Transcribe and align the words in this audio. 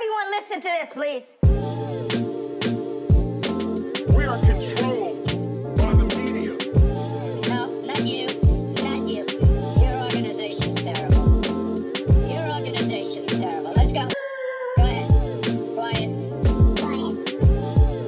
everyone 0.00 0.30
listen 0.30 0.60
to 0.62 0.68
this, 0.80 0.92
please. 0.94 1.36
We 4.16 4.24
are 4.24 4.38
controlled 4.40 5.26
by 5.76 5.92
the 5.92 6.04
media. 6.16 6.56
No, 7.48 7.60
not 7.84 8.00
you. 8.00 8.26
Not 8.82 9.02
you. 9.06 9.26
Your 9.82 9.94
organization's 10.04 10.82
terrible. 10.82 11.26
Your 12.32 12.44
organization's 12.48 13.38
terrible. 13.38 13.72
Let's 13.76 13.92
go. 13.92 14.08
Go 14.78 14.82
ahead. 14.84 15.10
Quiet. 15.74 16.10
Quiet. 16.78 17.12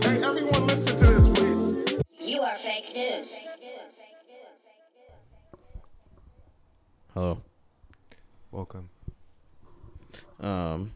Hey, 0.02 0.16
everyone 0.24 0.66
listen 0.66 0.96
to 0.96 1.04
this, 1.04 1.26
please. 1.38 1.72
You 2.18 2.40
are 2.40 2.54
fake 2.54 2.96
news. 2.96 3.38
Hello. 7.12 7.42
Welcome. 8.50 8.88
Um, 10.40 10.92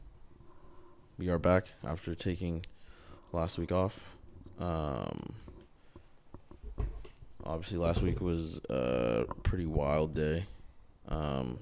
we 1.18 1.28
are 1.28 1.38
back 1.38 1.66
after 1.84 2.14
taking 2.14 2.64
last 3.32 3.59
week 3.59 3.72
off. 3.72 4.04
Um, 4.59 5.34
obviously, 7.45 7.78
last 7.78 8.02
week 8.02 8.20
was 8.20 8.60
a 8.68 9.24
pretty 9.42 9.66
wild 9.66 10.14
day. 10.14 10.44
Um, 11.08 11.58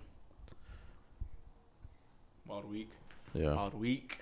Wild 2.46 2.70
week. 2.70 2.90
yeah, 3.32 3.54
Wild 3.54 3.74
week. 3.74 4.20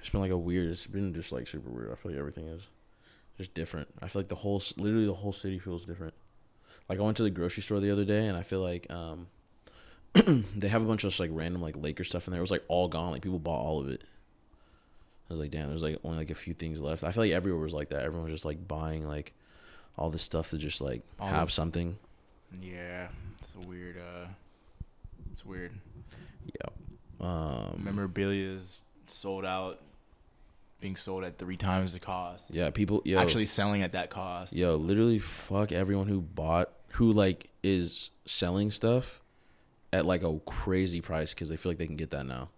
it's 0.00 0.08
been 0.10 0.20
like 0.20 0.30
a 0.30 0.36
weird. 0.36 0.68
It's 0.70 0.86
been 0.86 1.14
just 1.14 1.32
like 1.32 1.46
super 1.46 1.70
weird. 1.70 1.92
I 1.92 1.94
feel 1.96 2.12
like 2.12 2.18
everything 2.18 2.48
is 2.48 2.62
just 3.38 3.54
different. 3.54 3.88
I 4.00 4.08
feel 4.08 4.20
like 4.20 4.28
the 4.28 4.34
whole, 4.34 4.62
literally 4.76 5.06
the 5.06 5.14
whole 5.14 5.32
city 5.32 5.58
feels 5.58 5.84
different. 5.84 6.14
Like 6.88 6.98
I 6.98 7.02
went 7.02 7.16
to 7.18 7.22
the 7.22 7.30
grocery 7.30 7.62
store 7.62 7.80
the 7.80 7.90
other 7.90 8.04
day, 8.04 8.26
and 8.26 8.36
I 8.36 8.42
feel 8.42 8.60
like 8.60 8.86
um, 8.90 9.28
they 10.56 10.68
have 10.68 10.82
a 10.82 10.86
bunch 10.86 11.04
of 11.04 11.10
just, 11.10 11.20
like 11.20 11.30
random 11.32 11.62
like 11.62 11.76
Laker 11.76 12.04
stuff 12.04 12.26
in 12.26 12.32
there. 12.32 12.38
It 12.38 12.42
was 12.42 12.50
like 12.50 12.64
all 12.68 12.88
gone. 12.88 13.12
Like 13.12 13.22
people 13.22 13.38
bought 13.38 13.60
all 13.60 13.80
of 13.80 13.88
it. 13.88 14.02
I 15.32 15.34
was 15.34 15.40
like, 15.40 15.50
damn, 15.50 15.68
there's 15.68 15.82
like 15.82 15.98
only 16.04 16.18
like 16.18 16.30
a 16.30 16.34
few 16.34 16.52
things 16.54 16.80
left. 16.80 17.02
I 17.04 17.12
feel 17.12 17.24
like 17.24 17.32
everywhere 17.32 17.60
was 17.62 17.74
like 17.74 17.88
that. 17.88 18.02
Everyone 18.02 18.24
was 18.24 18.32
just 18.32 18.44
like 18.44 18.66
buying 18.68 19.06
like 19.06 19.32
all 19.96 20.10
this 20.10 20.22
stuff 20.22 20.50
to 20.50 20.58
just 20.58 20.80
like 20.80 21.02
All 21.18 21.28
have 21.28 21.48
the- 21.48 21.52
something. 21.52 21.96
Yeah, 22.60 23.08
it's 23.40 23.54
a 23.54 23.66
weird. 23.66 23.96
uh 23.96 24.26
It's 25.32 25.44
weird. 25.44 25.72
Yeah. 26.46 27.26
Um. 27.26 27.80
Memorabilia 27.84 28.50
is 28.56 28.80
sold 29.06 29.44
out, 29.46 29.80
being 30.80 30.96
sold 30.96 31.24
at 31.24 31.38
three 31.38 31.56
times 31.56 31.92
the 31.94 31.98
cost. 32.00 32.50
Yeah. 32.50 32.70
People. 32.70 33.00
Yo, 33.04 33.18
Actually 33.18 33.46
selling 33.46 33.82
at 33.82 33.92
that 33.92 34.10
cost. 34.10 34.54
Yo, 34.54 34.76
literally, 34.76 35.18
fuck 35.18 35.72
everyone 35.72 36.08
who 36.08 36.20
bought, 36.20 36.70
who 36.92 37.10
like 37.12 37.48
is 37.62 38.10
selling 38.26 38.70
stuff 38.70 39.20
at 39.92 40.04
like 40.04 40.22
a 40.22 40.38
crazy 40.46 41.00
price 41.00 41.32
because 41.32 41.48
they 41.48 41.56
feel 41.56 41.70
like 41.70 41.78
they 41.78 41.86
can 41.86 41.96
get 41.96 42.10
that 42.10 42.26
now. 42.26 42.48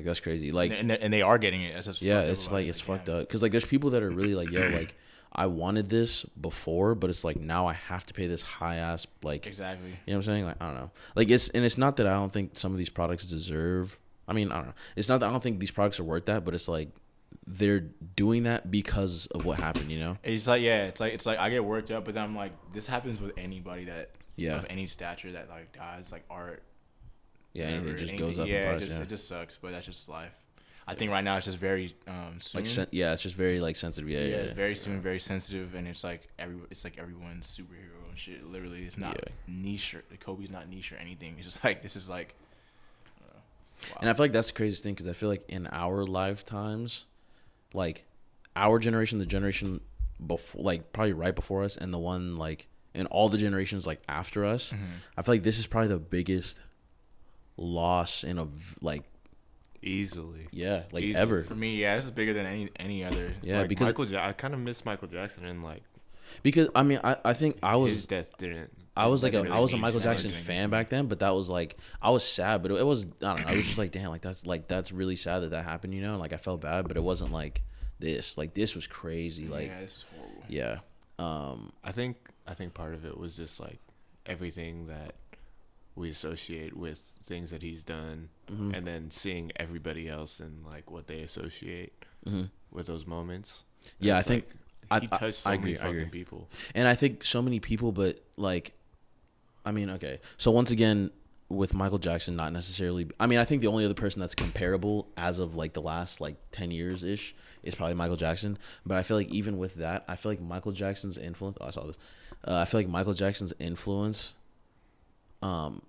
Like 0.00 0.06
that's 0.06 0.20
crazy. 0.20 0.50
Like, 0.50 0.72
and, 0.72 0.90
and, 0.90 1.12
they 1.12 1.20
are 1.20 1.36
getting 1.36 1.60
it. 1.60 2.00
Yeah, 2.00 2.20
it's 2.22 2.50
like 2.50 2.64
it. 2.64 2.70
it's 2.70 2.80
fucked 2.80 3.10
up 3.10 3.20
because 3.20 3.42
like 3.42 3.52
there's 3.52 3.66
people 3.66 3.90
that 3.90 4.02
are 4.02 4.10
really 4.10 4.34
like, 4.34 4.50
yo, 4.50 4.68
like 4.72 4.94
I 5.30 5.44
wanted 5.46 5.90
this 5.90 6.24
before, 6.24 6.94
but 6.94 7.10
it's 7.10 7.22
like 7.22 7.38
now 7.38 7.66
I 7.66 7.74
have 7.74 8.06
to 8.06 8.14
pay 8.14 8.26
this 8.26 8.40
high 8.40 8.76
ass 8.76 9.06
like 9.22 9.46
Exactly. 9.46 9.90
you 9.90 9.94
know 10.06 10.14
what 10.14 10.16
I'm 10.16 10.22
saying? 10.22 10.44
Like 10.46 10.56
I 10.58 10.66
don't 10.66 10.74
know. 10.74 10.90
Like 11.14 11.30
it's 11.30 11.50
and 11.50 11.66
it's 11.66 11.76
not 11.76 11.96
that 11.96 12.06
I 12.06 12.14
don't 12.14 12.32
think 12.32 12.56
some 12.56 12.72
of 12.72 12.78
these 12.78 12.88
products 12.88 13.26
deserve. 13.26 13.98
I 14.26 14.32
mean 14.32 14.50
I 14.50 14.56
don't 14.56 14.66
know. 14.68 14.74
It's 14.96 15.08
not 15.10 15.20
that 15.20 15.26
I 15.26 15.30
don't 15.30 15.42
think 15.42 15.60
these 15.60 15.70
products 15.70 16.00
are 16.00 16.04
worth 16.04 16.24
that, 16.26 16.44
but 16.46 16.54
it's 16.54 16.66
like 16.66 16.88
they're 17.46 17.80
doing 17.80 18.44
that 18.44 18.70
because 18.70 19.26
of 19.28 19.44
what 19.44 19.60
happened. 19.60 19.90
You 19.90 19.98
know? 19.98 20.18
It's 20.24 20.48
like 20.48 20.62
yeah, 20.62 20.86
it's 20.86 21.00
like 21.00 21.12
it's 21.12 21.26
like 21.26 21.38
I 21.38 21.50
get 21.50 21.62
worked 21.62 21.90
up, 21.90 22.06
but 22.06 22.14
then 22.14 22.24
I'm 22.24 22.34
like, 22.34 22.52
this 22.72 22.86
happens 22.86 23.20
with 23.20 23.32
anybody 23.36 23.84
that 23.84 24.12
Yeah. 24.36 24.56
of 24.56 24.66
any 24.70 24.86
stature 24.86 25.32
that 25.32 25.50
like 25.50 25.72
dies, 25.76 26.10
like 26.10 26.24
art. 26.30 26.62
Yeah, 27.52 27.68
and 27.68 27.86
it 27.88 27.92
just 27.96 28.12
anything. 28.12 28.26
goes 28.26 28.38
up 28.38 28.46
yeah, 28.46 28.62
price. 28.70 28.82
it 28.82 28.86
just 28.86 28.98
yeah. 28.98 29.02
it 29.02 29.08
just 29.08 29.28
sucks, 29.28 29.56
but 29.56 29.72
that's 29.72 29.86
just 29.86 30.08
life. 30.08 30.32
I 30.86 30.94
think 30.94 31.10
right 31.12 31.22
now 31.22 31.36
it's 31.36 31.46
just 31.46 31.58
very 31.58 31.94
um 32.08 32.38
soon. 32.40 32.60
like 32.60 32.66
sen- 32.66 32.88
yeah, 32.90 33.12
it's 33.12 33.22
just 33.22 33.34
very 33.34 33.60
like 33.60 33.76
sensitive. 33.76 34.08
Yeah, 34.10 34.20
yeah, 34.20 34.26
yeah, 34.26 34.36
it's 34.36 34.52
very 34.52 34.74
soon, 34.74 35.00
very 35.00 35.20
sensitive, 35.20 35.74
and 35.74 35.86
it's 35.86 36.02
like 36.04 36.28
every 36.38 36.56
it's 36.70 36.84
like 36.84 36.98
everyone's 36.98 37.46
superhero 37.46 38.08
and 38.08 38.18
shit. 38.18 38.44
Literally, 38.44 38.82
it's 38.82 38.98
not 38.98 39.18
niche. 39.46 39.94
Or, 39.94 40.02
Kobe's 40.18 40.50
not 40.50 40.68
niche 40.68 40.92
or 40.92 40.96
anything. 40.96 41.34
It's 41.38 41.46
just 41.46 41.64
like 41.64 41.82
this 41.82 41.96
is 41.96 42.08
like. 42.08 42.34
Know. 43.20 43.40
It's 43.78 43.92
And 44.00 44.10
I 44.10 44.14
feel 44.14 44.24
like 44.24 44.32
that's 44.32 44.48
the 44.48 44.56
craziest 44.56 44.82
thing 44.82 44.94
because 44.94 45.08
I 45.08 45.12
feel 45.12 45.28
like 45.28 45.44
in 45.48 45.66
our 45.68 46.04
lifetimes, 46.04 47.06
like 47.72 48.04
our 48.56 48.78
generation, 48.78 49.18
the 49.18 49.26
generation 49.26 49.80
before, 50.24 50.62
like 50.62 50.92
probably 50.92 51.12
right 51.12 51.34
before 51.34 51.62
us, 51.64 51.76
and 51.76 51.92
the 51.94 51.98
one 51.98 52.36
like 52.36 52.66
in 52.94 53.06
all 53.06 53.28
the 53.28 53.38
generations 53.38 53.86
like 53.86 54.02
after 54.08 54.44
us, 54.44 54.72
Mm-hmm. 54.72 54.84
I 55.16 55.22
feel 55.22 55.34
like 55.34 55.42
this 55.44 55.58
is 55.58 55.66
probably 55.66 55.88
the 55.88 55.98
biggest 55.98 56.58
loss 57.60 58.24
in 58.24 58.38
a 58.38 58.48
like 58.80 59.04
Easily. 59.82 60.46
yeah 60.50 60.84
like 60.92 61.04
Easy. 61.04 61.16
ever 61.16 61.42
for 61.44 61.54
me, 61.54 61.76
yeah, 61.76 61.96
this 61.96 62.04
is 62.04 62.10
bigger 62.10 62.32
than 62.34 62.44
any 62.46 62.68
any 62.76 63.04
other. 63.04 63.32
yeah 63.42 63.60
like 63.60 63.68
because 63.68 63.88
Michael, 63.88 64.06
ja- 64.06 64.26
I 64.26 64.32
kind 64.32 64.52
of 64.52 64.60
miss 64.60 64.84
Michael 64.84 65.08
Jackson 65.08 65.46
and 65.46 65.62
like 65.62 65.82
because 66.42 66.68
I 66.74 66.82
mean 66.82 67.00
I 67.02 67.16
I 67.24 67.32
think 67.32 67.58
I 67.62 67.72
his 67.78 67.80
was 67.80 68.06
death 68.06 68.36
didn't. 68.38 68.70
I 68.96 69.06
was 69.06 69.22
like 69.22 69.32
a, 69.32 69.38
didn't 69.42 69.52
I 69.52 69.60
was 69.60 69.72
a 69.72 69.78
Michael 69.78 70.00
Jackson 70.00 70.30
fan 70.30 70.68
back 70.68 70.90
then, 70.90 71.06
but 71.06 71.20
that 71.20 71.30
was 71.34 71.48
like 71.48 71.76
I 72.02 72.10
was 72.10 72.24
sad, 72.24 72.62
but 72.62 72.72
it, 72.72 72.80
it 72.80 72.82
was 72.84 73.06
I 73.22 73.36
don't 73.36 73.46
know. 73.46 73.52
It 73.52 73.56
was 73.56 73.66
just 73.66 73.78
like 73.78 73.92
damn, 73.92 74.10
like 74.10 74.20
that's 74.20 74.44
like 74.44 74.68
that's 74.68 74.92
really 74.92 75.16
sad 75.16 75.40
that 75.40 75.50
that 75.50 75.64
happened, 75.64 75.94
you 75.94 76.02
know. 76.02 76.18
Like 76.18 76.32
I 76.34 76.36
felt 76.36 76.60
bad, 76.60 76.86
but 76.86 76.96
it 76.98 77.02
wasn't 77.02 77.32
like 77.32 77.62
this. 77.98 78.36
Like 78.36 78.52
this 78.52 78.74
was 78.74 78.86
crazy. 78.86 79.46
Like 79.46 79.68
yeah, 79.68 79.80
this 79.80 79.96
is 79.96 80.04
horrible. 80.14 80.42
yeah, 80.48 80.78
um, 81.18 81.72
I 81.82 81.92
think 81.92 82.16
I 82.46 82.52
think 82.52 82.74
part 82.74 82.92
of 82.92 83.06
it 83.06 83.16
was 83.16 83.34
just 83.36 83.58
like 83.60 83.78
everything 84.26 84.88
that 84.88 85.14
we 85.96 86.08
associate 86.10 86.76
with 86.76 86.98
things 87.22 87.50
that 87.50 87.62
he's 87.62 87.84
done, 87.84 88.28
Mm-hmm. 88.50 88.74
and 88.74 88.84
then 88.86 89.10
seeing 89.12 89.52
everybody 89.56 90.08
else 90.08 90.40
and 90.40 90.64
like 90.66 90.90
what 90.90 91.06
they 91.06 91.20
associate 91.20 91.92
with 92.72 92.86
those 92.86 93.06
moments. 93.06 93.64
Mm-hmm. 93.84 94.06
Yeah, 94.06 94.16
I 94.18 94.22
think- 94.22 94.44
like, 94.90 95.02
he 95.02 95.08
I- 95.12 95.18
touched 95.18 95.38
so 95.38 95.50
I 95.50 95.56
many 95.56 95.74
agree, 95.74 95.74
I 95.74 95.82
fucking 95.86 95.96
agree. 96.00 96.10
people. 96.10 96.48
and 96.74 96.88
I 96.88 96.94
think 96.96 97.22
so 97.22 97.40
many 97.42 97.60
people, 97.60 97.92
but 97.92 98.20
like, 98.36 98.72
I 99.64 99.70
mean, 99.70 99.88
okay. 99.90 100.18
So 100.36 100.50
once 100.50 100.70
again, 100.72 101.10
with 101.48 101.74
Michael 101.74 101.98
Jackson, 101.98 102.34
not 102.36 102.52
necessarily. 102.52 103.08
I 103.20 103.26
mean, 103.26 103.38
I 103.38 103.44
think 103.44 103.60
the 103.60 103.66
only 103.68 103.84
other 103.84 103.94
person 103.94 104.18
that's 104.20 104.34
comparable 104.34 105.06
as 105.16 105.38
of 105.38 105.54
like 105.56 105.72
the 105.74 105.82
last 105.82 106.20
like 106.20 106.36
ten 106.52 106.70
years 106.72 107.02
ish 107.04 107.34
is 107.62 107.74
probably 107.74 107.94
Michael 107.94 108.16
Jackson. 108.16 108.56
But 108.86 108.96
I 108.96 109.02
feel 109.02 109.16
like 109.16 109.28
even 109.28 109.58
with 109.58 109.74
that, 109.76 110.04
I 110.08 110.16
feel 110.16 110.32
like 110.32 110.40
Michael 110.40 110.72
Jackson's 110.72 111.18
influence. 111.18 111.58
Oh, 111.60 111.66
I 111.66 111.70
saw 111.70 111.84
this. 111.86 111.98
Uh, 112.46 112.56
I 112.56 112.64
feel 112.64 112.80
like 112.80 112.88
Michael 112.88 113.12
Jackson's 113.14 113.52
influence, 113.60 114.34
um, 115.42 115.82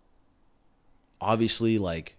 obviously 1.20 1.78
like 1.78 2.16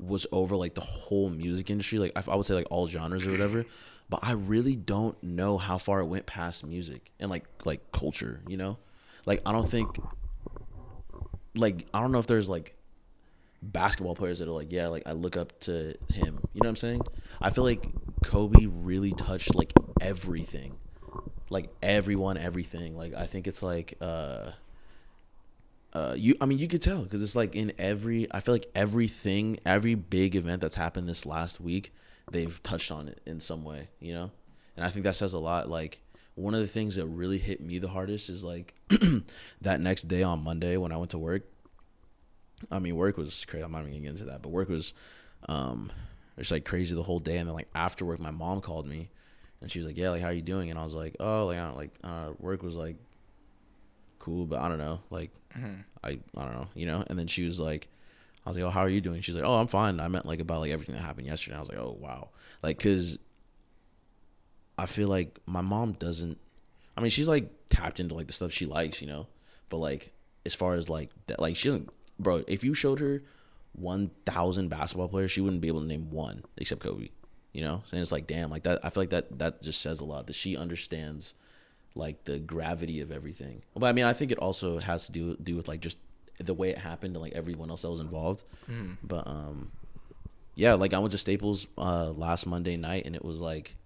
was 0.00 0.26
over 0.32 0.56
like 0.56 0.74
the 0.74 0.80
whole 0.80 1.30
music 1.30 1.70
industry. 1.70 1.98
Like 1.98 2.12
I, 2.16 2.22
I 2.30 2.34
would 2.36 2.46
say 2.46 2.54
like 2.54 2.66
all 2.70 2.86
genres 2.86 3.26
or 3.26 3.30
whatever. 3.30 3.64
But 4.10 4.20
I 4.22 4.32
really 4.32 4.76
don't 4.76 5.20
know 5.22 5.56
how 5.56 5.78
far 5.78 6.00
it 6.00 6.06
went 6.06 6.26
past 6.26 6.64
music 6.64 7.10
and 7.18 7.30
like 7.30 7.44
like 7.64 7.90
culture. 7.92 8.40
You 8.46 8.56
know, 8.56 8.78
like 9.26 9.42
I 9.46 9.52
don't 9.52 9.68
think 9.68 9.98
like 11.54 11.86
I 11.94 12.00
don't 12.00 12.12
know 12.12 12.18
if 12.18 12.26
there's 12.26 12.48
like 12.48 12.76
basketball 13.62 14.14
players 14.14 14.40
that 14.40 14.48
are 14.48 14.52
like, 14.52 14.72
yeah, 14.72 14.88
like 14.88 15.04
I 15.06 15.12
look 15.12 15.36
up 15.36 15.58
to 15.60 15.94
him. 16.12 16.40
You 16.52 16.60
know 16.62 16.66
what 16.66 16.68
I'm 16.68 16.76
saying? 16.76 17.00
I 17.40 17.50
feel 17.50 17.64
like 17.64 17.88
Kobe 18.22 18.66
really 18.66 19.12
touched 19.12 19.54
like 19.54 19.72
everything. 20.00 20.76
Like 21.48 21.70
everyone, 21.82 22.36
everything. 22.36 22.96
Like 22.96 23.14
I 23.14 23.26
think 23.26 23.46
it's 23.46 23.62
like 23.62 23.94
uh 24.00 24.50
uh 25.94 26.14
you 26.16 26.36
I 26.40 26.46
mean 26.46 26.58
you 26.58 26.68
could 26.68 26.82
tell 26.82 27.04
cuz 27.04 27.22
it's 27.22 27.36
like 27.36 27.54
in 27.54 27.72
every 27.78 28.26
I 28.32 28.40
feel 28.40 28.54
like 28.54 28.70
everything, 28.74 29.58
every 29.64 29.94
big 29.94 30.34
event 30.34 30.60
that's 30.60 30.76
happened 30.76 31.08
this 31.08 31.24
last 31.24 31.60
week, 31.60 31.92
they've 32.30 32.62
touched 32.62 32.90
on 32.90 33.08
it 33.08 33.20
in 33.26 33.40
some 33.40 33.64
way, 33.64 33.88
you 34.00 34.12
know? 34.14 34.30
And 34.76 34.84
I 34.84 34.88
think 34.88 35.04
that 35.04 35.16
says 35.16 35.34
a 35.34 35.38
lot 35.38 35.68
like 35.68 36.00
one 36.34 36.54
of 36.54 36.60
the 36.60 36.66
things 36.66 36.96
that 36.96 37.06
really 37.06 37.38
hit 37.38 37.60
me 37.60 37.78
the 37.78 37.88
hardest 37.88 38.28
is 38.28 38.42
like 38.42 38.74
that 39.60 39.80
next 39.80 40.08
day 40.08 40.22
on 40.22 40.42
Monday 40.42 40.76
when 40.76 40.92
I 40.92 40.96
went 40.96 41.12
to 41.12 41.18
work. 41.18 41.42
I 42.70 42.78
mean, 42.78 42.96
work 42.96 43.16
was 43.16 43.44
crazy. 43.44 43.64
I'm 43.64 43.72
not 43.72 43.80
even 43.80 43.92
gonna 43.92 44.02
get 44.02 44.10
into 44.10 44.24
that, 44.26 44.42
but 44.42 44.48
work 44.50 44.68
was 44.68 44.94
um 45.48 45.92
just 46.38 46.50
like 46.50 46.64
crazy 46.64 46.94
the 46.94 47.02
whole 47.02 47.20
day. 47.20 47.36
And 47.36 47.48
then 47.48 47.54
like 47.54 47.68
after 47.74 48.04
work, 48.04 48.18
my 48.18 48.30
mom 48.30 48.60
called 48.60 48.86
me, 48.86 49.10
and 49.60 49.70
she 49.70 49.78
was 49.78 49.86
like, 49.86 49.96
"Yeah, 49.96 50.10
like 50.10 50.22
how 50.22 50.28
are 50.28 50.32
you 50.32 50.42
doing?" 50.42 50.70
And 50.70 50.78
I 50.78 50.82
was 50.82 50.94
like, 50.94 51.16
"Oh, 51.20 51.46
like 51.46 51.58
I 51.58 51.66
don't 51.66 51.76
like 51.76 51.92
uh, 52.02 52.32
work 52.38 52.62
was 52.62 52.74
like 52.74 52.96
cool, 54.24 54.46
but 54.46 54.60
I 54.60 54.68
don't 54.68 54.78
know, 54.78 55.00
like 55.10 55.30
mm-hmm. 55.56 55.80
I 56.02 56.18
I 56.36 56.44
don't 56.44 56.54
know, 56.54 56.68
you 56.74 56.86
know." 56.86 57.04
And 57.06 57.18
then 57.18 57.26
she 57.26 57.44
was 57.44 57.60
like, 57.60 57.88
"I 58.44 58.50
was 58.50 58.56
like, 58.56 58.64
oh, 58.64 58.70
how 58.70 58.80
are 58.80 58.88
you 58.88 59.00
doing?" 59.00 59.20
She's 59.20 59.34
like, 59.34 59.44
"Oh, 59.44 59.58
I'm 59.58 59.66
fine." 59.66 60.00
I 60.00 60.08
meant 60.08 60.26
like 60.26 60.40
about 60.40 60.60
like 60.60 60.72
everything 60.72 60.94
that 60.94 61.02
happened 61.02 61.26
yesterday. 61.26 61.56
I 61.56 61.60
was 61.60 61.68
like, 61.68 61.78
"Oh, 61.78 61.96
wow," 62.00 62.30
like 62.62 62.78
because 62.78 63.18
I 64.78 64.86
feel 64.86 65.08
like 65.08 65.38
my 65.46 65.60
mom 65.60 65.92
doesn't. 65.92 66.38
I 66.96 67.00
mean, 67.00 67.10
she's 67.10 67.28
like 67.28 67.50
tapped 67.68 68.00
into 68.00 68.14
like 68.14 68.26
the 68.26 68.32
stuff 68.32 68.52
she 68.52 68.66
likes, 68.66 69.02
you 69.02 69.08
know. 69.08 69.26
But 69.68 69.78
like, 69.78 70.12
as 70.46 70.54
far 70.54 70.74
as 70.74 70.88
like 70.88 71.10
that, 71.26 71.40
like 71.40 71.56
she 71.56 71.68
doesn't, 71.68 71.90
bro. 72.18 72.44
If 72.46 72.64
you 72.64 72.72
showed 72.72 73.00
her 73.00 73.22
one 73.72 74.10
thousand 74.24 74.68
basketball 74.68 75.08
players, 75.08 75.30
she 75.30 75.40
wouldn't 75.40 75.60
be 75.60 75.68
able 75.68 75.80
to 75.80 75.86
name 75.86 76.10
one 76.10 76.44
except 76.56 76.80
Kobe. 76.80 77.10
You 77.52 77.62
know, 77.62 77.82
and 77.92 78.00
it's 78.00 78.10
like, 78.10 78.26
damn, 78.26 78.50
like 78.50 78.64
that. 78.64 78.84
I 78.84 78.90
feel 78.90 79.02
like 79.02 79.10
that 79.10 79.38
that 79.38 79.62
just 79.62 79.80
says 79.80 80.00
a 80.00 80.04
lot 80.04 80.26
that 80.26 80.34
she 80.34 80.56
understands 80.56 81.34
like 81.94 82.24
the 82.24 82.38
gravity 82.38 83.00
of 83.00 83.12
everything. 83.12 83.62
But 83.74 83.86
I 83.86 83.92
mean, 83.92 84.04
I 84.04 84.12
think 84.12 84.32
it 84.32 84.38
also 84.38 84.78
has 84.78 85.06
to 85.06 85.12
do 85.12 85.36
do 85.36 85.56
with 85.56 85.68
like 85.68 85.80
just 85.80 85.98
the 86.38 86.54
way 86.54 86.70
it 86.70 86.78
happened 86.78 87.14
and 87.14 87.22
like 87.22 87.32
everyone 87.32 87.70
else 87.70 87.82
that 87.82 87.90
was 87.90 88.00
involved. 88.00 88.42
But 89.02 89.26
um, 89.28 89.70
yeah, 90.54 90.74
like 90.74 90.92
I 90.92 90.98
went 90.98 91.12
to 91.12 91.18
Staples 91.18 91.66
uh, 91.78 92.10
last 92.10 92.46
Monday 92.46 92.76
night, 92.76 93.06
and 93.06 93.14
it 93.14 93.24
was 93.24 93.40
like, 93.40 93.76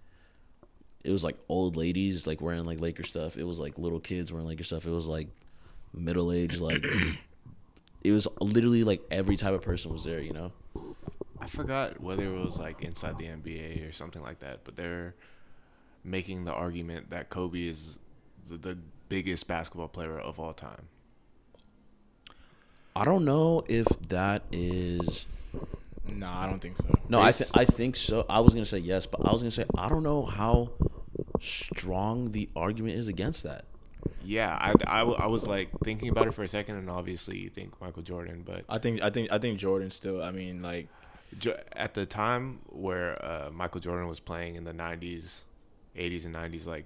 it 1.03 1.11
was 1.11 1.23
like 1.23 1.37
old 1.47 1.75
ladies 1.75 2.25
like 2.27 2.41
wearing 2.41 2.65
like 2.65 2.79
Laker 2.79 3.03
stuff. 3.03 3.37
It 3.37 3.43
was 3.43 3.59
like 3.59 3.77
little 3.77 3.99
kids 3.99 4.31
wearing 4.31 4.47
Laker 4.47 4.63
stuff. 4.63 4.85
It 4.85 4.91
was 4.91 5.07
like 5.07 5.27
middle 5.93 6.31
aged 6.31 6.61
like. 6.61 6.85
it 8.03 8.11
was 8.11 8.27
literally 8.39 8.83
like 8.83 9.01
every 9.11 9.35
type 9.37 9.53
of 9.53 9.61
person 9.61 9.91
was 9.91 10.03
there. 10.03 10.19
You 10.19 10.33
know. 10.33 10.51
I 11.41 11.47
forgot 11.47 12.01
whether 12.01 12.23
it 12.23 12.37
was 12.37 12.59
like 12.59 12.81
inside 12.83 13.17
the 13.17 13.25
NBA 13.25 13.87
or 13.87 13.91
something 13.91 14.21
like 14.21 14.39
that, 14.39 14.61
but 14.65 14.75
they're 14.75 15.15
making 16.03 16.45
the 16.45 16.53
argument 16.53 17.09
that 17.09 17.29
Kobe 17.29 17.67
is 17.67 17.99
the, 18.47 18.57
the 18.57 18.77
biggest 19.09 19.47
basketball 19.47 19.87
player 19.87 20.19
of 20.19 20.39
all 20.39 20.53
time. 20.53 20.87
I 22.95 23.05
don't 23.05 23.25
know 23.25 23.63
if 23.67 23.87
that 24.09 24.43
is. 24.51 25.27
No, 26.13 26.27
I 26.27 26.47
don't 26.47 26.59
think 26.59 26.77
so. 26.77 26.89
No, 27.07 27.21
I 27.21 27.31
th- 27.31 27.51
I 27.55 27.65
think 27.65 27.95
so. 27.95 28.25
I 28.29 28.39
was 28.41 28.53
gonna 28.53 28.65
say 28.65 28.79
yes, 28.79 29.05
but 29.05 29.25
I 29.25 29.31
was 29.31 29.41
gonna 29.41 29.51
say 29.51 29.65
I 29.77 29.87
don't 29.87 30.03
know 30.03 30.23
how 30.23 30.71
strong 31.39 32.31
the 32.31 32.49
argument 32.55 32.95
is 32.95 33.07
against 33.07 33.43
that. 33.43 33.65
Yeah, 34.23 34.57
I 34.59 35.01
I 35.03 35.27
was 35.27 35.47
like 35.47 35.69
thinking 35.83 36.09
about 36.09 36.27
it 36.27 36.33
for 36.33 36.43
a 36.43 36.47
second, 36.47 36.77
and 36.77 36.89
obviously 36.89 37.37
you 37.37 37.49
think 37.49 37.79
Michael 37.79 38.01
Jordan, 38.03 38.43
but 38.45 38.65
I 38.67 38.79
think 38.79 39.01
I 39.01 39.09
think 39.09 39.31
I 39.31 39.37
think 39.37 39.59
Jordan 39.59 39.91
still. 39.91 40.21
I 40.21 40.31
mean, 40.31 40.61
like 40.61 40.87
Jo- 41.37 41.59
at 41.73 41.93
the 41.93 42.05
time 42.05 42.59
where 42.67 43.23
uh, 43.23 43.49
Michael 43.53 43.81
Jordan 43.81 44.07
was 44.07 44.19
playing 44.19 44.55
in 44.55 44.63
the 44.63 44.73
'90s, 44.73 45.43
'80s, 45.99 46.25
and 46.25 46.33
'90s, 46.35 46.65
like 46.65 46.85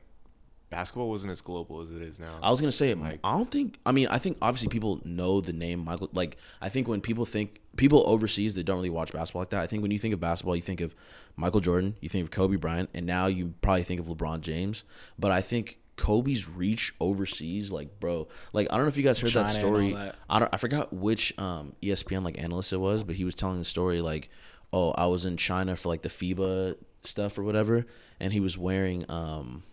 basketball 0.69 1.07
wasn't 1.09 1.31
as 1.31 1.39
global 1.41 1.81
as 1.81 1.91
it 1.91 2.01
is 2.01 2.19
now. 2.19 2.39
I 2.41 2.49
was 2.49 2.59
gonna 2.59 2.71
say 2.71 2.93
Like- 2.95 3.19
I 3.23 3.31
don't 3.37 3.49
think. 3.51 3.77
I 3.85 3.91
mean, 3.91 4.07
I 4.07 4.17
think 4.17 4.37
obviously 4.41 4.69
people 4.69 5.01
know 5.05 5.39
the 5.39 5.53
name 5.53 5.85
Michael. 5.85 6.09
Like 6.13 6.37
I 6.61 6.69
think 6.69 6.87
when 6.87 6.99
people 6.99 7.25
think 7.25 7.61
people 7.75 8.03
overseas 8.07 8.55
that 8.55 8.63
don't 8.63 8.77
really 8.77 8.89
watch 8.89 9.11
basketball 9.13 9.41
like 9.41 9.49
that. 9.51 9.61
I 9.61 9.67
think 9.67 9.81
when 9.81 9.91
you 9.91 9.99
think 9.99 10.13
of 10.13 10.19
basketball, 10.19 10.55
you 10.55 10.61
think 10.61 10.81
of 10.81 10.95
Michael 11.35 11.59
Jordan, 11.59 11.95
you 12.01 12.09
think 12.09 12.23
of 12.23 12.31
Kobe 12.31 12.55
Bryant, 12.55 12.89
and 12.93 13.05
now 13.05 13.27
you 13.27 13.53
probably 13.61 13.83
think 13.83 13.99
of 13.99 14.07
LeBron 14.07 14.41
James. 14.41 14.83
But 15.17 15.31
I 15.31 15.41
think 15.41 15.79
Kobe's 15.95 16.49
reach 16.49 16.93
overseas, 16.99 17.71
like 17.71 17.99
bro, 17.99 18.27
like 18.51 18.67
I 18.71 18.75
don't 18.77 18.85
know 18.85 18.89
if 18.89 18.97
you 18.97 19.03
guys 19.03 19.19
heard 19.19 19.31
China 19.31 19.47
that 19.47 19.55
story. 19.55 19.93
that. 19.93 20.15
I 20.29 20.39
don't. 20.39 20.49
I 20.53 20.57
forgot 20.57 20.91
which 20.91 21.37
um, 21.39 21.73
ESPN 21.83 22.23
like 22.23 22.39
analyst 22.39 22.73
it 22.73 22.77
was, 22.77 23.03
but 23.03 23.15
he 23.15 23.23
was 23.25 23.35
telling 23.35 23.59
the 23.59 23.63
story 23.63 24.01
like, 24.01 24.29
oh, 24.71 24.91
I 24.97 25.05
was 25.05 25.23
in 25.25 25.37
China 25.37 25.75
for 25.75 25.89
like 25.89 26.01
the 26.01 26.09
FIBA 26.09 26.77
stuff 27.03 27.37
or 27.37 27.43
whatever, 27.43 27.85
and 28.19 28.33
he 28.33 28.39
was 28.39 28.57
wearing 28.57 29.01
um, 29.09 29.63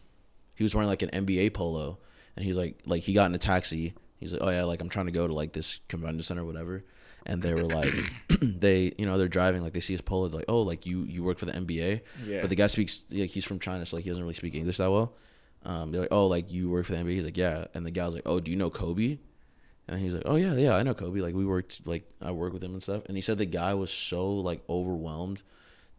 he 0.55 0.63
was 0.65 0.75
wearing 0.75 0.89
like 0.89 1.03
an 1.03 1.11
NBA 1.11 1.55
polo, 1.55 1.99
and 2.37 2.45
he's 2.45 2.57
like, 2.57 2.81
like 2.87 3.03
he 3.03 3.13
got 3.13 3.27
in 3.31 3.35
a 3.35 3.39
taxi. 3.39 3.95
He's 4.19 4.33
like, 4.35 4.43
oh 4.43 4.51
yeah, 4.51 4.65
like 4.65 4.81
I'm 4.81 4.89
trying 4.89 5.07
to 5.07 5.13
go 5.13 5.27
to 5.27 5.33
like 5.35 5.53
this 5.53 5.81
convention 5.89 6.23
center 6.23 6.43
or 6.43 6.45
whatever, 6.45 6.85
and 7.27 7.43
they 7.43 7.55
were 7.55 7.65
like, 7.65 7.93
they, 8.41 8.93
you 8.99 9.07
know, 9.07 9.17
they're 9.17 9.29
driving 9.29 9.63
like 9.63 9.73
they 9.73 9.81
see 9.81 9.95
his 9.95 10.03
polo, 10.03 10.29
they're 10.29 10.39
like, 10.41 10.45
oh, 10.51 10.61
like 10.63 10.85
you 10.87 11.05
you 11.05 11.23
work 11.23 11.39
for 11.39 11.47
the 11.47 11.53
NBA, 11.53 12.01
Yeah. 12.27 12.41
but 12.43 12.51
the 12.51 12.57
guy 12.57 12.67
speaks 12.67 13.03
like 13.11 13.31
he's 13.31 13.45
from 13.45 13.59
China, 13.59 13.87
so 13.87 13.97
like 13.97 14.05
he 14.05 14.11
doesn't 14.11 14.23
really 14.23 14.35
speak 14.35 14.55
English 14.55 14.77
that 14.77 14.91
well. 14.91 15.15
Um, 15.65 15.93
they're 15.93 16.03
like, 16.03 16.13
oh, 16.13 16.27
like 16.27 16.51
you 16.51 16.71
work 16.71 16.87
for 16.87 16.93
the 16.93 16.99
NBA. 16.99 17.11
He's 17.13 17.25
like, 17.25 17.37
yeah, 17.37 17.67
and 17.75 17.85
the 17.85 17.91
guy 17.91 18.07
was 18.07 18.15
like, 18.15 18.25
oh, 18.27 18.41
do 18.41 18.51
you 18.51 18.57
know 18.57 18.71
Kobe? 18.71 19.19
And 19.89 19.99
he's 20.01 20.15
like, 20.15 20.23
oh 20.25 20.37
yeah, 20.37 20.55
yeah, 20.55 20.75
I 20.77 20.83
know 20.83 20.95
Kobe. 20.95 21.21
Like 21.21 21.35
we 21.35 21.45
worked, 21.45 21.87
like 21.87 22.05
I 22.23 22.31
work 22.31 22.53
with 22.53 22.63
him 22.63 22.73
and 22.73 22.83
stuff. 22.83 23.03
And 23.07 23.17
he 23.17 23.21
said 23.21 23.39
the 23.39 23.45
guy 23.47 23.75
was 23.75 23.91
so 23.93 24.31
like 24.33 24.63
overwhelmed 24.69 25.43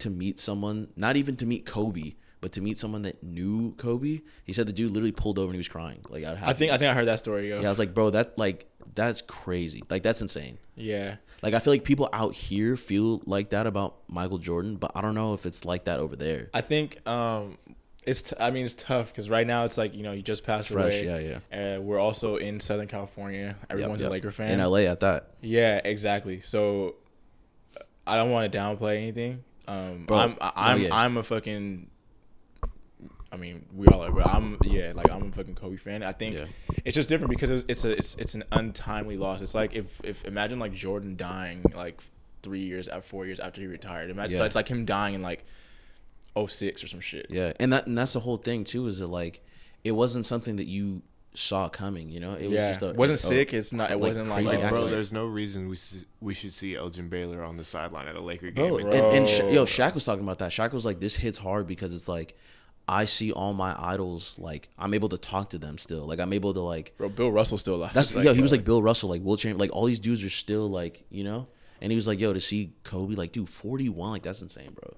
to 0.01 0.09
meet 0.09 0.39
someone, 0.39 0.89
not 0.95 1.15
even 1.15 1.35
to 1.37 1.45
meet 1.45 1.65
Kobe, 1.65 2.13
but 2.41 2.51
to 2.53 2.61
meet 2.61 2.77
someone 2.77 3.03
that 3.03 3.23
knew 3.23 3.73
Kobe. 3.77 4.21
He 4.43 4.53
said 4.53 4.67
the 4.67 4.73
dude 4.73 4.91
literally 4.91 5.11
pulled 5.11 5.37
over 5.39 5.47
and 5.47 5.55
he 5.55 5.59
was 5.59 5.67
crying. 5.67 6.01
Like 6.09 6.23
out 6.23 6.37
of 6.37 6.43
I 6.43 6.53
think 6.53 6.71
I 6.71 6.77
think 6.77 6.91
I 6.91 6.93
heard 6.93 7.07
that 7.07 7.19
story. 7.19 7.49
Yo. 7.49 7.61
Yeah, 7.61 7.67
I 7.67 7.69
was 7.69 7.79
like, 7.79 7.93
bro, 7.93 8.09
that 8.11 8.37
like 8.37 8.67
that's 8.95 9.21
crazy. 9.21 9.83
Like 9.89 10.03
that's 10.03 10.21
insane. 10.21 10.57
yeah. 10.75 11.15
Like 11.43 11.55
I 11.55 11.59
feel 11.59 11.73
like 11.73 11.83
people 11.83 12.07
out 12.13 12.33
here 12.33 12.77
feel 12.77 13.21
like 13.25 13.49
that 13.49 13.65
about 13.65 13.97
Michael 14.07 14.37
Jordan, 14.37 14.75
but 14.75 14.91
I 14.93 15.01
don't 15.01 15.15
know 15.15 15.33
if 15.33 15.47
it's 15.47 15.65
like 15.65 15.85
that 15.85 15.99
over 15.99 16.15
there. 16.15 16.51
I 16.53 16.61
think 16.61 17.07
um, 17.09 17.57
it's. 18.03 18.21
T- 18.21 18.35
I 18.39 18.51
mean, 18.51 18.63
it's 18.63 18.75
tough 18.75 19.07
because 19.07 19.27
right 19.27 19.47
now 19.47 19.65
it's 19.65 19.75
like 19.75 19.95
you 19.95 20.03
know 20.03 20.11
you 20.11 20.21
just 20.21 20.43
passed 20.43 20.69
Fresh, 20.69 21.01
away. 21.01 21.05
yeah, 21.05 21.17
yeah. 21.17 21.39
And 21.49 21.83
we're 21.85 21.97
also 21.97 22.35
in 22.35 22.59
Southern 22.59 22.87
California. 22.87 23.55
Yep, 23.59 23.71
Everyone's 23.71 24.01
yep. 24.01 24.09
a 24.09 24.11
Laker 24.11 24.29
fan. 24.29 24.51
in 24.51 24.63
LA 24.63 24.81
at 24.81 24.99
that. 24.99 25.31
Yeah, 25.41 25.81
exactly. 25.83 26.41
So 26.41 26.95
I 28.05 28.17
don't 28.17 28.29
want 28.29 28.51
to 28.51 28.55
downplay 28.57 28.97
anything. 28.97 29.43
Um, 29.71 30.05
Bro, 30.05 30.17
I'm 30.17 30.35
I'm 30.41 30.81
yeah. 30.81 30.89
I'm 30.91 31.17
a 31.17 31.23
fucking. 31.23 31.87
I 33.33 33.37
mean, 33.37 33.65
we 33.73 33.87
all 33.87 34.03
are, 34.03 34.11
but 34.11 34.27
I'm 34.27 34.57
yeah, 34.63 34.91
like 34.93 35.09
I'm 35.09 35.29
a 35.29 35.31
fucking 35.31 35.55
Kobe 35.55 35.77
fan. 35.77 36.03
I 36.03 36.11
think 36.11 36.35
Yeah. 36.35 36.45
it's 36.83 36.95
just 36.95 37.07
different 37.07 37.29
because 37.29 37.49
it's, 37.49 37.63
it's 37.69 37.85
a 37.85 37.91
it's, 37.97 38.15
it's 38.15 38.35
an 38.35 38.43
untimely 38.51 39.15
loss. 39.15 39.41
It's 39.41 39.55
like 39.55 39.73
if 39.73 40.01
if 40.03 40.25
imagine 40.25 40.59
like 40.59 40.73
Jordan 40.73 41.15
dying 41.15 41.63
like 41.73 42.01
three 42.43 42.63
years 42.63 42.89
out 42.89 43.05
four 43.05 43.25
years 43.25 43.39
after 43.39 43.61
he 43.61 43.67
retired. 43.67 44.09
Imagine 44.09 44.37
so 44.37 44.43
it's 44.43 44.55
like 44.55 44.67
him 44.67 44.83
dying 44.83 45.13
in 45.13 45.21
like 45.21 45.45
06 46.35 46.83
or 46.83 46.87
some 46.87 46.99
shit. 46.99 47.27
Yeah, 47.29 47.53
and 47.57 47.71
that 47.71 47.87
and 47.87 47.97
that's 47.97 48.13
the 48.13 48.19
whole 48.19 48.37
thing 48.37 48.65
too. 48.65 48.85
Is 48.87 48.99
that 48.99 49.07
like 49.07 49.41
it 49.85 49.93
wasn't 49.93 50.25
something 50.25 50.57
that 50.57 50.67
you 50.67 51.01
saw 51.33 51.69
coming. 51.69 52.09
You 52.09 52.19
know, 52.19 52.33
it 52.33 52.45
was 52.45 52.53
yeah, 52.53 52.69
just 52.69 52.81
a, 52.81 52.89
it 52.89 52.95
wasn't 52.95 53.19
a- 53.19 53.23
sick. 53.23 53.53
It's 53.53 53.73
not. 53.73 53.91
It 53.91 53.95
like, 53.95 54.09
wasn't 54.09 54.29
like, 54.29 54.45
Like, 54.45 54.69
bro, 54.69 54.87
there's 54.87 55.13
no 55.13 55.25
reason 55.25 55.67
we 55.69 55.77
we 56.19 56.33
should 56.33 56.53
see 56.53 56.75
Elgin 56.75 57.09
Baylor 57.09 57.43
on 57.43 57.57
the 57.57 57.63
sideline 57.63 58.07
at 58.07 58.15
a 58.15 58.21
Laker 58.21 58.51
Bro, 58.51 58.77
game. 58.77 58.87
and, 58.87 58.95
and 58.95 59.29
Sha- 59.29 59.47
yo, 59.47 59.65
Shaq 59.65 59.93
was 59.93 60.05
talking 60.05 60.23
about 60.23 60.39
that. 60.39 60.51
Shaq 60.51 60.73
was 60.73 60.85
like, 60.85 60.99
"This 60.99 61.15
hits 61.15 61.37
hard 61.37 61.67
because 61.67 61.93
it's 61.93 62.07
like, 62.07 62.37
I 62.87 63.05
see 63.05 63.31
all 63.31 63.53
my 63.53 63.75
idols. 63.77 64.37
Like, 64.39 64.69
I'm 64.77 64.93
able 64.93 65.09
to 65.09 65.17
talk 65.17 65.51
to 65.51 65.57
them 65.57 65.77
still. 65.77 66.05
Like, 66.05 66.19
I'm 66.19 66.33
able 66.33 66.53
to 66.53 66.61
like. 66.61 66.93
bro, 66.97 67.09
Bill 67.09 67.31
Russell 67.31 67.57
still 67.57 67.75
alive. 67.75 67.93
That's 67.93 68.13
Like, 68.15 68.25
yo. 68.25 68.33
He 68.33 68.41
was 68.41 68.51
uh, 68.51 68.57
like 68.57 68.65
Bill 68.65 68.81
Russell, 68.81 69.09
like 69.09 69.21
Wilt 69.23 69.39
Chamberlain. 69.39 69.69
Like 69.69 69.75
all 69.75 69.85
these 69.85 69.99
dudes 69.99 70.23
are 70.23 70.29
still 70.29 70.69
like, 70.69 71.05
you 71.09 71.23
know. 71.23 71.47
And 71.81 71.91
he 71.91 71.95
was 71.95 72.07
like, 72.07 72.19
"Yo, 72.19 72.33
to 72.33 72.39
see 72.41 72.73
Kobe, 72.83 73.15
like, 73.15 73.31
dude, 73.31 73.49
41, 73.49 74.11
like 74.11 74.21
that's 74.23 74.41
insane, 74.41 74.71
bro. 74.79 74.95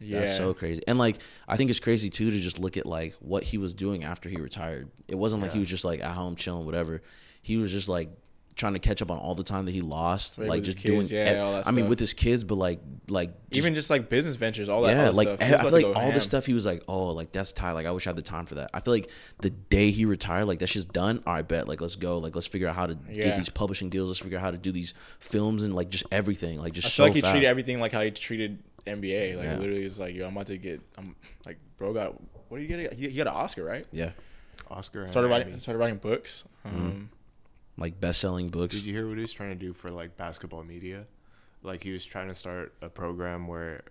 Yeah, 0.00 0.20
That's 0.20 0.36
so 0.36 0.54
crazy. 0.54 0.82
And 0.86 0.98
like, 0.98 1.18
I 1.46 1.56
think 1.56 1.70
it's 1.70 1.80
crazy 1.80 2.08
too 2.10 2.30
to 2.30 2.38
just 2.40 2.58
look 2.58 2.76
at 2.76 2.86
like 2.86 3.14
what 3.20 3.42
he 3.42 3.58
was 3.58 3.74
doing 3.74 4.04
after 4.04 4.28
he 4.28 4.36
retired. 4.36 4.90
It 5.08 5.16
wasn't 5.16 5.42
like 5.42 5.52
he 5.52 5.58
was 5.58 5.68
just 5.68 5.84
like 5.84 6.00
at 6.00 6.12
home 6.12 6.36
chilling, 6.36 6.66
whatever. 6.66 7.02
He 7.42 7.56
was 7.56 7.72
just 7.72 7.88
like 7.88 8.10
trying 8.54 8.72
to 8.72 8.80
catch 8.80 9.00
up 9.00 9.08
on 9.08 9.16
all 9.18 9.36
the 9.36 9.44
time 9.44 9.66
that 9.66 9.70
he 9.70 9.80
lost, 9.80 10.36
Right, 10.36 10.48
like 10.48 10.62
just 10.64 10.78
kids, 10.78 11.10
doing. 11.10 11.24
yeah, 11.24 11.30
ev- 11.30 11.38
all 11.44 11.52
that 11.52 11.68
I 11.68 11.70
mean, 11.70 11.88
with 11.88 12.00
his 12.00 12.12
kids, 12.12 12.42
but 12.42 12.56
like, 12.56 12.80
like 13.08 13.30
just- 13.50 13.56
even 13.58 13.74
just 13.76 13.88
like 13.88 14.08
business 14.08 14.34
ventures, 14.34 14.68
all 14.68 14.82
that. 14.82 14.96
yeah, 14.96 15.10
like 15.10 15.28
stuff. 15.28 15.40
I 15.40 15.54
I 15.54 15.62
feel 15.62 15.70
like 15.70 15.96
all 15.96 16.10
the 16.10 16.20
stuff 16.20 16.44
he 16.44 16.54
was 16.54 16.66
like, 16.66 16.82
oh, 16.88 17.06
like 17.10 17.30
that's 17.30 17.52
tight. 17.52 17.72
Like 17.72 17.86
I 17.86 17.92
wish 17.92 18.06
I 18.08 18.10
had 18.10 18.16
the 18.16 18.22
time 18.22 18.46
for 18.46 18.56
that. 18.56 18.70
I 18.74 18.80
feel 18.80 18.94
like 18.94 19.10
the 19.40 19.50
day 19.50 19.92
he 19.92 20.06
retired, 20.06 20.46
like 20.46 20.58
that's 20.58 20.72
just 20.72 20.92
done. 20.92 21.22
All 21.24 21.34
right, 21.34 21.46
bet. 21.46 21.68
Like 21.68 21.80
let's 21.80 21.94
go. 21.94 22.18
Like 22.18 22.34
let's 22.34 22.48
figure 22.48 22.66
out 22.66 22.74
how 22.74 22.86
to 22.86 22.98
Yeah. 23.08 23.26
get 23.26 23.36
these 23.36 23.48
publishing 23.48 23.90
deals. 23.90 24.08
Let's 24.08 24.18
figure 24.18 24.38
out 24.38 24.42
how 24.42 24.50
to 24.50 24.58
do 24.58 24.72
these 24.72 24.92
films 25.20 25.62
and 25.62 25.74
like 25.76 25.88
just 25.88 26.06
everything. 26.10 26.58
Like 26.60 26.72
just 26.72 26.88
I 26.88 26.90
so 26.90 26.96
feel 26.96 27.04
like 27.06 27.14
he 27.14 27.20
fast. 27.20 27.32
treated 27.34 27.46
everything 27.46 27.78
like 27.80 27.92
how 27.92 28.00
he 28.00 28.10
treated 28.10 28.58
NBA. 28.86 29.36
Like 29.36 29.44
Yeah. 29.44 29.56
literally, 29.58 29.84
it's 29.84 29.98
like, 29.98 30.14
yo, 30.14 30.26
I'm 30.26 30.34
about 30.34 30.46
to 30.48 30.58
get. 30.58 30.80
I'm 30.96 31.14
like, 31.46 31.58
bro, 31.76 31.92
got 31.92 32.14
what 32.48 32.58
did 32.58 32.70
you 32.70 32.76
get? 32.76 32.92
He, 32.94 33.08
he 33.08 33.16
got 33.16 33.26
an 33.26 33.34
Oscar, 33.34 33.64
right? 33.64 33.86
Yeah, 33.92 34.10
Oscar 34.70 35.06
Started 35.08 35.28
writing. 35.28 35.48
Emmy. 35.48 35.60
Started 35.60 35.78
writing 35.78 35.98
books. 35.98 36.44
Mm-hmm. 36.66 36.76
Um, 36.76 37.10
like 37.76 38.00
best 38.00 38.20
selling 38.20 38.48
books. 38.48 38.74
Did 38.74 38.84
you 38.86 38.94
hear 38.94 39.06
what 39.08 39.16
he 39.16 39.22
was 39.22 39.32
trying 39.32 39.50
to 39.50 39.54
do 39.66 39.72
for 39.72 39.88
like 39.90 40.16
basketball 40.16 40.64
media? 40.64 41.04
Like 41.62 41.82
he 41.82 41.92
was 41.92 42.04
trying 42.04 42.28
to 42.28 42.34
start 42.34 42.74
a 42.82 42.88
program 42.88 43.46
where 43.46 43.82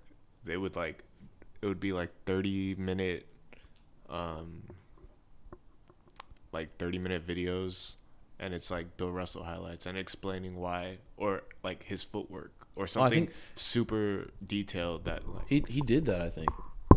they 0.43 0.57
would 0.57 0.75
like 0.75 1.03
it 1.61 1.65
would 1.67 1.79
be 1.79 1.91
like 1.93 2.11
30 2.25 2.75
minute 2.75 3.27
um 4.09 4.63
like 6.53 6.77
30 6.77 6.97
minute 6.99 7.27
videos 7.27 7.95
and 8.39 8.53
it's 8.53 8.71
like 8.71 8.95
Bill 8.97 9.11
Russell 9.11 9.43
highlights 9.43 9.85
and 9.85 9.97
explaining 9.97 10.55
why 10.55 10.99
or 11.17 11.43
like 11.63 11.83
his 11.83 12.03
footwork 12.03 12.56
or 12.77 12.81
Oh, 12.81 12.83
I 12.83 12.87
something 12.87 13.25
think- 13.27 13.35
super 13.55 14.27
detailed 14.45 15.05
that 15.05 15.27
like 15.27 15.45
He 15.47 15.63
he 15.67 15.81
did 15.81 16.05
that, 16.05 16.21
I 16.21 16.29
think. 16.29 16.49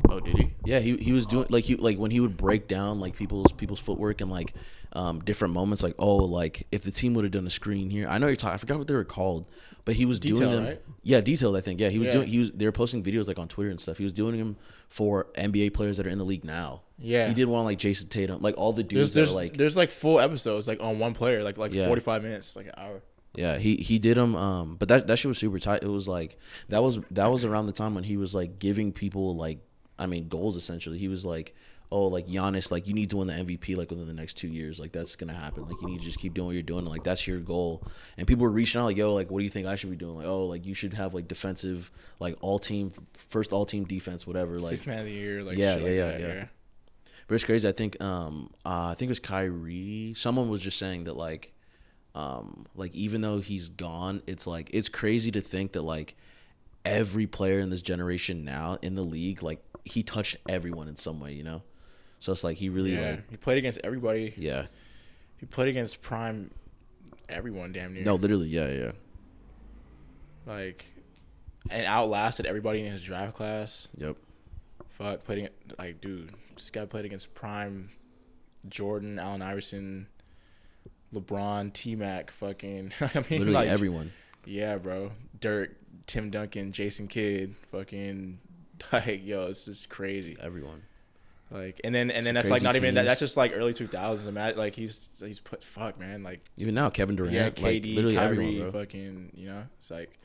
oh 0.08 0.20
did 0.20 0.36
he 0.36 0.54
Yeah, 0.64 0.78
he 0.80 0.96
he 0.96 1.12
was 1.12 1.26
doing 1.26 1.46
like 1.50 1.64
he 1.64 1.76
like 1.76 1.98
when 1.98 2.10
he 2.10 2.20
would 2.20 2.36
break 2.36 2.68
down 2.68 3.00
like 3.00 3.16
people's 3.16 3.52
people's 3.52 3.80
footwork 3.80 4.20
and 4.20 4.30
like 4.30 4.54
um 4.92 5.20
different 5.20 5.54
moments 5.54 5.82
like 5.82 5.94
oh 5.98 6.16
like 6.16 6.66
if 6.72 6.82
the 6.82 6.90
team 6.90 7.14
would 7.14 7.24
have 7.24 7.32
done 7.32 7.46
a 7.46 7.50
screen 7.50 7.90
here. 7.90 8.06
I 8.08 8.18
know 8.18 8.26
you're 8.26 8.36
talking 8.36 8.54
I 8.54 8.58
forgot 8.58 8.78
what 8.78 8.86
they 8.86 8.94
were 8.94 9.04
called, 9.04 9.46
but 9.84 9.94
he 9.94 10.04
was 10.06 10.18
doing 10.20 10.50
them 10.50 10.64
right? 10.64 10.82
Yeah, 11.02 11.20
detailed 11.20 11.56
I 11.56 11.60
think. 11.60 11.80
Yeah, 11.80 11.88
he 11.88 11.98
was 11.98 12.06
Yeah. 12.08 12.12
doing 12.14 12.28
he 12.28 12.38
was 12.38 12.50
they 12.52 12.64
were 12.66 12.72
posting 12.72 13.02
videos 13.02 13.26
like 13.28 13.38
on 13.38 13.48
Twitter 13.48 13.70
and 13.70 13.80
stuff. 13.80 13.98
He 13.98 14.04
was 14.04 14.12
doing 14.12 14.36
them 14.38 14.56
for 14.88 15.28
NBA 15.36 15.70
players 15.74 15.96
that 15.98 16.06
are 16.06 16.10
in 16.10 16.18
the 16.18 16.24
league 16.24 16.44
now. 16.44 16.82
Yeah. 16.98 17.28
He 17.28 17.34
did 17.34 17.46
one 17.48 17.60
on, 17.60 17.64
like 17.64 17.78
Jayson 17.78 18.08
Tatum, 18.10 18.42
like 18.42 18.56
all 18.58 18.72
the 18.72 18.82
dudes 18.82 19.14
there's 19.14 19.14
that 19.14 19.20
there's 19.20 19.30
are 19.32 19.34
like 19.34 19.56
there's 19.56 19.76
like 19.76 19.90
full 19.90 20.18
episodes 20.20 20.66
like 20.68 20.80
on 20.82 20.98
one 20.98 21.14
player, 21.14 21.42
like 21.42 21.56
like 21.56 21.72
Yeah. 21.72 21.86
45 21.86 22.22
minutes, 22.22 22.56
like 22.56 22.66
an 22.66 22.72
hour. 22.76 23.02
Yeah, 23.34 23.58
he 23.58 23.76
he 23.76 23.98
did 23.98 24.16
them. 24.16 24.34
Um, 24.34 24.76
but 24.76 24.88
that 24.88 25.06
that 25.06 25.18
shit 25.18 25.28
was 25.28 25.38
super 25.38 25.58
tight. 25.58 25.82
It 25.82 25.88
was 25.88 26.08
like 26.08 26.38
that 26.68 26.82
was 26.82 26.98
that 27.10 27.26
was 27.26 27.44
around 27.44 27.66
the 27.66 27.72
time 27.72 27.94
when 27.94 28.04
he 28.04 28.16
was 28.16 28.34
like 28.34 28.58
giving 28.58 28.92
people 28.92 29.36
like 29.36 29.60
I 29.98 30.06
mean 30.06 30.28
goals 30.28 30.56
essentially. 30.56 30.98
He 30.98 31.08
was 31.08 31.24
like, 31.24 31.54
oh, 31.92 32.06
like 32.06 32.26
Giannis, 32.26 32.70
like 32.72 32.88
you 32.88 32.94
need 32.94 33.10
to 33.10 33.18
win 33.18 33.28
the 33.28 33.34
MVP 33.34 33.76
like 33.76 33.90
within 33.90 34.08
the 34.08 34.14
next 34.14 34.34
two 34.34 34.48
years. 34.48 34.80
Like 34.80 34.90
that's 34.90 35.14
gonna 35.14 35.32
happen. 35.34 35.64
Like 35.68 35.80
you 35.80 35.88
need 35.88 35.98
to 35.98 36.04
just 36.04 36.18
keep 36.18 36.34
doing 36.34 36.46
what 36.46 36.54
you're 36.54 36.62
doing. 36.62 36.84
Like 36.84 37.04
that's 37.04 37.26
your 37.26 37.38
goal. 37.38 37.84
And 38.16 38.26
people 38.26 38.42
were 38.42 38.50
reaching 38.50 38.80
out 38.80 38.84
like, 38.84 38.96
yo, 38.96 39.14
like 39.14 39.30
what 39.30 39.38
do 39.38 39.44
you 39.44 39.50
think 39.50 39.68
I 39.68 39.76
should 39.76 39.90
be 39.90 39.96
doing? 39.96 40.16
Like 40.16 40.26
oh, 40.26 40.46
like 40.46 40.66
you 40.66 40.74
should 40.74 40.94
have 40.94 41.14
like 41.14 41.28
defensive, 41.28 41.90
like 42.18 42.36
all 42.40 42.58
team 42.58 42.90
first 43.14 43.52
all 43.52 43.64
team 43.64 43.84
defense, 43.84 44.26
whatever. 44.26 44.58
Like 44.58 44.70
Six 44.70 44.86
man 44.88 45.00
of 45.00 45.06
the 45.06 45.12
year, 45.12 45.44
like 45.44 45.56
Yeah, 45.56 45.74
shit 45.74 45.82
yeah, 45.82 45.88
like 45.88 45.96
yeah, 45.96 46.26
that, 46.26 46.34
yeah. 46.34 46.44
But 47.28 47.34
it's 47.36 47.44
crazy. 47.44 47.68
I 47.68 47.72
think 47.72 48.00
um 48.02 48.50
uh, 48.64 48.88
I 48.88 48.94
think 48.94 49.08
it 49.08 49.10
was 49.10 49.20
Kyrie. 49.20 50.14
Someone 50.16 50.48
was 50.48 50.62
just 50.62 50.78
saying 50.78 51.04
that 51.04 51.14
like 51.14 51.52
um 52.14 52.66
like 52.74 52.94
even 52.94 53.20
though 53.20 53.38
he's 53.40 53.68
gone, 53.68 54.22
it's 54.26 54.46
like 54.46 54.70
it's 54.72 54.88
crazy 54.88 55.30
to 55.32 55.40
think 55.40 55.72
that 55.72 55.82
like 55.82 56.16
every 56.84 57.26
player 57.26 57.60
in 57.60 57.70
this 57.70 57.82
generation 57.82 58.44
now 58.44 58.78
in 58.82 58.94
the 58.94 59.02
league, 59.02 59.42
like 59.42 59.62
he 59.84 60.02
touched 60.02 60.36
everyone 60.48 60.88
in 60.88 60.96
some 60.96 61.20
way, 61.20 61.32
you 61.32 61.42
know. 61.44 61.62
So 62.18 62.32
it's 62.32 62.44
like 62.44 62.56
he 62.58 62.68
really 62.68 62.94
Yeah, 62.94 63.10
like 63.12 63.30
he 63.30 63.36
played 63.36 63.58
against 63.58 63.80
everybody. 63.84 64.34
yeah. 64.36 64.66
He 65.38 65.46
played 65.46 65.68
against 65.68 66.02
prime 66.02 66.50
everyone 67.28 67.72
damn 67.72 67.94
near. 67.94 68.04
No, 68.04 68.16
literally, 68.16 68.48
yeah, 68.48 68.70
yeah. 68.70 68.92
like 70.46 70.84
and 71.70 71.86
outlasted 71.86 72.46
everybody 72.46 72.80
in 72.80 72.90
his 72.92 73.00
draft 73.02 73.34
class. 73.34 73.88
Yep. 73.96 74.16
Fuck, 74.90 75.24
playing 75.24 75.48
like 75.78 76.00
dude, 76.00 76.32
this 76.56 76.70
guy 76.70 76.84
played 76.86 77.04
against 77.04 77.34
prime 77.34 77.90
Jordan, 78.68 79.18
Allen 79.18 79.42
Iverson, 79.42 80.06
LeBron, 81.14 81.72
T 81.72 81.96
Mac, 81.96 82.30
fucking. 82.30 82.92
I 83.00 83.04
mean, 83.14 83.24
Literally 83.40 83.52
like, 83.52 83.68
everyone. 83.68 84.12
Yeah, 84.44 84.76
bro. 84.78 85.12
Dirk, 85.38 85.76
Tim 86.06 86.30
Duncan, 86.30 86.72
Jason 86.72 87.08
Kidd, 87.08 87.54
fucking. 87.72 88.38
Like 88.92 89.26
yo, 89.26 89.48
it's 89.48 89.66
just 89.66 89.90
crazy. 89.90 90.38
Everyone. 90.40 90.82
Like, 91.50 91.82
and 91.84 91.94
then 91.94 92.10
and 92.10 92.18
It's 92.18 92.24
then 92.24 92.34
that's 92.34 92.48
like 92.48 92.62
crazy 92.62 92.64
not 92.64 92.76
even 92.76 92.94
that. 92.94 93.04
That's 93.04 93.20
just 93.20 93.36
like 93.36 93.52
early 93.54 93.74
two 93.74 93.86
thousands. 93.86 94.26
Imagine 94.26 94.58
like 94.58 94.74
he's 94.74 95.10
he's 95.18 95.38
put 95.38 95.62
fuck 95.62 95.98
man 96.00 96.22
like 96.22 96.40
Even 96.56 96.74
now, 96.74 96.88
Kevin 96.88 97.14
Durant, 97.14 97.34
yeah, 97.34 97.50
like 97.62 97.84
literally 97.84 98.14
Kyrie, 98.14 98.30
everyone, 98.46 98.70
bro. 98.70 98.80
fucking 98.80 99.32
you 99.34 99.48
know 99.48 99.64
it's 99.78 99.90
like 99.90 100.16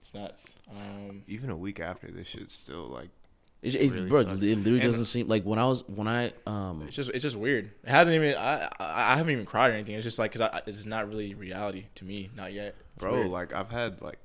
it's 0.00 0.12
nuts. 0.14 0.54
Um, 0.68 1.22
Even 1.28 1.50
a 1.50 1.56
week 1.56 1.78
after 1.78 2.10
this 2.10 2.26
shit's 2.26 2.54
still 2.54 2.88
like 2.88 3.10
It, 3.64 3.74
it, 3.76 3.90
really 3.92 4.08
bro, 4.08 4.20
it 4.20 4.28
literally 4.28 4.72
And- 4.74 4.82
doesn't 4.82 5.06
seem 5.06 5.26
like 5.26 5.42
when 5.44 5.58
I 5.58 5.66
was 5.66 5.82
when 5.88 6.06
I 6.06 6.32
um 6.46 6.82
it's 6.86 6.94
just 6.96 7.10
it's 7.10 7.22
just 7.22 7.36
weird. 7.36 7.70
It 7.82 7.90
hasn't 7.90 8.14
even 8.14 8.34
I 8.36 8.64
I, 8.78 9.12
I 9.12 9.16
haven't 9.16 9.32
even 9.32 9.46
cried 9.46 9.70
or 9.70 9.74
anything. 9.74 9.94
It's 9.94 10.04
just 10.04 10.18
like 10.18 10.32
because 10.32 10.50
it's 10.66 10.84
not 10.84 11.08
really 11.08 11.34
reality 11.34 11.86
to 11.96 12.04
me, 12.04 12.30
not 12.36 12.52
yet. 12.52 12.74
It's 12.94 13.02
bro, 13.02 13.12
weird. 13.12 13.28
like 13.28 13.52
I've 13.54 13.70
had 13.70 14.02
like 14.02 14.18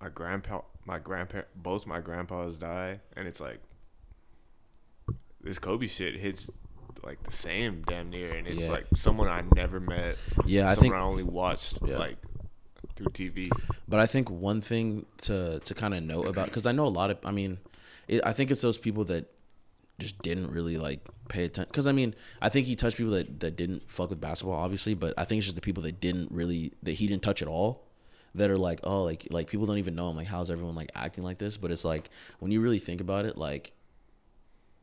my 0.00 0.08
grandpa 0.08 0.62
my 0.86 0.98
grandparent 0.98 1.48
both 1.56 1.86
my 1.86 2.00
grandpas 2.00 2.58
die 2.58 3.00
and 3.16 3.26
it's 3.28 3.40
like 3.40 3.60
this 5.42 5.58
Kobe 5.58 5.86
shit 5.86 6.16
hits 6.16 6.50
like 7.04 7.22
the 7.22 7.32
same 7.32 7.82
damn 7.86 8.10
near 8.10 8.34
and 8.34 8.46
it's 8.48 8.62
Yeah. 8.62 8.70
like 8.70 8.86
someone 8.96 9.28
I 9.28 9.44
never 9.54 9.78
met. 9.78 10.16
Yeah, 10.44 10.68
I 10.70 10.74
someone 10.74 10.82
think- 10.82 10.94
I 10.94 11.00
only 11.00 11.22
watched 11.22 11.78
Yeah. 11.86 11.98
like 11.98 12.16
through 12.96 13.08
TV. 13.08 13.50
But 13.86 14.00
I 14.00 14.06
think 14.06 14.30
one 14.30 14.60
thing 14.60 15.06
to 15.18 15.60
to 15.60 15.74
kind 15.74 15.94
of 15.94 16.02
note 16.02 16.26
about 16.26 16.46
because 16.46 16.66
I 16.66 16.72
know 16.72 16.86
a 16.86 16.88
lot 16.88 17.10
of 17.10 17.18
I 17.24 17.30
mean, 17.30 17.58
it, 18.08 18.20
I 18.24 18.32
think 18.32 18.50
it's 18.50 18.62
those 18.62 18.78
people 18.78 19.04
that 19.04 19.30
just 19.98 20.20
didn't 20.22 20.50
really 20.50 20.76
like 20.76 21.00
pay 21.28 21.44
attention. 21.44 21.68
Because 21.70 21.86
I 21.86 21.92
mean, 21.92 22.14
I 22.40 22.48
think 22.48 22.66
he 22.66 22.76
touched 22.76 22.96
people 22.96 23.12
that 23.12 23.40
that 23.40 23.56
didn't 23.56 23.90
fuck 23.90 24.10
with 24.10 24.20
basketball, 24.20 24.56
obviously. 24.56 24.94
But 24.94 25.14
I 25.16 25.24
think 25.24 25.38
it's 25.38 25.46
just 25.46 25.56
the 25.56 25.62
people 25.62 25.82
that 25.84 26.00
didn't 26.00 26.30
really 26.30 26.72
that 26.82 26.92
he 26.92 27.06
didn't 27.06 27.22
touch 27.22 27.42
at 27.42 27.48
all. 27.48 27.84
That 28.34 28.50
are 28.50 28.58
like, 28.58 28.80
oh, 28.84 29.02
like 29.02 29.26
like 29.30 29.48
people 29.48 29.66
don't 29.66 29.78
even 29.78 29.94
know 29.94 30.10
him. 30.10 30.16
Like, 30.16 30.26
how's 30.26 30.50
everyone 30.50 30.74
like 30.74 30.90
acting 30.94 31.24
like 31.24 31.38
this? 31.38 31.56
But 31.56 31.70
it's 31.70 31.84
like 31.84 32.10
when 32.38 32.52
you 32.52 32.60
really 32.60 32.78
think 32.78 33.00
about 33.00 33.24
it, 33.24 33.38
like 33.38 33.72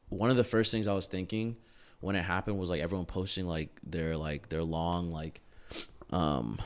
one 0.10 0.30
of 0.30 0.38
the 0.38 0.44
first 0.44 0.72
things 0.72 0.88
I 0.88 0.94
was 0.94 1.08
thinking 1.08 1.58
when 2.00 2.16
it 2.16 2.24
happened 2.24 2.58
was 2.60 2.70
like 2.70 2.82
everyone 2.82 3.06
posting 3.06 3.48
like 3.48 3.70
their 3.84 4.18
like 4.18 4.50
their 4.50 4.64
long 4.64 5.12
like 5.12 5.40
um 6.10 6.60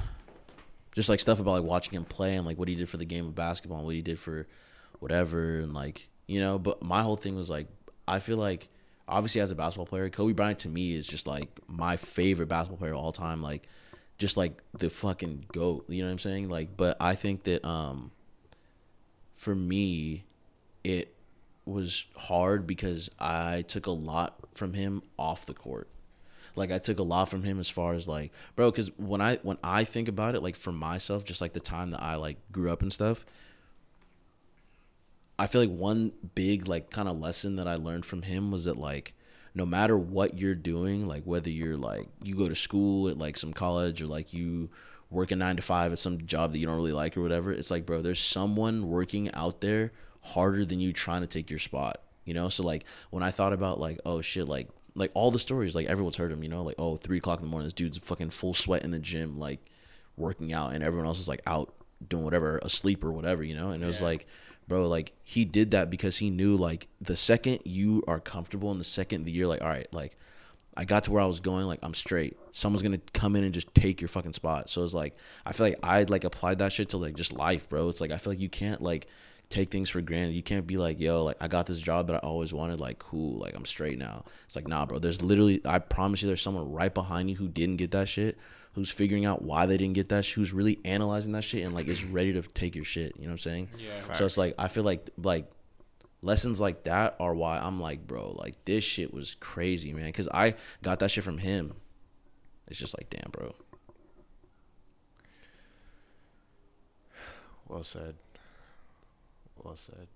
just 0.94 1.10
like 1.10 1.20
stuff 1.20 1.40
about 1.40 1.52
like 1.52 1.64
watching 1.64 1.94
him 1.94 2.06
play 2.06 2.36
and 2.36 2.46
like 2.46 2.58
what 2.58 2.68
he 2.68 2.74
did 2.74 2.90
for 2.90 2.98
the 2.98 3.06
game 3.06 3.28
of 3.28 3.36
basketball 3.36 3.78
and 3.78 3.86
what 3.86 3.94
he 3.94 4.02
did 4.02 4.18
for 4.18 4.48
whatever 5.00 5.60
and 5.60 5.74
like 5.74 6.10
you 6.28 6.40
know 6.40 6.60
but 6.60 6.84
my 6.84 7.02
whole 7.02 7.16
thing 7.16 7.36
was 7.36 7.50
like 7.50 7.68
i 8.08 8.20
feel 8.20 8.38
like 8.38 8.68
obviously 9.08 9.42
as 9.42 9.50
a 9.52 9.56
basketball 9.56 9.86
player 9.86 10.10
kobe 10.10 10.34
bryant 10.34 10.60
to 10.60 10.70
me 10.70 10.94
is 10.94 11.08
just 11.08 11.26
like 11.26 11.50
my 11.68 11.96
favorite 11.98 12.48
basketball 12.48 12.78
player 12.78 12.94
of 12.94 13.00
all 13.00 13.12
time 13.12 13.42
like 13.42 13.68
just 14.18 14.36
like 14.36 14.62
the 14.74 14.90
fucking 14.90 15.46
goat 15.54 15.86
you 15.90 16.02
know 16.02 16.08
what 16.08 16.14
i'm 16.14 16.20
saying? 16.20 16.50
Like 16.50 16.76
but 16.76 16.98
i 17.00 17.16
think 17.16 17.44
that 17.44 17.66
um 17.66 18.12
for 19.34 19.56
me 19.56 20.26
it 20.84 21.14
was 21.66 22.06
hard 22.16 22.66
because 22.66 23.10
i 23.20 23.62
took 23.64 23.86
a 23.86 23.92
lot 23.92 24.40
from 24.58 24.74
him 24.74 25.04
off 25.18 25.46
the 25.46 25.54
court. 25.54 25.88
Like 26.56 26.72
I 26.72 26.80
took 26.80 26.98
a 26.98 27.04
lot 27.04 27.30
from 27.30 27.44
him 27.44 27.60
as 27.60 27.70
far 27.70 27.94
as 27.94 28.08
like 28.08 28.32
bro 28.56 28.72
cuz 28.72 28.90
when 28.98 29.22
I 29.22 29.36
when 29.38 29.58
I 29.64 29.84
think 29.84 30.08
about 30.08 30.34
it 30.34 30.42
like 30.42 30.56
for 30.56 30.72
myself 30.72 31.24
just 31.24 31.40
like 31.40 31.54
the 31.54 31.60
time 31.60 31.92
that 31.92 32.02
I 32.02 32.16
like 32.16 32.38
grew 32.52 32.72
up 32.72 32.82
and 32.82 32.92
stuff 32.92 33.26
I 35.40 35.48
feel 35.48 35.62
like 35.62 35.70
one 35.70 36.14
big 36.36 36.68
like 36.68 36.90
kind 36.90 37.08
of 37.08 37.20
lesson 37.20 37.58
that 37.58 37.68
I 37.68 37.76
learned 37.76 38.06
from 38.06 38.24
him 38.24 38.52
was 38.52 38.66
that 38.66 38.78
like 38.78 39.14
no 39.54 39.66
matter 39.66 39.98
what 39.98 40.38
you're 40.38 40.56
doing 40.56 41.08
like 41.08 41.24
whether 41.24 41.50
you're 41.50 41.78
like 41.78 42.08
you 42.24 42.36
go 42.36 42.48
to 42.48 42.56
school 42.56 43.08
at 43.08 43.18
like 43.18 43.38
some 43.38 43.54
college 43.54 44.02
or 44.02 44.08
like 44.08 44.34
you 44.34 44.70
work 45.10 45.32
a 45.32 45.36
9 45.36 45.56
to 45.56 45.62
5 45.62 45.94
at 45.94 46.00
some 46.00 46.26
job 46.26 46.52
that 46.52 46.60
you 46.60 46.68
don't 46.68 46.76
really 46.76 46.92
like 46.92 47.16
or 47.16 47.22
whatever 47.22 47.52
it's 47.52 47.72
like 47.72 47.86
bro 47.86 48.02
there's 48.02 48.20
someone 48.20 48.88
working 48.88 49.32
out 49.34 49.62
there 49.62 49.92
harder 50.22 50.66
than 50.66 50.80
you 50.80 50.92
trying 50.92 51.22
to 51.22 51.28
take 51.28 51.50
your 51.50 51.60
spot 51.60 52.02
you 52.28 52.34
know? 52.34 52.50
So 52.50 52.62
like 52.62 52.84
when 53.10 53.24
I 53.24 53.32
thought 53.32 53.54
about 53.54 53.80
like 53.80 54.00
oh 54.06 54.22
shit 54.22 54.48
like 54.48 54.68
like 54.94 55.12
all 55.16 55.32
the 55.32 55.40
stories 55.40 55.74
like 55.74 55.88
everyone's 55.88 56.18
heard 56.18 56.32
them 56.32 56.44
you 56.44 56.50
know? 56.50 56.62
Like 56.62 56.76
oh 56.78 56.98
three 56.98 57.18
o'clock 57.18 57.40
in 57.40 57.46
the 57.46 57.50
morning 57.50 57.66
this 57.66 57.74
dude's 57.74 57.98
fucking 57.98 58.30
full 58.30 58.54
sweat 58.54 58.84
in 58.84 58.92
the 58.92 59.00
gym 59.00 59.40
like 59.40 59.60
working 60.18 60.54
out 60.54 60.74
and 60.74 60.84
everyone 60.84 61.08
else 61.08 61.20
is 61.20 61.28
like 61.28 61.42
out 61.48 61.74
doing 62.08 62.24
whatever 62.24 62.60
asleep 62.60 63.04
or 63.04 63.12
whatever 63.12 63.44
you 63.44 63.56
know? 63.56 63.70
And 63.70 63.82
it 63.82 63.88
was 63.88 64.02
like 64.02 64.28
bro 64.68 64.88
like 64.88 65.14
he 65.24 65.46
did 65.46 65.72
that 65.72 65.90
because 65.90 66.18
he 66.18 66.30
knew 66.30 66.56
like 66.56 66.88
the 67.00 67.16
second 67.16 67.60
you 67.64 68.04
are 68.08 68.20
comfortable 68.20 68.72
and 68.72 68.80
the 68.80 68.86
second 68.86 69.26
that 69.26 69.32
you're 69.32 69.48
like 69.48 69.62
all 69.62 69.68
right 69.68 69.92
like 69.94 70.16
I 70.78 70.86
got 70.86 71.06
to 71.06 71.12
where 71.12 71.24
I 71.24 71.26
was 71.26 71.40
going, 71.40 71.66
like 71.66 71.80
I'm 71.82 71.96
straight. 71.96 72.38
Someone's 72.52 72.84
gonna 72.84 73.02
come 73.12 73.36
in 73.36 73.44
and 73.44 73.52
just 73.52 73.74
take 73.74 74.00
your 74.00 74.10
fucking 74.10 74.34
spot. 74.34 74.70
So 74.70 74.84
it's 74.84 74.94
like 74.94 75.18
I 75.44 75.52
feel 75.52 75.66
like 75.66 75.80
I'd 75.82 76.12
like 76.12 76.24
applied 76.24 76.60
that 76.60 76.72
shit 76.72 76.90
to 76.90 76.98
like 76.98 77.16
just 77.16 77.34
life, 77.34 77.68
bro. 77.68 77.90
It's 77.90 78.00
like 78.00 78.12
I 78.12 78.18
feel 78.18 78.32
like 78.32 78.40
you 78.40 78.48
can't 78.48 78.80
like 78.80 79.08
take 79.50 79.72
things 79.72 79.90
for 79.90 80.02
granted. 80.02 80.34
You 80.34 80.44
can't 80.44 80.68
be 80.68 80.78
like, 80.78 81.00
yo, 81.00 81.24
like 81.24 81.38
I 81.40 81.48
got 81.48 81.66
this 81.66 81.80
job 81.80 82.08
that 82.08 82.16
I 82.16 82.20
always 82.20 82.54
wanted, 82.54 82.80
like 82.80 83.00
cool, 83.00 83.40
like 83.40 83.56
I'm 83.56 83.66
straight 83.66 83.98
now. 83.98 84.26
It's 84.46 84.56
like 84.56 84.68
nah, 84.68 84.86
bro. 84.86 85.00
There's 85.00 85.22
literally 85.22 85.62
I 85.66 85.80
promise 85.80 86.22
you, 86.22 86.28
there's 86.28 86.42
someone 86.42 86.72
right 86.72 86.94
behind 86.94 87.30
you 87.30 87.36
who 87.36 87.48
didn't 87.48 87.78
get 87.78 87.92
that 87.92 88.10
shit, 88.10 88.38
who's 88.74 88.90
figuring 88.92 89.26
out 89.26 89.42
why 89.42 89.66
they 89.66 89.78
didn't 89.78 89.96
get 89.96 90.10
that, 90.10 90.26
sh- 90.26 90.34
who's 90.34 90.54
really 90.54 90.80
analyzing 90.86 91.32
that 91.34 91.44
shit 91.44 91.64
and 91.66 91.74
like 91.74 91.88
is 91.88 92.04
ready 92.04 92.34
to 92.34 92.42
take 92.42 92.76
your 92.76 92.86
shit. 92.86 93.14
You 93.18 93.24
know 93.24 93.30
what 93.30 93.34
I'm 93.34 93.38
saying? 93.40 93.70
Yeah. 93.78 94.14
So 94.14 94.26
it's 94.26 94.38
like 94.38 94.56
I 94.58 94.68
feel 94.68 94.84
like 94.84 95.10
like 95.18 95.50
lessons 96.22 96.60
like 96.60 96.84
that 96.84 97.16
are 97.20 97.34
why 97.34 97.60
I'm 97.60 97.80
like, 97.80 98.06
bro, 98.06 98.32
like 98.38 98.56
this 98.66 98.84
shit 98.84 99.14
was 99.14 99.36
crazy, 99.40 99.94
man. 99.94 100.12
Cause 100.12 100.28
I 100.34 100.56
got 100.82 101.00
that 101.00 101.12
shit 101.12 101.24
from 101.24 101.38
him. 101.38 101.74
It's 102.68 102.80
just 102.80 102.98
like, 102.98 103.10
damn, 103.10 103.32
bro. 103.32 103.56
Well 107.68 107.84
said. 107.84 108.16
Well 109.68 109.76
said. 109.76 110.08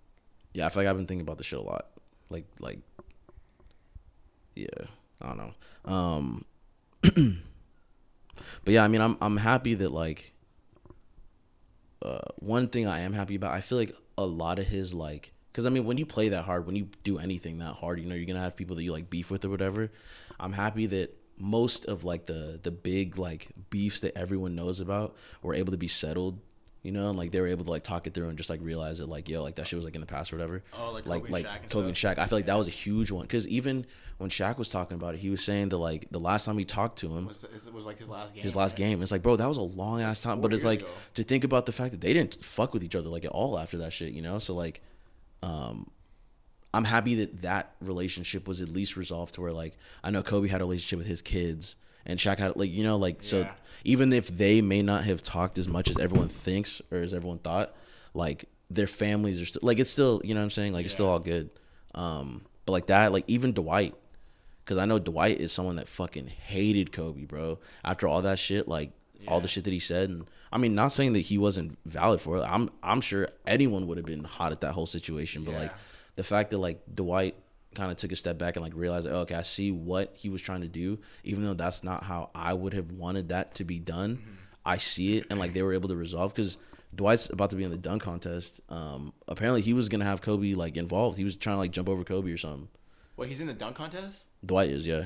Yeah, 0.54 0.66
I 0.66 0.70
feel 0.70 0.84
like 0.84 0.90
I've 0.90 0.96
been 0.96 1.06
thinking 1.06 1.24
about 1.24 1.38
this 1.38 1.46
shit 1.46 1.60
a 1.60 1.62
lot. 1.62 1.88
Like, 2.30 2.46
like, 2.60 2.80
yeah, 4.56 4.68
I 5.22 5.28
don't 5.28 5.38
know. 5.38 5.94
Um, 5.94 6.46
but 7.02 7.14
yeah, 8.68 8.86
I 8.86 8.88
mean, 8.88 9.02
I'm 9.02 9.18
I'm 9.22 9.36
happy 9.36 9.74
that 9.74 9.92
like, 9.92 10.32
uh, 12.02 12.20
one 12.38 12.70
thing 12.70 12.88
I 12.88 13.02
am 13.02 13.12
happy 13.12 13.36
about, 13.36 13.54
I 13.54 13.60
feel 13.60 13.78
like 13.78 13.94
a 14.18 14.26
lot 14.26 14.58
of 14.58 14.68
his 14.68 14.94
like, 14.94 15.34
because 15.52 15.66
I 15.66 15.70
mean, 15.70 15.84
when 15.84 15.98
you 15.98 16.06
play 16.06 16.30
that 16.30 16.46
hard, 16.46 16.66
when 16.66 16.78
you 16.78 16.88
do 17.04 17.18
anything 17.20 17.60
that 17.60 17.74
hard, 17.74 18.00
you 18.00 18.06
know, 18.06 18.16
you're 18.16 18.26
gonna 18.26 18.40
have 18.40 18.56
people 18.56 18.78
that 18.78 18.84
you 18.84 18.94
like 18.94 19.10
beef 19.10 19.30
with 19.30 19.44
or 19.44 19.50
whatever. 19.50 19.92
I'm 20.40 20.54
happy 20.54 20.86
that 20.88 21.14
most 21.38 21.84
of 21.86 22.06
like 22.06 22.26
the 22.26 22.58
the 22.64 22.72
big 22.72 23.18
like 23.18 23.50
beefs 23.70 24.00
that 24.00 24.18
everyone 24.18 24.56
knows 24.56 24.80
about 24.80 25.18
were 25.42 25.54
able 25.54 25.72
to 25.72 25.78
be 25.78 25.90
settled. 25.90 26.40
You 26.84 26.92
know, 26.92 27.10
and 27.10 27.18
like 27.18 27.32
they 27.32 27.40
were 27.40 27.48
able 27.48 27.64
to 27.66 27.70
like 27.70 27.84
talk 27.84 28.08
it 28.08 28.16
through 28.16 28.30
and 28.30 28.38
just 28.38 28.50
like 28.50 28.60
realize 28.64 28.98
that 29.00 29.08
like 29.08 29.30
yo, 29.30 29.44
like 29.44 29.56
that 29.56 29.68
shit 29.68 29.78
was 29.78 29.86
like 29.86 29.94
in 29.94 30.02
the 30.02 30.08
past 30.08 30.34
or 30.34 30.38
whatever. 30.38 30.64
Oh, 30.80 30.92
like 30.92 31.06
like 31.06 31.22
Kobe 31.22 31.26
and 31.26 31.32
like 31.32 31.46
Shaq 31.46 31.62
and 31.62 31.70
Kobe 31.70 31.88
and. 31.88 31.96
Shaq. 31.96 32.18
I 32.18 32.26
feel 32.26 32.38
like 32.40 32.48
that 32.48 32.58
was 32.58 32.68
a 32.68 32.72
huge 32.72 33.12
one 33.12 33.22
because 33.22 33.48
even 33.48 33.86
when 34.18 34.32
Shaq 34.32 34.58
was 34.58 34.68
talking 34.70 34.96
about 34.96 35.14
it, 35.14 35.20
he 35.20 35.30
was 35.30 35.44
saying 35.44 35.70
that 35.70 35.78
like 35.78 36.08
the 36.10 36.20
last 36.20 36.46
time 36.46 36.58
he 36.58 36.66
talked 36.66 36.98
to 37.00 37.16
him, 37.16 37.28
was 37.28 37.44
it 37.44 37.72
was 37.72 37.86
like 37.86 38.00
his 38.00 38.10
last 38.10 38.34
game. 38.34 38.42
his 38.44 38.56
last 38.56 38.76
game. 38.76 39.02
It's 39.04 39.12
like, 39.12 39.22
bro, 39.22 39.36
that 39.36 39.48
was 39.48 39.58
a 39.58 39.62
long 39.62 40.02
ass 40.02 40.22
time. 40.22 40.38
Four 40.38 40.50
But 40.50 40.54
it's 40.54 40.64
like 40.64 40.80
ago. 40.82 40.90
to 41.16 41.24
think 41.24 41.44
about 41.44 41.68
the 41.68 41.72
fact 41.72 41.92
that 41.92 42.02
they 42.02 42.14
didn't 42.14 42.44
fuck 42.44 42.74
with 42.74 42.84
each 42.84 42.96
other 42.96 43.10
like 43.10 43.26
at 43.26 43.32
all 43.32 43.60
after 43.60 43.78
that 43.78 43.94
shit, 43.94 44.14
you 44.14 44.24
know? 44.24 44.40
So 44.40 44.56
like, 44.56 44.82
um, 45.44 45.90
I'm 46.74 46.86
happy 46.86 47.16
that 47.16 47.42
that 47.42 47.76
relationship 47.82 48.48
was 48.48 48.62
at 48.62 48.70
least 48.70 48.96
resolved 48.96 49.36
to 49.36 49.42
where 49.42 49.52
like 49.52 49.78
I 50.04 50.10
know 50.10 50.24
Kobe 50.24 50.48
had 50.48 50.62
a 50.62 50.64
relationship 50.64 50.98
with 50.98 51.08
his 51.08 51.22
kids 51.22 51.76
and 52.06 52.20
Shaq 52.20 52.40
had 52.40 52.56
like 52.56 52.72
you 52.72 52.84
know 52.84 52.98
like 52.98 53.24
so 53.24 53.40
Yeah. 53.42 53.52
even 53.84 54.14
if 54.14 54.28
they 54.28 54.62
may 54.62 54.82
not 54.82 55.04
have 55.06 55.22
talked 55.22 55.58
as 55.58 55.68
much 55.68 55.90
as 55.90 55.98
everyone 55.98 56.28
thinks 56.30 56.82
or 56.92 57.00
as 57.00 57.14
everyone 57.14 57.40
thought, 57.40 57.76
like 58.14 58.46
their 58.70 58.88
families 58.88 59.42
are 59.42 59.46
still 59.46 59.62
like 59.64 59.80
it's 59.80 59.90
still 59.90 60.22
you 60.24 60.34
know 60.34 60.40
what 60.40 60.46
I'm 60.46 60.50
saying 60.52 60.74
like 60.74 60.86
it's 60.86 60.94
still 60.94 61.10
all 61.10 61.20
good. 61.20 61.50
Um, 61.96 62.44
but 62.66 62.72
like 62.74 62.86
that 62.88 63.12
like 63.12 63.26
even 63.28 63.54
Dwight 63.54 63.96
because 64.64 64.78
I 64.78 64.86
know 64.86 65.00
Dwight 65.00 65.42
is 65.42 65.52
someone 65.52 65.76
that 65.78 65.88
fucking 65.90 66.28
hated 66.28 66.92
Kobe, 66.92 67.26
bro. 67.26 67.60
After 67.84 68.08
all 68.08 68.22
that 68.22 68.40
shit, 68.40 68.68
like 68.68 68.92
all 69.28 69.42
the 69.42 69.48
shit 69.48 69.64
that 69.66 69.74
he 69.74 69.80
said, 69.80 70.10
and 70.10 70.26
I 70.52 70.58
mean, 70.58 70.74
not 70.76 70.90
saying 70.92 71.14
that 71.14 71.20
he 71.20 71.38
wasn't 71.38 71.78
valid 71.86 72.22
for 72.22 72.38
it. 72.38 72.42
I'm 72.42 72.70
I'm 72.82 73.02
sure 73.02 73.28
anyone 73.46 73.88
would 73.88 73.98
have 73.98 74.06
been 74.06 74.24
hot 74.24 74.52
at 74.52 74.62
that 74.62 74.72
whole 74.74 74.86
situation, 74.86 75.44
but 75.44 75.54
like 75.56 75.72
the 76.16 76.24
fact 76.24 76.52
that 76.52 76.58
like 76.60 76.82
Dwight 76.94 77.36
kind 77.76 77.92
of 77.92 77.98
took 77.98 78.12
a 78.12 78.16
step 78.16 78.38
back 78.38 78.56
and 78.56 78.64
like 78.64 78.74
realized, 78.76 79.08
oh, 79.08 79.22
okay, 79.22 79.36
I 79.36 79.42
see 79.42 79.72
what 79.72 80.14
he 80.16 80.30
was 80.30 80.42
trying 80.42 80.62
to 80.62 80.68
do, 80.68 81.00
even 81.24 81.44
though 81.44 81.54
that's 81.54 81.84
not 81.84 82.04
how 82.04 82.30
I 82.36 82.54
would 82.54 82.74
have 82.74 82.92
wanted 82.92 83.30
that 83.30 83.56
to 83.56 83.64
be 83.64 83.80
done. 83.80 84.18
Mm-hmm. 84.18 84.32
I 84.66 84.78
see 84.78 85.18
it, 85.18 85.26
and 85.30 85.40
like 85.40 85.54
they 85.54 85.64
were 85.64 85.74
able 85.74 85.90
to 85.90 85.96
resolve 85.96 86.34
because 86.34 86.58
Dwight's 86.94 87.30
about 87.30 87.50
to 87.52 87.56
be 87.56 87.64
in 87.64 87.72
the 87.72 87.78
dunk 87.78 88.04
contest. 88.04 88.62
Um, 88.70 89.14
apparently 89.28 89.62
he 89.62 89.74
was 89.74 89.90
gonna 89.90 90.06
have 90.06 90.22
Kobe 90.22 90.54
like 90.54 90.78
involved. 90.78 91.18
He 91.18 91.24
was 91.24 91.36
trying 91.36 91.56
to 91.56 91.60
like 91.60 91.72
jump 91.72 91.90
over 91.90 92.04
Kobe 92.04 92.32
or 92.32 92.38
something. 92.38 92.68
Wait, 93.18 93.30
he's 93.30 93.42
in 93.42 93.48
the 93.48 93.54
dunk 93.54 93.76
contest? 93.76 94.28
Dwight 94.46 94.70
is, 94.70 94.86
yeah. 94.86 95.06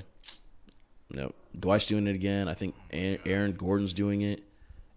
Yep. 1.09 1.33
Dwight's 1.59 1.85
doing 1.85 2.07
it 2.07 2.15
again. 2.15 2.49
I 2.49 2.53
think 2.53 2.75
Aaron 2.91 3.19
Aaron 3.25 3.51
Gordon's 3.53 3.93
doing 3.93 4.21
it. 4.21 4.43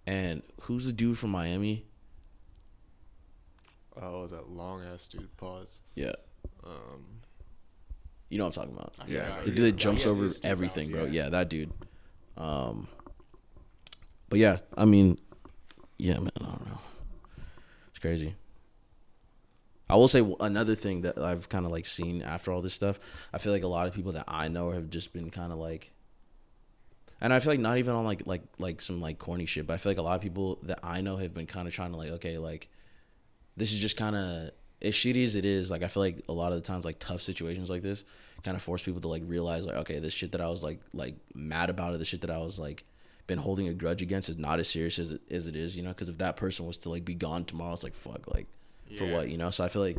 And 0.07 0.43
who's 0.63 0.87
the 0.87 0.93
dude 0.93 1.19
from 1.19 1.31
Miami? 1.31 1.85
Oh, 4.01 4.27
that 4.29 4.49
long 4.49 4.83
ass 4.83 5.09
dude. 5.09 5.37
Pause. 5.37 5.81
Yeah. 5.95 6.13
Um, 6.65 7.21
You 8.29 8.39
know 8.39 8.45
what 8.45 8.57
I'm 8.57 8.63
talking 8.69 8.77
about. 8.79 8.95
I 8.99 9.07
Yeah, 9.07 9.25
forgot. 9.25 9.45
The 9.45 9.51
dude 9.51 9.65
that 9.65 9.77
jumps 9.77 10.07
over 10.07 10.29
everything, 10.45 10.91
Browns, 10.91 11.07
bro. 11.07 11.13
Yeah, 11.13 11.29
that 11.31 11.49
dude. 11.49 11.73
Um, 12.37 12.89
but 14.29 14.39
yeah, 14.39 14.59
I 14.77 14.85
mean, 14.85 15.19
yeah, 15.99 16.19
man, 16.19 16.31
I 16.41 16.45
don't 16.45 16.67
know. 16.67 16.79
It's 17.89 17.99
crazy. 17.99 18.35
I 19.91 19.97
will 19.97 20.09
say 20.09 20.23
another 20.41 20.75
thing 20.75 21.01
that 21.03 21.17
I've 21.19 21.49
kind 21.49 21.65
of 21.65 21.73
like 21.73 21.87
seen 21.87 22.21
after 22.23 22.53
all 22.53 22.61
this 22.61 22.75
stuff. 22.75 23.01
I 23.33 23.39
feel 23.39 23.53
like 23.53 23.63
a 23.63 23.69
lot 23.69 23.89
of 23.89 23.95
people 23.95 24.13
that 24.13 24.25
I 24.29 24.49
know 24.49 24.71
have 24.71 24.91
just 24.91 25.15
been 25.15 25.31
kind 25.31 25.51
of 25.51 25.59
like, 25.59 25.93
and 27.23 27.33
I 27.33 27.41
feel 27.41 27.53
like 27.53 27.61
not 27.61 27.79
even 27.79 27.95
on 27.95 28.05
like 28.05 28.27
like 28.27 28.43
like 28.59 28.83
some 28.83 29.01
like 29.01 29.19
corny 29.19 29.47
shit, 29.47 29.67
but 29.67 29.75
I 29.75 29.77
feel 29.79 29.91
like 29.91 29.99
a 29.99 30.03
lot 30.03 30.17
of 30.17 30.21
people 30.21 30.59
that 30.65 30.81
I 30.83 31.01
know 31.01 31.17
have 31.17 31.33
been 31.33 31.47
kind 31.47 31.67
of 31.67 31.73
trying 31.73 31.93
to 31.93 31.97
like, 31.97 32.11
okay, 32.11 32.37
like 32.37 32.69
this 33.57 33.73
is 33.73 33.81
just 33.81 33.97
kind 33.97 34.15
of 34.15 34.51
as 34.83 34.95
shitty 34.95 35.25
as 35.25 35.35
it 35.35 35.45
is. 35.45 35.71
Like 35.71 35.83
I 35.83 35.89
feel 35.89 36.03
like 36.03 36.23
a 36.29 36.33
lot 36.33 36.53
of 36.53 36.61
the 36.61 36.67
times, 36.67 36.85
like 36.85 36.99
tough 36.99 37.21
situations 37.23 37.69
like 37.71 37.83
this, 37.83 38.05
kind 38.45 38.57
of 38.57 38.63
force 38.63 38.83
people 38.83 39.01
to 39.01 39.09
like 39.09 39.23
realize, 39.27 39.67
like, 39.67 39.77
okay, 39.77 39.99
this 39.99 40.15
shit 40.15 40.33
that 40.33 40.41
I 40.41 40.49
was 40.49 40.63
like 40.63 40.81
like 40.93 41.17
mad 41.35 41.71
about 41.71 41.95
it, 41.95 41.99
the 41.99 42.05
shit 42.05 42.21
that 42.23 42.31
I 42.31 42.39
was 42.39 42.59
like 42.59 42.85
been 43.27 43.39
holding 43.39 43.69
a 43.69 43.75
grudge 43.75 44.01
against 44.01 44.29
is 44.31 44.39
not 44.39 44.59
as 44.59 44.69
serious 44.69 44.99
as 44.99 45.13
it, 45.13 45.21
as 45.31 45.47
it 45.47 45.55
is, 45.57 45.77
you 45.77 45.83
know. 45.83 45.91
Because 45.91 46.09
if 46.09 46.19
that 46.19 46.37
person 46.37 46.67
was 46.67 46.79
to 46.79 46.91
like 46.91 47.05
be 47.05 47.15
gone 47.15 47.45
tomorrow, 47.45 47.75
it's 47.75 47.85
like 47.85 47.95
fuck, 47.95 48.27
like 48.33 48.47
for 48.97 49.05
what, 49.07 49.29
you 49.29 49.37
know. 49.37 49.51
So 49.51 49.65
I 49.65 49.69
feel 49.69 49.83
like 49.83 49.99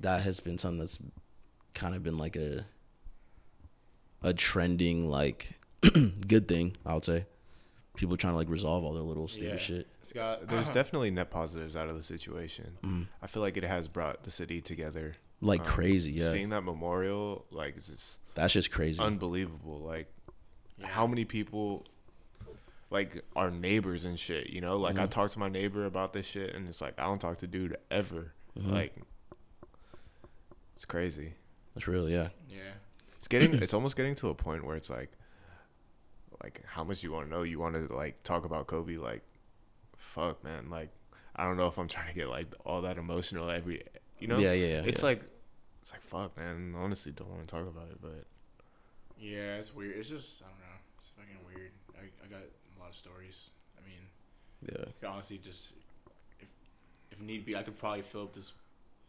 that 0.00 0.22
has 0.22 0.40
been 0.40 0.56
something 0.58 0.78
that's 0.78 0.98
kind 1.74 1.94
of 1.94 2.02
been 2.02 2.16
like 2.18 2.36
a 2.36 2.64
a 4.22 4.32
trending 4.32 5.08
like 5.10 5.58
good 6.28 6.46
thing, 6.48 6.76
I 6.86 6.94
would 6.94 7.04
say. 7.04 7.26
People 7.96 8.16
trying 8.16 8.32
to 8.32 8.36
like 8.38 8.48
resolve 8.48 8.84
all 8.84 8.94
their 8.94 9.02
little 9.02 9.28
stupid 9.28 9.50
Yeah. 9.50 9.56
shit. 9.56 9.86
It's 10.02 10.12
got 10.12 10.46
there's 10.48 10.70
definitely 10.80 11.10
net 11.10 11.30
positives 11.30 11.76
out 11.76 11.88
of 11.88 11.96
the 11.96 12.02
situation. 12.02 12.76
Mm-hmm. 12.82 13.02
I 13.22 13.26
feel 13.26 13.42
like 13.42 13.56
it 13.56 13.64
has 13.64 13.88
brought 13.88 14.24
the 14.24 14.30
city 14.30 14.60
together. 14.60 15.14
Like 15.40 15.60
Um, 15.60 15.66
crazy, 15.66 16.12
yeah. 16.12 16.30
Seeing 16.30 16.50
that 16.50 16.62
memorial, 16.62 17.44
like, 17.50 17.76
it's 17.76 17.88
just 17.88 18.18
That's 18.34 18.52
just 18.52 18.70
crazy. 18.70 19.00
unbelievable. 19.02 19.78
Like, 19.80 20.06
how 20.82 21.06
many 21.08 21.24
people, 21.24 21.84
like, 22.90 23.24
are 23.34 23.50
neighbors 23.50 24.04
and 24.04 24.18
shit, 24.18 24.50
you 24.50 24.60
know? 24.60 24.76
Like, 24.76 24.98
I 24.98 25.02
Mm-hmm. 25.02 25.08
talk 25.10 25.30
to 25.32 25.38
my 25.40 25.48
neighbor 25.48 25.84
about 25.84 26.12
this 26.12 26.26
shit, 26.26 26.54
and 26.54 26.68
it's 26.68 26.80
like, 26.80 26.94
I 26.98 27.04
don't 27.06 27.20
talk 27.20 27.38
to 27.38 27.48
dude 27.48 27.76
ever. 27.90 28.32
Mm-hmm. 28.56 28.72
Like, 28.72 28.94
it's 30.76 30.84
crazy. 30.84 31.34
That's 31.74 31.88
real, 31.88 32.08
yeah. 32.08 32.28
yeah. 32.48 32.58
It's 33.16 33.26
getting, 33.28 33.54
it's 33.62 33.74
almost 33.74 33.96
getting 33.96 34.14
to 34.16 34.28
a 34.28 34.34
point 34.34 34.64
where 34.64 34.76
it's 34.76 34.90
like, 34.90 35.10
like, 36.42 36.62
how 36.66 36.84
much 36.84 37.02
you 37.02 37.12
want 37.12 37.26
to 37.26 37.30
know? 37.30 37.42
You 37.42 37.58
want 37.58 37.74
to, 37.74 37.92
like, 37.94 38.22
talk 38.22 38.44
about 38.44 38.66
Kobe? 38.66 38.96
Like, 38.96 39.22
fuck, 40.12 40.42
man. 40.44 40.70
Like, 40.70 40.90
I 41.34 41.44
don't 41.44 41.56
know 41.56 41.66
if 41.66 41.78
I'm 41.78 41.88
trying 41.88 42.08
to 42.08 42.14
get, 42.14 42.28
like, 42.28 42.46
all 42.64 42.82
that 42.82 42.98
emotional 42.98 43.50
every, 43.50 43.82
you 44.18 44.28
know? 44.28 44.38
Yeah, 44.38 44.52
yeah, 44.52 44.66
yeah, 44.66 44.82
It's 44.84 45.00
yeah. 45.00 45.06
like, 45.06 45.22
it's 45.80 45.92
like, 45.92 46.02
fuck, 46.02 46.36
man. 46.36 46.74
Honestly, 46.76 47.12
don't 47.12 47.28
want 47.30 47.46
to 47.46 47.54
talk 47.54 47.66
about 47.68 47.88
it, 47.90 47.98
but. 48.00 48.24
Yeah, 49.18 49.56
it's 49.56 49.74
weird. 49.74 49.96
It's 49.96 50.08
just 50.08 50.42
I 50.42 50.46
don't 50.46 50.58
know. 50.58 50.78
It's 50.98 51.10
fucking 51.10 51.36
weird. 51.46 51.70
I, 51.96 52.04
I 52.24 52.28
got 52.28 52.40
a 52.40 52.80
lot 52.80 52.88
of 52.90 52.94
stories. 52.96 53.50
I 53.78 53.80
mean, 53.86 54.80
Yeah. 55.00 55.08
Honestly 55.08 55.38
just 55.38 55.72
if 56.40 56.48
if 57.12 57.20
need 57.20 57.44
be, 57.46 57.54
I 57.56 57.62
could 57.62 57.78
probably 57.78 58.02
fill 58.02 58.22
up 58.24 58.32
this 58.32 58.52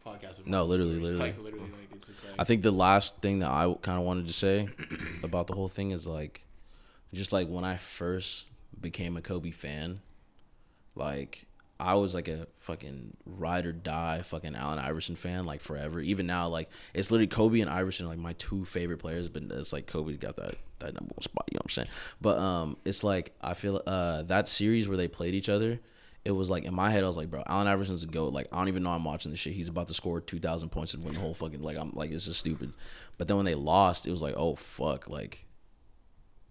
podcast 0.06 0.38
with 0.38 0.46
No, 0.46 0.62
literally, 0.64 0.98
stories. 1.00 1.14
literally. 1.14 1.30
like 1.32 1.38
literally, 1.42 1.64
like 1.72 1.90
it's 1.96 2.06
just 2.06 2.24
like 2.24 2.34
I 2.38 2.44
think 2.44 2.62
the 2.62 2.70
last 2.70 3.20
thing 3.22 3.40
that 3.40 3.50
I 3.50 3.74
kind 3.82 3.98
of 3.98 4.04
wanted 4.04 4.28
to 4.28 4.32
say 4.32 4.68
about 5.24 5.48
the 5.48 5.54
whole 5.54 5.66
thing 5.68 5.90
is 5.90 6.06
like, 6.06 6.44
just 7.12 7.32
like 7.32 7.48
when 7.48 7.64
I 7.64 7.76
first 7.76 8.46
became 8.80 9.16
a 9.16 9.20
Kobe 9.20 9.50
fan, 9.50 10.00
like 10.94 11.46
I 11.78 11.94
was 11.96 12.14
like 12.14 12.28
a 12.28 12.46
fucking 12.56 13.16
ride 13.26 13.66
or 13.66 13.72
die 13.72 14.22
fucking 14.22 14.54
Allen 14.54 14.78
Iverson 14.78 15.16
fan 15.16 15.44
like 15.44 15.60
forever. 15.60 16.00
Even 16.00 16.26
now, 16.26 16.48
like 16.48 16.70
it's 16.92 17.10
literally 17.10 17.26
Kobe 17.26 17.60
and 17.60 17.70
Iverson 17.70 18.06
like 18.06 18.18
my 18.18 18.34
two 18.34 18.64
favorite 18.64 18.98
players, 18.98 19.28
but 19.28 19.42
it's 19.50 19.72
like 19.72 19.86
Kobe 19.86 20.16
got 20.16 20.36
that 20.36 20.54
that 20.78 20.94
number 20.94 21.12
one 21.14 21.22
spot. 21.22 21.48
You 21.50 21.56
know 21.56 21.58
what 21.58 21.66
I'm 21.66 21.70
saying? 21.70 21.88
But 22.20 22.38
um, 22.38 22.76
it's 22.84 23.02
like 23.02 23.32
I 23.40 23.54
feel 23.54 23.82
uh 23.86 24.22
that 24.24 24.48
series 24.48 24.88
where 24.88 24.96
they 24.96 25.08
played 25.08 25.34
each 25.34 25.48
other. 25.48 25.80
It 26.24 26.30
was 26.30 26.48
like 26.48 26.64
in 26.64 26.72
my 26.72 26.90
head, 26.90 27.04
I 27.04 27.06
was 27.06 27.18
like, 27.18 27.30
bro, 27.30 27.42
Allen 27.46 27.66
Iverson's 27.66 28.02
a 28.02 28.06
goat. 28.06 28.32
Like 28.32 28.46
I 28.52 28.56
don't 28.58 28.68
even 28.68 28.82
know 28.82 28.90
I'm 28.90 29.04
watching 29.04 29.30
this 29.30 29.40
shit. 29.40 29.52
He's 29.52 29.68
about 29.68 29.88
to 29.88 29.94
score 29.94 30.20
two 30.20 30.38
thousand 30.38 30.70
points 30.70 30.94
and 30.94 31.04
win 31.04 31.14
the 31.14 31.20
whole 31.20 31.34
fucking 31.34 31.62
like 31.62 31.76
I'm 31.76 31.90
like 31.94 32.12
it's 32.12 32.26
just 32.26 32.40
stupid. 32.40 32.72
But 33.18 33.28
then 33.28 33.36
when 33.36 33.46
they 33.46 33.54
lost, 33.54 34.06
it 34.06 34.10
was 34.10 34.22
like, 34.22 34.34
oh 34.36 34.54
fuck, 34.54 35.08
like 35.08 35.43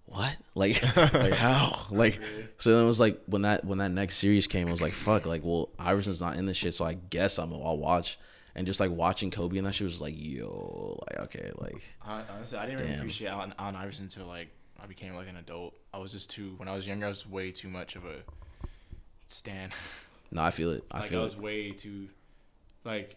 what? 0.06 0.36
Like 0.56 0.82
like 1.14 1.34
how? 1.34 1.86
Like 1.90 2.20
so 2.58 2.76
then 2.76 2.84
it 2.84 2.88
was 2.88 3.00
like 3.00 3.22
when 3.26 3.44
that 3.44 3.66
when 3.66 3.80
that 3.80 3.92
next 3.92 4.18
series 4.18 4.48
came, 4.48 4.68
it 4.68 4.72
was 4.72 4.82
like 4.82 4.94
fuck, 4.94 5.26
like 5.26 5.44
well 5.44 5.70
Iverson's 5.80 6.22
not 6.22 6.38
in 6.38 6.46
this 6.46 6.58
shit, 6.58 6.74
so 6.74 6.86
I 6.86 6.94
guess 6.94 7.40
I'm 7.40 7.54
I'll 7.54 7.78
watch. 7.78 8.20
And 8.56 8.68
just 8.68 8.80
like 8.80 8.92
watching 8.92 9.32
Kobe 9.32 9.58
and 9.58 9.66
that 9.66 9.74
shit 9.74 9.86
was 9.86 10.00
like 10.00 10.14
yo, 10.16 11.04
like 11.10 11.20
okay, 11.22 11.52
like 11.58 11.82
honestly, 12.06 12.58
I 12.58 12.68
didn't 12.68 12.82
really 12.82 12.94
appreciate 12.96 13.30
Allen, 13.30 13.54
Allen 13.58 13.76
Iverson 13.76 14.06
until 14.06 14.28
like 14.28 14.50
I 14.82 14.86
became 14.86 15.16
like 15.16 15.30
an 15.30 15.38
adult. 15.38 15.74
I 15.94 15.98
was 15.98 16.12
just 16.12 16.30
too 16.30 16.54
when 16.58 16.68
I 16.68 16.76
was 16.76 16.86
younger. 16.86 17.06
I 17.06 17.10
was 17.10 17.28
way 17.28 17.52
too 17.52 17.70
much 17.70 17.96
of 17.96 18.06
a 18.06 18.18
stan. 19.30 19.72
no, 20.32 20.44
I 20.44 20.52
feel 20.52 20.72
it. 20.72 20.84
I 20.92 21.00
like 21.00 21.14
I 21.14 21.20
was 21.20 21.34
it. 21.36 21.40
way 21.40 21.72
too, 21.72 22.10
like, 22.84 23.16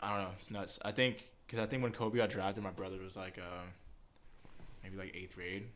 I 0.00 0.10
don't 0.10 0.24
know. 0.24 0.30
It's 0.36 0.50
nuts. 0.50 0.78
I 0.82 0.90
think 0.92 1.30
because 1.46 1.60
I 1.60 1.66
think 1.66 1.82
when 1.82 1.92
Kobe 1.92 2.18
got 2.18 2.30
drafted, 2.30 2.62
my 2.62 2.70
brother 2.70 2.98
was 3.02 3.16
like, 3.16 3.38
uh, 3.38 3.62
maybe 4.82 4.96
like 4.96 5.14
eighth 5.14 5.34
grade, 5.34 5.66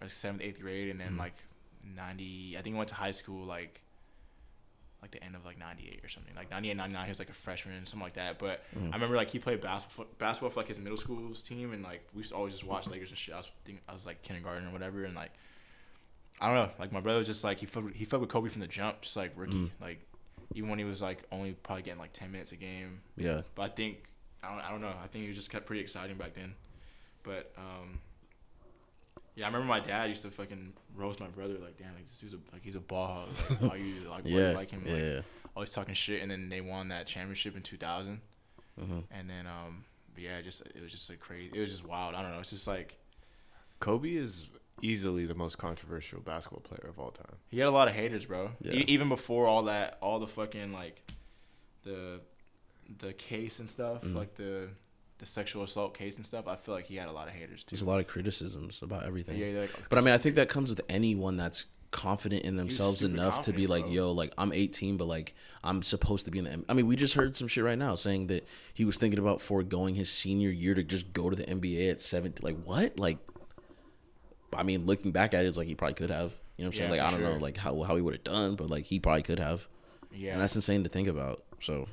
or 0.00 0.08
seventh, 0.08 0.42
eighth 0.42 0.60
grade, 0.60 0.88
and 0.90 1.00
then 1.00 1.08
Mm-hmm. 1.10 1.18
like 1.18 1.34
ninety. 1.96 2.54
I 2.58 2.62
think 2.62 2.74
he 2.74 2.78
went 2.78 2.88
to 2.88 2.94
high 2.94 3.10
school 3.10 3.44
like, 3.44 3.80
like 5.00 5.10
the 5.10 5.22
end 5.24 5.34
of 5.34 5.44
like 5.44 5.58
ninety 5.58 5.88
eight 5.92 6.04
or 6.04 6.08
something. 6.08 6.32
Like 6.36 6.50
98, 6.50 6.76
99, 6.76 7.04
He 7.06 7.10
was 7.10 7.18
like 7.18 7.28
a 7.30 7.32
freshman, 7.34 7.84
something 7.86 8.00
like 8.04 8.14
that. 8.14 8.38
But 8.38 8.62
Mm-hmm. 8.76 8.88
I 8.92 8.94
remember 8.96 9.16
like 9.16 9.30
he 9.30 9.38
played 9.38 9.60
basketball, 9.60 10.06
basketball 10.18 10.50
for 10.50 10.60
like 10.60 10.68
his 10.68 10.78
middle 10.80 10.96
school's 10.98 11.42
team, 11.42 11.72
and 11.72 11.82
like 11.82 12.02
we 12.14 12.18
used 12.20 12.30
to 12.30 12.36
always 12.36 12.52
just 12.54 12.64
watch 12.64 12.86
Lakers 12.88 13.10
and 13.10 13.18
shit. 13.18 13.34
I 13.34 13.38
was 13.38 13.50
think 13.64 13.80
I 13.88 13.92
was 13.92 14.06
like 14.06 14.22
kindergarten 14.22 14.66
or 14.68 14.70
whatever, 14.70 15.04
and 15.04 15.14
like. 15.14 15.30
I 16.40 16.46
don't 16.46 16.56
know. 16.56 16.70
Like 16.80 16.90
my 16.90 16.98
brother 17.00 17.18
was 17.18 17.28
just 17.28 17.44
like 17.44 17.60
he 17.60 17.66
fucked, 17.66 17.94
he 17.94 18.04
fucked 18.04 18.22
with 18.22 18.30
Kobe 18.30 18.48
from 18.48 18.62
the 18.62 18.66
jump, 18.66 19.02
just 19.02 19.16
like 19.16 19.32
rookie. 19.36 19.52
Mm. 19.52 19.70
Like 19.80 20.00
even 20.54 20.68
when 20.70 20.78
he 20.80 20.84
was 20.84 21.00
like 21.00 21.22
only 21.30 21.52
probably 21.52 21.82
getting 21.82 22.00
like 22.00 22.12
ten 22.12 22.32
minutes 22.32 22.50
a 22.50 22.56
game. 22.56 23.00
Yeah. 23.16 23.42
But 23.54 23.62
I 23.62 23.68
think 23.68 23.98
I 24.42 24.50
don't 24.52 24.64
I 24.66 24.70
don't 24.72 24.80
know. 24.80 24.92
I 25.02 25.06
think 25.06 25.24
it 25.24 25.28
was 25.28 25.36
just 25.36 25.50
kept 25.50 25.66
pretty 25.66 25.82
exciting 25.82 26.16
back 26.16 26.34
then. 26.34 26.54
But 27.22 27.52
um, 27.56 28.00
yeah, 29.34 29.44
I 29.44 29.48
remember 29.48 29.66
my 29.66 29.80
dad 29.80 30.08
used 30.08 30.22
to 30.22 30.30
fucking 30.30 30.72
roast 30.96 31.20
my 31.20 31.28
brother 31.28 31.54
like, 31.54 31.78
damn, 31.78 31.94
like 31.94 32.04
this 32.04 32.18
dude's 32.18 32.34
a, 32.34 32.38
like 32.52 32.62
he's 32.62 32.74
a 32.76 32.80
ball 32.80 33.06
hog. 33.06 33.28
Like, 33.60 33.70
why 33.70 33.76
you 33.76 33.94
like 34.08 34.24
why 34.24 34.30
you 34.30 34.40
Yeah. 34.40 34.50
like 34.52 34.70
him? 34.70 34.82
Like, 34.86 34.98
yeah. 34.98 35.20
always 35.56 35.70
talking 35.70 35.94
shit, 35.94 36.22
and 36.22 36.30
then 36.30 36.48
they 36.48 36.60
won 36.60 36.88
that 36.88 37.06
championship 37.06 37.56
in 37.56 37.62
2000. 37.62 38.20
Mm-hmm. 38.80 38.98
And 39.10 39.28
then 39.30 39.46
um, 39.46 39.84
but 40.14 40.22
yeah, 40.22 40.40
just 40.42 40.62
it 40.62 40.82
was 40.82 40.90
just 40.90 41.08
a 41.10 41.16
crazy. 41.16 41.50
It 41.54 41.60
was 41.60 41.70
just 41.70 41.84
wild. 41.86 42.14
I 42.14 42.22
don't 42.22 42.32
know. 42.32 42.40
It's 42.40 42.50
just 42.50 42.66
like 42.66 42.96
Kobe 43.80 44.14
is 44.14 44.44
easily 44.80 45.26
the 45.26 45.34
most 45.34 45.58
controversial 45.58 46.20
basketball 46.20 46.60
player 46.60 46.88
of 46.90 46.98
all 46.98 47.10
time. 47.10 47.36
He 47.50 47.58
had 47.60 47.68
a 47.68 47.70
lot 47.70 47.86
of 47.88 47.94
haters, 47.94 48.26
bro. 48.26 48.50
Yeah. 48.62 48.72
E- 48.72 48.84
even 48.88 49.08
before 49.08 49.46
all 49.46 49.64
that, 49.64 49.96
all 50.00 50.18
the 50.18 50.26
fucking 50.26 50.72
like, 50.72 51.02
the, 51.84 52.20
the 52.98 53.12
case 53.12 53.60
and 53.60 53.70
stuff, 53.70 54.02
Mm-hmm. 54.02 54.16
like 54.16 54.34
the, 54.34 54.70
the 55.18 55.26
sexual 55.26 55.62
assault 55.62 55.96
case 55.96 56.16
and 56.16 56.26
stuff. 56.26 56.48
I 56.48 56.56
feel 56.56 56.74
like 56.74 56.86
he 56.86 56.96
had 56.96 57.08
a 57.08 57.12
lot 57.12 57.28
of 57.28 57.34
haters 57.34 57.62
too. 57.64 57.74
There's 57.76 57.82
a 57.82 57.86
lot 57.88 58.00
of 58.00 58.06
criticisms 58.06 58.80
about 58.82 59.04
everything. 59.04 59.38
Yeah, 59.38 59.60
like, 59.60 59.70
But 59.88 59.98
I 59.98 60.02
mean, 60.02 60.14
I 60.14 60.18
think 60.18 60.34
that 60.36 60.48
comes 60.48 60.70
with 60.70 60.80
anyone 60.88 61.36
that's 61.36 61.66
confident 61.92 62.42
in 62.44 62.56
themselves 62.56 63.02
enough 63.02 63.42
to 63.42 63.52
be 63.52 63.66
like, 63.66 63.84
bro. 63.84 63.92
yo, 63.92 64.10
like 64.12 64.32
I'm 64.38 64.50
18, 64.52 64.96
but 64.96 65.06
like 65.06 65.34
I'm 65.62 65.82
supposed 65.82 66.24
to 66.24 66.30
be 66.30 66.38
in 66.38 66.44
the. 66.44 66.50
M- 66.52 66.64
I 66.68 66.72
mean, 66.72 66.86
we 66.86 66.96
just 66.96 67.14
heard 67.14 67.36
some 67.36 67.48
shit 67.48 67.62
right 67.64 67.78
now 67.78 67.94
saying 67.94 68.28
that 68.28 68.48
he 68.74 68.84
was 68.84 68.96
thinking 68.96 69.18
about 69.20 69.40
foregoing 69.42 69.94
his 69.94 70.10
senior 70.10 70.48
year 70.50 70.74
to 70.74 70.82
just 70.82 71.12
go 71.12 71.28
to 71.30 71.36
the 71.36 71.44
NBA 71.44 71.90
at 71.90 72.00
17. 72.00 72.38
Like 72.42 72.62
what? 72.64 72.98
Like, 72.98 73.18
I 74.54 74.62
mean, 74.62 74.86
looking 74.86 75.12
back 75.12 75.34
at 75.34 75.44
it, 75.44 75.48
it's 75.48 75.58
like 75.58 75.68
he 75.68 75.74
probably 75.74 75.94
could 75.94 76.10
have. 76.10 76.32
You 76.56 76.64
know 76.64 76.68
what 76.68 76.74
I'm 76.74 76.78
saying? 76.78 76.94
Yeah, 76.94 77.02
Like 77.04 77.08
I 77.08 77.16
don't 77.16 77.22
know, 77.22 77.38
like 77.38 77.56
how 77.56 77.80
how 77.82 77.96
he 77.96 78.02
would 78.02 78.14
have 78.14 78.24
done, 78.24 78.54
but 78.56 78.68
like 78.70 78.84
he 78.84 78.98
probably 79.00 79.22
could 79.22 79.38
have. 79.38 79.66
yeah, 80.14 80.32
And 80.32 80.40
that's 80.40 80.54
insane 80.56 80.84
to 80.84 80.90
think 80.90 81.08
about. 81.08 81.42
So 81.60 81.88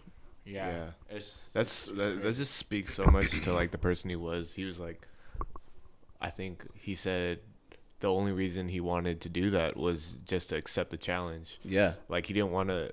yeah, 0.49 0.67
Yeah. 0.71 0.89
It's 1.17 1.49
That's 1.49 1.87
it's 1.87 1.97
that, 1.97 2.23
that 2.23 2.35
just 2.35 2.55
speaks 2.55 2.93
so 2.95 3.05
much 3.05 3.41
to 3.41 3.53
like 3.53 3.71
the 3.71 3.77
person 3.77 4.09
he 4.09 4.15
was. 4.15 4.53
He 4.55 4.65
was 4.65 4.79
like, 4.79 5.07
I 6.21 6.29
think 6.29 6.65
he 6.75 6.95
said 6.95 7.39
the 7.99 8.11
only 8.11 8.31
reason 8.31 8.67
he 8.69 8.79
wanted 8.79 9.21
to 9.21 9.29
do 9.29 9.49
that 9.51 9.75
was 9.77 10.17
just 10.25 10.49
to 10.49 10.55
accept 10.57 10.89
the 10.91 10.97
challenge. 10.97 11.59
yeah, 11.63 11.93
Like 12.07 12.25
he 12.25 12.33
didn't 12.33 12.51
want 12.51 12.69
to 12.69 12.91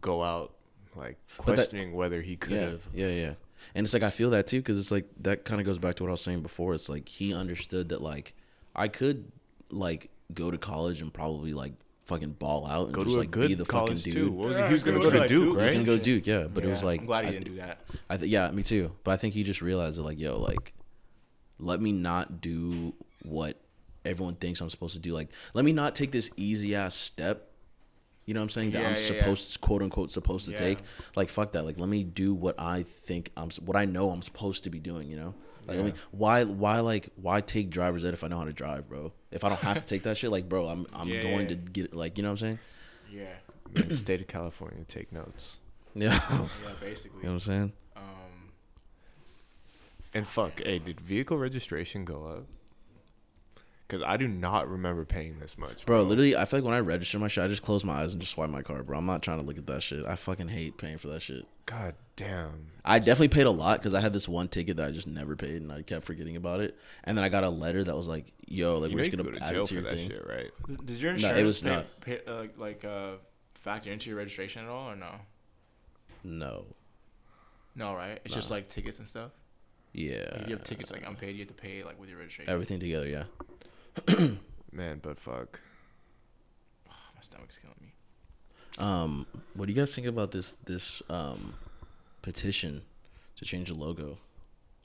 go 0.00 0.22
out 0.22 0.54
like 0.96 1.18
But 1.38 1.46
that- 1.46 1.54
questioning 1.54 1.92
whether 1.92 2.20
he 2.22 2.36
could 2.36 2.52
yeah, 2.52 2.60
have. 2.60 2.88
yeah, 2.94 3.08
yeah. 3.08 3.34
And 3.74 3.84
it's 3.84 3.94
like 3.94 4.02
I 4.02 4.10
feel 4.10 4.30
that 4.30 4.46
too 4.46 4.58
because 4.58 4.78
it's 4.78 4.90
like 4.90 5.06
that 5.20 5.44
kind 5.44 5.60
of 5.60 5.66
goes 5.66 5.78
back 5.78 5.94
to 5.96 6.02
what 6.02 6.08
I 6.08 6.12
was 6.12 6.20
saying 6.20 6.40
before. 6.42 6.74
It's 6.74 6.88
like 6.88 7.08
he 7.08 7.32
understood 7.32 7.90
that 7.90 8.02
like 8.02 8.34
I 8.74 8.88
could 8.88 9.30
like 9.70 10.10
go 10.34 10.50
to 10.50 10.58
college 10.58 11.00
and 11.00 11.12
probably 11.12 11.52
like 11.54 11.72
fucking 12.06 12.32
ball 12.32 12.66
out 12.66 12.86
and 12.86 12.94
Go 12.94 13.04
just 13.04 13.14
to 13.14 13.20
a 13.20 13.22
like 13.22 13.30
be 13.30 13.54
the 13.54 13.64
fucking 13.64 13.78
college 13.78 14.02
dude. 14.02 14.12
too. 14.14 14.30
What 14.32 14.48
was 14.48 14.56
Yeah, 14.56 14.62
he? 14.64 14.68
He 14.68 14.74
was 14.74 14.82
gonna 14.82 14.96
go 14.98 15.02
go 15.04 15.10
to, 15.10 15.14
to 15.16 15.20
like, 15.20 15.28
Duke, 15.28 15.42
Duke. 15.44 15.56
He 15.58 15.62
was 15.64 15.70
gonna 15.74 15.84
go 15.84 15.96
to 15.96 16.02
Duke, 16.02 16.26
yeah, 16.26 16.46
but 16.52 16.64
it 16.64 16.68
was 16.68 16.80
Yeah, 16.80 16.86
like 16.86 17.00
I'm 17.00 17.06
glad 17.06 17.24
he 17.24 17.28
I 17.28 17.32
didn't 17.32 17.44
th- 17.46 17.56
do 17.56 17.62
that. 17.62 17.80
I 18.10 18.16
think 18.16 18.32
yeah, 18.32 18.50
me 18.50 18.62
too. 18.62 18.92
But 19.04 19.12
I 19.12 19.16
think 19.16 19.34
he 19.34 19.42
just 19.44 19.62
realized 19.62 19.98
that 19.98 20.02
like, 20.02 20.18
yo, 20.18 20.38
like, 20.38 20.74
let 21.58 21.80
me 21.80 21.92
not 21.92 22.40
do 22.40 22.92
what 23.22 23.56
everyone 24.04 24.34
thinks 24.34 24.60
I'm 24.60 24.68
supposed 24.70 24.94
to 24.94 25.00
do. 25.00 25.12
Like, 25.12 25.28
let 25.54 25.64
me 25.64 25.72
not 25.72 25.94
take 25.94 26.10
this 26.10 26.30
easy 26.36 26.74
ass 26.74 26.94
step. 26.94 27.48
You 28.26 28.34
know 28.34 28.40
what 28.40 28.44
I'm 28.44 28.48
saying? 28.50 28.70
That 28.72 28.82
Yeah, 28.82 28.88
I'm 28.88 28.94
yeah, 28.94 29.00
yeah. 29.00 29.20
supposed, 29.20 29.60
quote 29.60 29.82
unquote, 29.82 30.10
supposed 30.10 30.46
to 30.46 30.52
Yeah. 30.52 30.58
take. 30.58 30.78
Like, 31.16 31.28
fuck 31.28 31.52
that. 31.52 31.64
Like, 31.64 31.78
let 31.78 31.88
me 31.88 32.04
do 32.04 32.34
what 32.34 32.58
I 32.58 32.82
think 32.84 33.30
I'm, 33.36 33.48
s- 33.48 33.58
what 33.60 33.76
I 33.76 33.84
know 33.84 34.10
I'm 34.10 34.22
supposed 34.22 34.64
to 34.64 34.70
be 34.70 34.78
doing. 34.78 35.08
You 35.08 35.16
know? 35.16 35.34
Like, 35.66 35.78
I 35.78 35.82
mean, 35.82 35.94
why, 36.10 36.44
why, 36.44 36.80
like, 36.80 37.08
why 37.16 37.40
take 37.40 37.70
driver's 37.70 38.04
ed 38.04 38.14
if 38.14 38.24
I 38.24 38.28
know 38.28 38.38
how 38.38 38.44
to 38.44 38.52
drive, 38.52 38.88
bro? 38.88 39.12
If 39.30 39.44
I 39.44 39.48
don't 39.48 39.60
have 39.60 39.78
to 39.80 39.86
take 39.86 40.02
that 40.02 40.16
shit, 40.16 40.30
like, 40.30 40.48
bro, 40.48 40.66
I'm, 40.68 40.86
I'm 40.92 41.08
Yeah. 41.08 41.20
going 41.20 41.46
to 41.48 41.54
get, 41.54 41.94
like, 41.94 42.18
you 42.18 42.22
know 42.22 42.30
what 42.30 42.42
I'm 42.42 42.58
saying? 42.58 42.58
Yeah, 43.10 43.88
State 43.88 44.20
of 44.20 44.26
California, 44.26 44.84
take 44.88 45.12
notes. 45.12 45.58
Yeah. 45.94 46.18
Yeah, 46.30 46.46
basically. 46.80 47.18
You 47.18 47.24
know 47.24 47.28
what 47.30 47.34
I'm 47.34 47.40
saying? 47.40 47.72
Um, 47.96 48.02
And 50.14 50.26
fuck, 50.26 50.60
hey, 50.62 50.78
did 50.78 51.00
vehicle 51.00 51.38
registration 51.38 52.04
go 52.04 52.26
up? 52.26 52.46
Because 53.92 54.06
I 54.08 54.16
do 54.16 54.26
not 54.26 54.70
remember 54.70 55.04
paying 55.04 55.38
this 55.38 55.58
much, 55.58 55.84
Bro, 55.84 56.04
literally, 56.04 56.34
I 56.34 56.46
feel 56.46 56.60
like 56.60 56.64
when 56.64 56.72
I 56.72 56.80
register 56.80 57.18
my 57.18 57.28
shit, 57.28 57.44
I 57.44 57.48
just 57.48 57.60
close 57.60 57.84
my 57.84 58.00
eyes 58.00 58.14
and 58.14 58.22
just 58.22 58.32
swipe 58.32 58.48
my 58.48 58.62
card, 58.62 58.86
bro. 58.86 58.96
I'm 58.96 59.04
not 59.04 59.20
trying 59.20 59.38
to 59.38 59.44
look 59.44 59.58
at 59.58 59.66
that 59.66 59.82
shit. 59.82 60.06
I 60.06 60.16
fucking 60.16 60.48
hate 60.48 60.78
paying 60.78 60.96
for 60.96 61.08
that 61.08 61.20
shit. 61.20 61.44
God 61.66 61.94
damn. 62.16 62.68
I 62.86 63.00
definitely 63.00 63.28
paid 63.28 63.44
a 63.44 63.50
lot 63.50 63.80
because 63.80 63.92
I 63.92 64.00
had 64.00 64.14
this 64.14 64.26
one 64.26 64.48
ticket 64.48 64.78
that 64.78 64.86
I 64.88 64.92
just 64.92 65.06
never 65.06 65.36
paid 65.36 65.60
and 65.60 65.70
I 65.70 65.82
kept 65.82 66.06
forgetting 66.06 66.36
about 66.36 66.60
it. 66.60 66.74
And 67.04 67.18
then 67.18 67.22
I 67.22 67.28
got 67.28 67.44
a 67.44 67.50
letter 67.50 67.84
that 67.84 67.94
was 67.94 68.08
like, 68.08 68.32
"Yo, 68.48 68.78
like 68.78 68.92
You 68.92 68.96
we're 68.96 69.04
just 69.04 69.14
gonna 69.14 69.24
go 69.30 69.36
to 69.36 69.42
add 69.44 69.50
jail 69.50 69.62
it 69.64 69.66
to 69.66 69.74
for 69.74 69.80
your 69.80 69.82
that 69.90 69.98
thing." 69.98 70.08
shit, 70.08 70.26
right? 70.26 70.86
did 70.86 70.96
your 70.96 71.10
insurance 71.12 71.36
No, 71.36 71.42
it 71.42 71.44
was 71.44 71.60
pay, 71.60 71.68
not. 71.68 72.00
Pay, 72.00 72.20
uh, 72.26 72.44
like 72.56 72.84
uh, 72.86 73.16
factor 73.56 73.92
into 73.92 74.08
your 74.08 74.16
registration 74.16 74.64
at 74.64 74.70
all 74.70 74.88
or 74.90 74.96
no? 74.96 75.16
No, 76.24 76.64
No, 77.76 77.94
right? 77.94 78.20
It's 78.24 78.32
just 78.34 78.50
like 78.50 78.70
tickets 78.70 79.00
and 79.00 79.06
stuff. 79.06 79.32
yeah, 79.92 80.12
If 80.14 80.48
you 80.48 80.54
have 80.56 80.64
tickets 80.64 80.92
like 80.92 81.06
unpaid, 81.06 81.34
you 81.36 81.40
have 81.42 81.48
to 81.48 81.54
pay 81.54 81.84
like 81.84 82.00
with 82.00 82.08
your 82.08 82.18
registration. 82.18 82.50
everything 82.50 82.80
together, 82.80 83.06
yeah. 83.06 83.24
Man, 84.72 85.00
but 85.02 85.18
fuck. 85.18 85.60
My 86.88 87.20
stomach's 87.20 87.58
killing 87.58 87.76
me. 87.80 87.88
Um, 88.78 89.26
what 89.54 89.66
do 89.66 89.72
you 89.72 89.78
guys 89.78 89.94
think 89.94 90.06
about 90.06 90.30
this 90.30 90.56
this 90.64 91.02
um 91.10 91.54
petition 92.22 92.82
to 93.36 93.44
change 93.44 93.68
the 93.68 93.74
logo? 93.74 94.18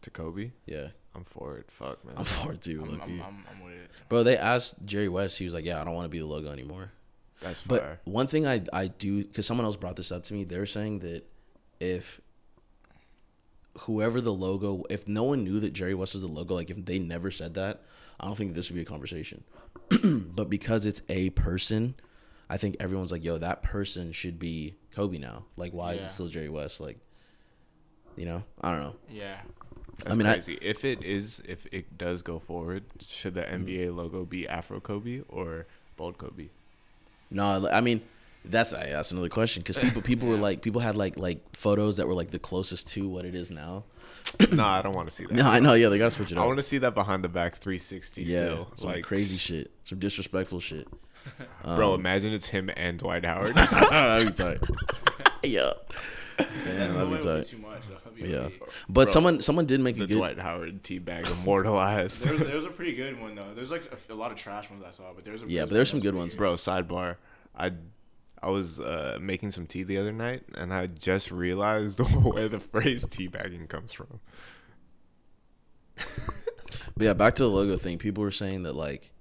To 0.04 0.10
Kobe, 0.12 0.52
Yeah, 0.67 0.89
I'm 1.15 1.24
for 1.24 1.58
it. 1.58 1.72
Fuck, 1.72 2.06
man. 2.06 2.13
I'm 2.17 2.24
for 2.24 2.54
it 2.54 2.62
too, 2.62 2.82
I'm. 2.84 3.02
I'm, 3.02 3.22
I'm, 3.22 3.43
I'm 3.52 3.63
with 3.63 3.74
it. 3.74 3.89
bro. 4.10 4.22
They 4.24 4.38
asked 4.38 4.86
Jerry 4.86 5.10
West. 5.10 5.38
He 5.39 5.43
was 5.46 5.54
like, 5.56 5.65
"Yeah, 5.65 5.82
I 5.82 5.84
don't 5.84 5.96
want 5.96 6.06
to 6.06 6.10
be 6.10 6.20
the 6.20 6.26
logo 6.26 6.52
anymore." 6.52 6.91
That's 7.41 7.62
But 7.63 7.82
fair. 7.82 8.00
one 8.04 8.28
thing 8.28 8.46
I 8.46 8.62
I 8.72 8.88
do 8.88 9.24
because 9.24 9.48
someone 9.48 9.65
else 9.65 9.76
brought 9.76 9.96
this 9.96 10.12
up 10.12 10.24
to 10.26 10.34
me. 10.34 10.43
They're 10.43 10.65
saying 10.67 11.00
that 11.00 11.24
if 11.80 12.22
whoever 13.82 14.22
the 14.22 14.34
logo, 14.34 14.84
if 14.89 15.08
no 15.08 15.24
one 15.24 15.43
knew 15.43 15.60
that 15.62 15.74
Jerry 15.74 15.93
West 15.96 16.13
was 16.13 16.22
the 16.22 16.28
logo, 16.28 16.56
like 16.56 16.70
if 16.70 16.84
they 16.86 17.00
never 17.00 17.32
said 17.32 17.54
that, 17.56 17.82
I 18.19 18.27
don't 18.27 18.36
think 18.36 18.53
this 18.53 18.69
would 18.69 18.75
be 18.75 18.82
a 18.82 18.86
conversation. 18.86 19.43
but 20.03 20.49
because 20.49 20.86
it's 20.86 21.01
a 21.10 21.30
person, 21.32 21.95
I 22.49 22.58
think 22.58 22.77
everyone's 22.80 23.12
like, 23.12 23.23
"Yo, 23.23 23.38
that 23.38 23.62
person 23.63 24.12
should 24.12 24.39
be 24.39 24.75
Kobe 24.93 25.17
now." 25.17 25.45
Like, 25.56 25.73
why 25.73 25.93
is 25.93 26.03
it 26.03 26.12
still 26.12 26.27
Jerry 26.27 26.49
West? 26.49 26.80
Like, 26.82 26.97
you 28.15 28.25
know, 28.25 28.43
I 28.62 28.71
don't 28.71 28.82
know. 28.82 28.95
Yeah. 29.10 29.38
That's 30.03 30.15
mean, 30.15 30.27
I- 30.27 30.41
if 30.62 30.86
it 30.86 31.03
is, 31.03 31.41
if 31.47 31.65
it 31.71 31.97
does 31.97 32.21
go 32.21 32.39
forward, 32.39 32.84
should 33.01 33.34
the. 33.34 33.41
NBA 33.41 33.95
logo 33.95 34.25
be 34.25 34.47
Afro 34.47 34.80
Kobe 34.80 35.21
or 35.27 35.65
Bald 35.95 36.17
Kobe? 36.17 36.49
No, 37.30 37.67
I 37.71 37.82
mean 37.82 38.01
that's 38.52 38.72
that's 38.72 39.12
another 39.12 39.30
question 39.30 39.62
because 39.62 39.78
people 39.78 40.02
people 40.02 40.28
were 40.28 40.36
like 40.38 40.62
people 40.62 40.82
had 40.82 40.96
like 40.96 41.18
like 41.18 41.42
photos 41.56 41.98
that 41.98 42.08
were 42.08 42.14
like 42.14 42.32
the 42.32 42.40
closest 42.40 42.88
to 42.90 43.08
what 43.08 43.26
it 43.26 43.36
is 43.36 43.52
now. 43.52 43.84
no, 44.52 44.66
I 44.66 44.82
don't 44.82 44.94
want 44.94 45.08
to 45.08 45.14
see 45.14 45.26
that. 45.26 45.34
No, 45.34 45.48
I 45.48 45.60
know. 45.60 45.74
Yeah, 45.74 45.90
they 45.90 45.98
gotta 45.98 46.12
switch 46.12 46.32
it 46.32 46.38
Up. 46.38 46.44
I 46.44 46.48
want 46.48 46.58
to 46.58 46.64
see 46.64 46.78
that 46.80 46.94
behind 46.96 47.24
the 47.24 47.30
back 47.30 47.56
360 47.56 48.24
yeah, 48.24 48.38
still. 48.38 48.68
some 48.76 48.90
like 48.92 49.04
crazy 49.04 49.38
shit, 49.38 49.72
some 49.84 50.00
disrespectful 50.00 50.60
shit. 50.60 50.88
Bro, 51.64 51.94
Um, 51.94 52.00
imagine 52.00 52.34
it's 52.34 52.46
him 52.48 52.70
and 52.76 53.00
Dwight 53.00 53.26
Howard. 53.26 53.54
that'd 53.56 54.28
be 54.28 54.34
tight. 54.34 54.60
yeah, 55.44 55.74
damn, 56.38 56.48
the 56.66 56.74
that'd 56.74 56.96
be 56.96 57.10
would 57.12 57.20
be 57.20 57.26
tight. 57.26 57.44
too 57.46 57.58
much. 57.58 57.82
Be 58.16 58.30
Yeah, 58.30 58.38
okay. 58.38 58.56
but 58.90 59.06
Bro, 59.06 59.14
someone 59.14 59.42
someone 59.42 59.66
did 59.66 59.80
make 59.80 59.96
a 59.98 60.00
good. 60.08 60.10
Dwight 60.10 60.40
Howard 60.40 60.84
teabag 60.84 61.30
immortalized. 61.32 62.24
There 62.24 62.34
was, 62.34 62.42
there 62.44 62.56
was 62.56 62.66
a 62.66 62.70
pretty 62.70 62.96
good 62.96 63.20
one 63.20 63.36
though. 63.36 63.54
There's 63.54 63.72
like 63.72 63.86
a, 64.10 64.14
a 64.14 64.16
lot 64.16 64.32
of 64.32 64.38
trash 64.38 64.70
ones 64.70 64.84
I 64.86 64.92
saw, 64.92 65.14
but 65.14 65.24
there's 65.26 65.44
a 65.44 65.48
Yeah, 65.48 65.62
but 65.62 65.70
one 65.70 65.74
there's 65.76 65.88
that 65.90 65.92
some 65.92 66.00
good 66.00 66.10
pretty 66.14 66.18
ones. 66.20 66.36
Bro, 66.36 66.54
sidebar. 66.56 67.18
I 67.56 67.72
I 68.41 68.50
was 68.50 68.80
uh, 68.80 69.17
making 69.21 69.52
some 69.52 69.65
tea 69.65 69.84
the 69.84 69.97
other 69.97 70.12
night, 70.12 70.43
and 70.56 70.73
I 70.73 70.88
just 70.88 71.32
realized 71.32 72.00
where 72.23 72.47
the 72.47 72.60
phrase 72.60 73.06
teabagging 73.06 73.67
comes 73.67 73.93
from. 73.93 74.19
But 76.95 77.04
yeah, 77.06 77.13
back 77.13 77.36
to 77.36 77.43
the 77.43 77.50
logo 77.50 77.78
thing. 77.78 77.97
People 77.97 78.23
were 78.23 78.32
saying 78.32 78.63
that 78.63 78.73
like, 78.76 79.12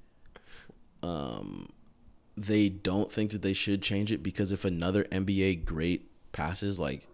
um, 1.03 1.69
they 2.37 2.69
don't 2.69 3.11
think 3.13 3.31
that 3.33 3.43
they 3.43 3.53
should 3.53 3.83
change 3.83 4.13
it 4.13 4.23
because 4.23 4.51
if 4.53 4.65
another 4.65 5.05
NBA 5.05 5.65
great 5.65 6.09
passes, 6.33 6.79
like, 6.81 7.07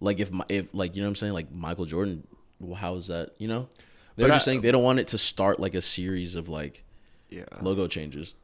like 0.00 0.18
if 0.20 0.32
my, 0.32 0.44
if 0.48 0.72
like 0.74 0.96
you 0.96 1.02
know 1.02 1.06
what 1.08 1.10
I'm 1.10 1.14
saying, 1.16 1.32
like 1.32 1.52
Michael 1.52 1.84
Jordan, 1.84 2.26
well, 2.60 2.74
how 2.74 2.94
is 2.96 3.06
that? 3.06 3.30
You 3.38 3.48
know, 3.48 3.68
they're 4.16 4.28
just 4.28 4.42
I- 4.42 4.52
saying 4.52 4.60
they 4.62 4.72
don't 4.72 4.82
want 4.82 4.98
it 4.98 5.08
to 5.08 5.18
start 5.18 5.60
like 5.60 5.74
a 5.74 5.82
series 5.82 6.34
of 6.34 6.48
like 6.48 6.82
Yeah, 7.30 7.44
logo 7.60 7.86
changes. 7.86 8.34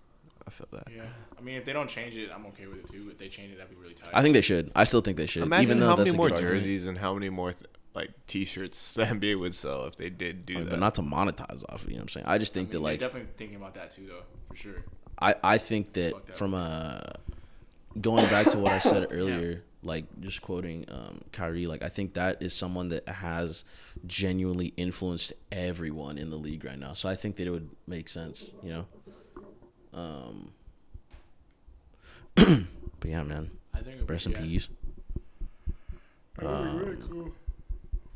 I 0.46 0.50
feel 0.50 0.68
that. 0.72 0.88
Yeah, 0.94 1.02
I 1.40 1.42
mean, 1.42 1.54
if 1.56 1.64
they 1.64 1.72
don't 1.72 1.88
change 1.88 2.14
it, 2.16 2.30
I'm 2.34 2.44
okay 2.46 2.66
with 2.66 2.78
it 2.80 2.88
too. 2.88 3.08
If 3.10 3.16
they 3.18 3.28
change 3.28 3.52
it, 3.52 3.56
that'd 3.58 3.70
be 3.70 3.80
really 3.80 3.94
tight. 3.94 4.10
I 4.12 4.20
think 4.22 4.34
they 4.34 4.42
should. 4.42 4.70
I 4.76 4.84
still 4.84 5.00
think 5.00 5.16
they 5.16 5.26
should. 5.26 5.44
Imagine 5.44 5.62
even 5.62 5.80
though 5.80 5.88
how 5.88 5.96
that's 5.96 6.08
many 6.08 6.14
a 6.14 6.18
more 6.18 6.28
good 6.28 6.34
argument. 6.34 6.58
jerseys 6.60 6.86
and 6.86 6.98
how 6.98 7.14
many 7.14 7.30
more 7.30 7.52
th- 7.52 7.64
like 7.94 8.10
T-shirts 8.26 8.94
the 8.96 9.04
NBA 9.04 9.38
would 9.40 9.54
sell 9.54 9.86
if 9.86 9.96
they 9.96 10.10
did 10.10 10.44
do 10.44 10.54
Like, 10.56 10.64
that. 10.64 10.70
but 10.70 10.78
not 10.80 10.94
to 10.96 11.02
monetize 11.02 11.64
off. 11.70 11.84
it, 11.84 11.88
You 11.88 11.94
know 11.94 12.00
what 12.00 12.02
I'm 12.02 12.08
saying? 12.08 12.26
I 12.26 12.38
just 12.38 12.52
I 12.52 12.54
think 12.54 12.68
mean, 12.68 12.70
that 12.72 12.72
they're 12.78 12.92
like 12.92 13.00
definitely 13.00 13.30
thinking 13.36 13.56
about 13.56 13.74
that 13.74 13.90
too, 13.90 14.06
though, 14.06 14.22
for 14.48 14.56
sure. 14.56 14.84
I, 15.18 15.34
I 15.42 15.58
think 15.58 15.94
that 15.94 16.26
that. 16.26 16.36
from 16.36 16.54
a 16.54 17.14
going 18.00 18.26
back 18.26 18.50
to 18.50 18.58
what 18.58 18.72
I 18.72 18.78
said 18.78 19.08
earlier, 19.12 19.62
like 19.82 20.04
just 20.20 20.42
quoting 20.42 20.84
um, 20.90 21.20
Kyrie, 21.32 21.66
like 21.66 21.82
I 21.82 21.88
think 21.88 22.14
that 22.14 22.42
is 22.42 22.52
someone 22.54 22.90
that 22.90 23.08
has 23.08 23.64
genuinely 24.06 24.72
influenced 24.76 25.32
everyone 25.50 26.18
in 26.18 26.28
the 26.30 26.36
league 26.36 26.64
right 26.66 26.78
now. 26.78 26.92
So 26.92 27.08
I 27.08 27.16
think 27.16 27.36
that 27.36 27.46
it 27.46 27.50
would 27.50 27.70
make 27.86 28.08
sense, 28.10 28.50
you 28.62 28.70
know. 28.70 28.86
Um, 29.92 30.52
but 32.36 32.64
yeah, 33.04 33.22
man, 33.22 33.50
I 33.74 33.78
think. 33.78 33.96
it'd 33.96 34.06
be- 34.06 34.12
rest 34.12 34.26
in 34.26 34.32
yeah. 34.32 34.40
peace. 34.40 34.68
That'd 36.38 36.72
be 36.72 36.78
really 36.78 36.96
cool. 37.08 37.34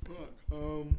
Fuck. 0.04 0.30
Um. 0.52 0.96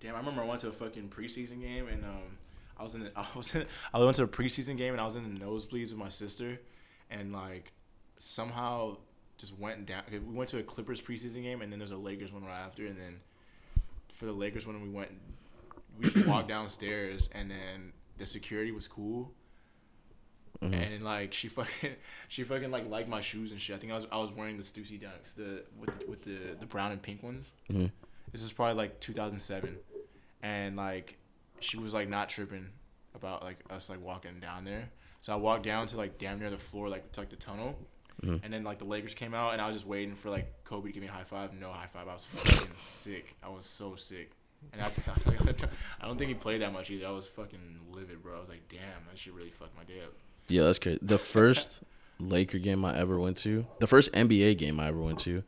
Damn, 0.00 0.14
I 0.14 0.18
remember 0.18 0.42
I 0.42 0.44
went 0.44 0.60
to 0.60 0.68
a 0.68 0.72
fucking 0.72 1.08
preseason 1.08 1.60
game 1.60 1.88
and 1.88 2.04
um, 2.04 2.38
I 2.78 2.82
was 2.82 2.94
in 2.94 3.04
the, 3.04 3.12
I 3.16 3.26
was 3.34 3.54
in, 3.54 3.66
I 3.92 3.98
went 3.98 4.16
to 4.16 4.22
a 4.22 4.28
preseason 4.28 4.76
game 4.76 4.92
and 4.92 5.00
I 5.00 5.04
was 5.04 5.16
in 5.16 5.22
the 5.22 5.44
nosebleeds 5.44 5.90
with 5.90 5.96
my 5.96 6.08
sister, 6.08 6.60
and 7.10 7.32
like 7.32 7.72
somehow 8.18 8.96
just 9.38 9.58
went 9.58 9.86
down. 9.86 10.02
We 10.10 10.18
went 10.18 10.50
to 10.50 10.58
a 10.58 10.62
Clippers 10.62 11.00
preseason 11.00 11.42
game 11.42 11.62
and 11.62 11.72
then 11.72 11.78
there's 11.78 11.90
a 11.90 11.96
Lakers 11.96 12.32
one 12.32 12.44
right 12.44 12.60
after, 12.60 12.86
and 12.86 12.96
then 12.96 13.20
for 14.12 14.26
the 14.26 14.32
Lakers 14.32 14.66
one 14.66 14.80
we 14.82 14.88
went, 14.88 15.10
we 15.98 16.10
just 16.10 16.26
walked 16.26 16.48
downstairs 16.56 17.28
and 17.32 17.50
then 17.50 17.92
the 18.18 18.26
security 18.26 18.72
was 18.72 18.88
cool. 18.88 19.32
And 20.62 21.02
like 21.04 21.32
she 21.32 21.48
fucking, 21.48 21.90
she 22.28 22.42
fucking 22.44 22.70
like 22.70 22.88
liked 22.88 23.08
my 23.08 23.20
shoes 23.20 23.52
and 23.52 23.60
shit. 23.60 23.76
I 23.76 23.78
think 23.78 23.92
I 23.92 23.96
was 23.96 24.06
I 24.10 24.18
was 24.18 24.30
wearing 24.30 24.56
the 24.56 24.62
Stussy 24.62 25.00
Dunks, 25.00 25.34
the 25.36 25.64
with 25.78 25.98
the, 25.98 26.06
with 26.10 26.22
the 26.22 26.56
the 26.58 26.66
brown 26.66 26.92
and 26.92 27.00
pink 27.02 27.22
ones. 27.22 27.46
Mhm. 27.70 27.90
This 28.32 28.42
is 28.42 28.52
probably 28.52 28.74
like 28.74 29.00
2007, 29.00 29.76
and 30.42 30.76
like 30.76 31.16
she 31.60 31.78
was 31.78 31.94
like 31.94 32.08
not 32.08 32.28
tripping 32.28 32.66
about 33.14 33.42
like 33.42 33.58
us 33.70 33.88
like 33.88 34.02
walking 34.02 34.40
down 34.40 34.64
there. 34.64 34.88
So 35.20 35.32
I 35.32 35.36
walked 35.36 35.64
down 35.64 35.86
to 35.88 35.96
like 35.96 36.18
damn 36.18 36.38
near 36.38 36.50
the 36.50 36.58
floor, 36.58 36.88
like 36.88 37.12
to 37.12 37.20
like 37.20 37.30
the 37.30 37.36
tunnel, 37.36 37.78
and 38.22 38.52
then 38.52 38.64
like 38.64 38.78
the 38.78 38.84
Lakers 38.84 39.14
came 39.14 39.34
out, 39.34 39.52
and 39.52 39.60
I 39.62 39.66
was 39.66 39.76
just 39.76 39.86
waiting 39.86 40.14
for 40.14 40.30
like 40.30 40.52
Kobe 40.64 40.88
to 40.88 40.92
give 40.92 41.02
me 41.02 41.08
a 41.08 41.12
high 41.12 41.24
five. 41.24 41.52
No 41.54 41.70
high 41.70 41.86
five. 41.86 42.08
I 42.08 42.14
was 42.14 42.24
fucking 42.24 42.72
sick. 42.76 43.36
I 43.42 43.48
was 43.48 43.64
so 43.66 43.94
sick. 43.94 44.32
And 44.72 44.82
I, 44.82 44.86
I 46.00 46.06
don't 46.06 46.16
think 46.16 46.28
he 46.28 46.34
played 46.34 46.62
that 46.62 46.72
much 46.72 46.90
either. 46.90 47.06
I 47.06 47.10
was 47.10 47.28
fucking 47.28 47.78
livid, 47.92 48.22
bro. 48.22 48.36
I 48.36 48.40
was 48.40 48.48
like, 48.48 48.66
damn, 48.68 48.80
that 49.08 49.16
shit 49.18 49.34
really 49.34 49.50
fucked 49.50 49.76
my 49.76 49.84
day 49.84 50.00
up. 50.02 50.12
Yeah, 50.48 50.62
that's 50.64 50.78
crazy. 50.78 50.98
The 51.02 51.18
first 51.18 51.82
Laker 52.18 52.58
game 52.58 52.84
I 52.84 52.96
ever 52.96 53.18
went 53.18 53.36
to, 53.38 53.66
the 53.80 53.86
first 53.86 54.12
NBA 54.12 54.58
game 54.58 54.78
I 54.80 54.88
ever 54.88 54.98
went 55.00 55.18
to, 55.20 55.42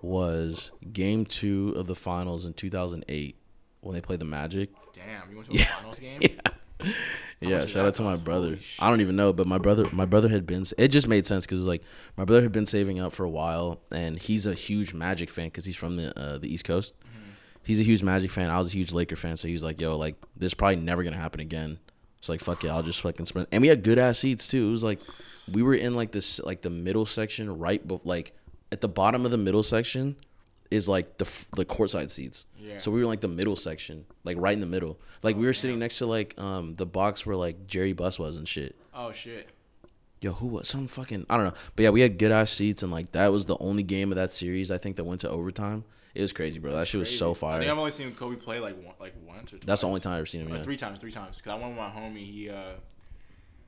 was 0.00 0.72
Game 0.92 1.24
Two 1.24 1.74
of 1.76 1.86
the 1.86 1.94
Finals 1.94 2.46
in 2.46 2.54
2008 2.54 3.36
when 3.80 3.94
they 3.94 4.00
played 4.00 4.18
the 4.20 4.24
Magic. 4.24 4.70
Damn, 4.92 5.30
you 5.30 5.36
went 5.36 5.48
to 5.50 5.54
a 5.54 5.58
Yeah. 5.58 5.64
finals 5.64 5.98
game? 6.00 6.20
Yeah, 6.20 6.90
yeah. 7.40 7.66
Shout 7.66 7.86
out 7.86 7.94
to 7.96 8.02
my 8.02 8.16
brother. 8.16 8.58
I 8.80 8.90
don't 8.90 9.00
even 9.00 9.14
know, 9.16 9.32
but 9.32 9.46
my 9.46 9.58
brother, 9.58 9.88
my 9.92 10.04
brother 10.04 10.28
had 10.28 10.46
been. 10.46 10.64
It 10.76 10.88
just 10.88 11.06
made 11.06 11.26
sense 11.26 11.46
because 11.46 11.64
like 11.66 11.82
my 12.16 12.24
brother 12.24 12.42
had 12.42 12.52
been 12.52 12.66
saving 12.66 12.98
up 12.98 13.12
for 13.12 13.24
a 13.24 13.30
while, 13.30 13.80
and 13.92 14.18
he's 14.18 14.46
a 14.46 14.54
huge 14.54 14.92
Magic 14.92 15.30
fan 15.30 15.46
because 15.46 15.64
he's 15.64 15.76
from 15.76 15.96
the 15.96 16.18
uh, 16.18 16.38
the 16.38 16.52
East 16.52 16.64
Coast. 16.64 16.94
Mm-hmm. 17.00 17.30
He's 17.62 17.78
a 17.78 17.84
huge 17.84 18.02
Magic 18.02 18.30
fan. 18.32 18.50
I 18.50 18.58
was 18.58 18.68
a 18.68 18.72
huge 18.72 18.92
Laker 18.92 19.14
fan, 19.14 19.36
so 19.36 19.46
he 19.46 19.52
was 19.54 19.62
like, 19.62 19.80
"Yo, 19.80 19.96
like 19.96 20.16
this 20.36 20.48
is 20.48 20.54
probably 20.54 20.76
never 20.76 21.04
gonna 21.04 21.16
happen 21.18 21.40
again." 21.40 21.78
It's 22.22 22.28
like 22.28 22.38
fuck 22.38 22.62
it, 22.62 22.68
I'll 22.68 22.84
just 22.84 23.00
fucking 23.00 23.26
sprint. 23.26 23.48
And 23.50 23.62
we 23.62 23.66
had 23.66 23.82
good 23.82 23.98
ass 23.98 24.20
seats 24.20 24.46
too. 24.46 24.68
It 24.68 24.70
was 24.70 24.84
like 24.84 25.00
we 25.52 25.60
were 25.60 25.74
in 25.74 25.96
like 25.96 26.12
this 26.12 26.38
like 26.38 26.62
the 26.62 26.70
middle 26.70 27.04
section, 27.04 27.58
right? 27.58 27.84
But 27.84 28.06
like 28.06 28.32
at 28.70 28.80
the 28.80 28.86
bottom 28.86 29.24
of 29.24 29.32
the 29.32 29.38
middle 29.38 29.64
section 29.64 30.14
is 30.70 30.88
like 30.88 31.18
the 31.18 31.24
f- 31.24 31.48
the 31.56 31.64
courtside 31.64 32.12
seats. 32.12 32.46
Yeah. 32.60 32.78
So 32.78 32.92
we 32.92 32.98
were 32.98 33.02
in 33.02 33.08
like 33.08 33.22
the 33.22 33.26
middle 33.28 33.56
section, 33.56 34.04
like 34.22 34.36
right 34.38 34.52
in 34.52 34.60
the 34.60 34.68
middle. 34.68 35.00
Like 35.24 35.34
we 35.34 35.46
were 35.46 35.52
sitting 35.52 35.80
next 35.80 35.98
to 35.98 36.06
like 36.06 36.38
um 36.40 36.76
the 36.76 36.86
box 36.86 37.26
where 37.26 37.34
like 37.34 37.66
Jerry 37.66 37.92
Buss 37.92 38.20
was 38.20 38.36
and 38.36 38.46
shit. 38.46 38.76
Oh 38.94 39.10
shit. 39.10 39.48
Yo, 40.20 40.30
who 40.30 40.46
was 40.46 40.68
some 40.68 40.86
fucking 40.86 41.26
I 41.28 41.36
don't 41.36 41.46
know. 41.46 41.54
But 41.74 41.82
yeah, 41.82 41.90
we 41.90 42.02
had 42.02 42.18
good 42.18 42.30
ass 42.30 42.52
seats 42.52 42.84
and 42.84 42.92
like 42.92 43.10
that 43.10 43.32
was 43.32 43.46
the 43.46 43.58
only 43.58 43.82
game 43.82 44.12
of 44.12 44.16
that 44.16 44.30
series 44.30 44.70
I 44.70 44.78
think 44.78 44.94
that 44.94 45.02
went 45.02 45.22
to 45.22 45.28
overtime. 45.28 45.82
It 46.14 46.22
was 46.22 46.32
crazy, 46.32 46.58
bro. 46.58 46.72
that 46.76 46.86
shit 46.86 46.98
was 46.98 47.16
so 47.16 47.32
Crazy. 47.34 47.46
I 47.46 47.58
think. 47.60 47.70
I've 47.70 47.78
only 47.78 47.90
seen 47.90 48.12
Kobe 48.14 48.36
play 48.36 48.60
like 48.60 48.76
one, 48.76 48.94
like 49.00 49.14
once 49.26 49.52
or 49.52 49.56
twice. 49.56 49.66
That's 49.66 49.80
the 49.80 49.86
only 49.86 50.00
time 50.00 50.12
I've 50.12 50.18
ever 50.18 50.26
seen 50.26 50.42
him. 50.42 50.52
Or 50.52 50.56
Yeah. 50.56 50.62
three 50.62 50.76
times, 50.76 51.00
three 51.00 51.10
times. 51.12 51.40
Cause 51.40 51.50
I 51.52 51.54
went 51.54 51.68
with 51.70 51.78
my 51.78 51.88
homie. 51.90 52.30
He, 52.30 52.50
uh, 52.50 52.72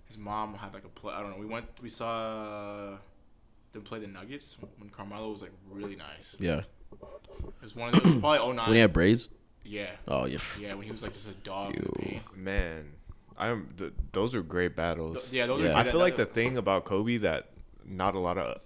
his 0.07 0.19
mom 0.19 0.55
had 0.55 0.75
like 0.75 0.85
a 0.85 0.89
play. 0.89 1.15
I 1.15 1.21
don't 1.23 1.31
know. 1.31 1.39
We 1.39 1.47
went. 1.47 1.67
We 1.83 1.89
saw 1.89 2.99
them 3.73 3.83
play 3.83 3.99
the 3.99 4.07
Nuggets 4.07 4.57
when 4.79 4.91
Carmelo 4.91 5.31
was 5.31 5.43
like 5.43 5.53
really 5.71 5.97
nice. 5.97 6.37
Yeah. 6.39 6.63
It 6.93 7.63
was 7.63 7.75
one 7.75 7.95
of 7.95 8.03
those. 8.03 8.15
probably 8.17 8.39
09. 8.55 8.67
When 8.67 8.75
he 8.75 8.81
had 8.81 8.93
braids. 8.93 9.29
yeah. 9.65 9.93
Oh 10.07 10.27
yeah. 10.27 10.39
Yeah, 10.61 10.75
when 10.75 10.85
he 10.85 10.93
was 10.93 11.03
like 11.03 11.13
just 11.13 11.29
a 11.29 11.33
dog 11.33 11.75
in. 11.77 12.21
Man, 12.37 12.93
I'm. 13.39 13.71
Th- 13.79 13.93
those 14.13 14.35
are 14.35 14.43
great 14.43 14.77
battles. 14.77 15.33
Yeah, 15.33 15.47
those 15.47 15.61
Yeah. 15.63 15.73
are. 15.73 15.79
I 15.79 15.85
feel 15.85 15.99
like 16.01 16.17
the 16.17 16.27
thing 16.27 16.57
about 16.59 16.85
Kobe 16.85 17.17
that 17.19 17.49
not 17.87 18.15
a 18.15 18.19
lot 18.19 18.37
of 18.39 18.61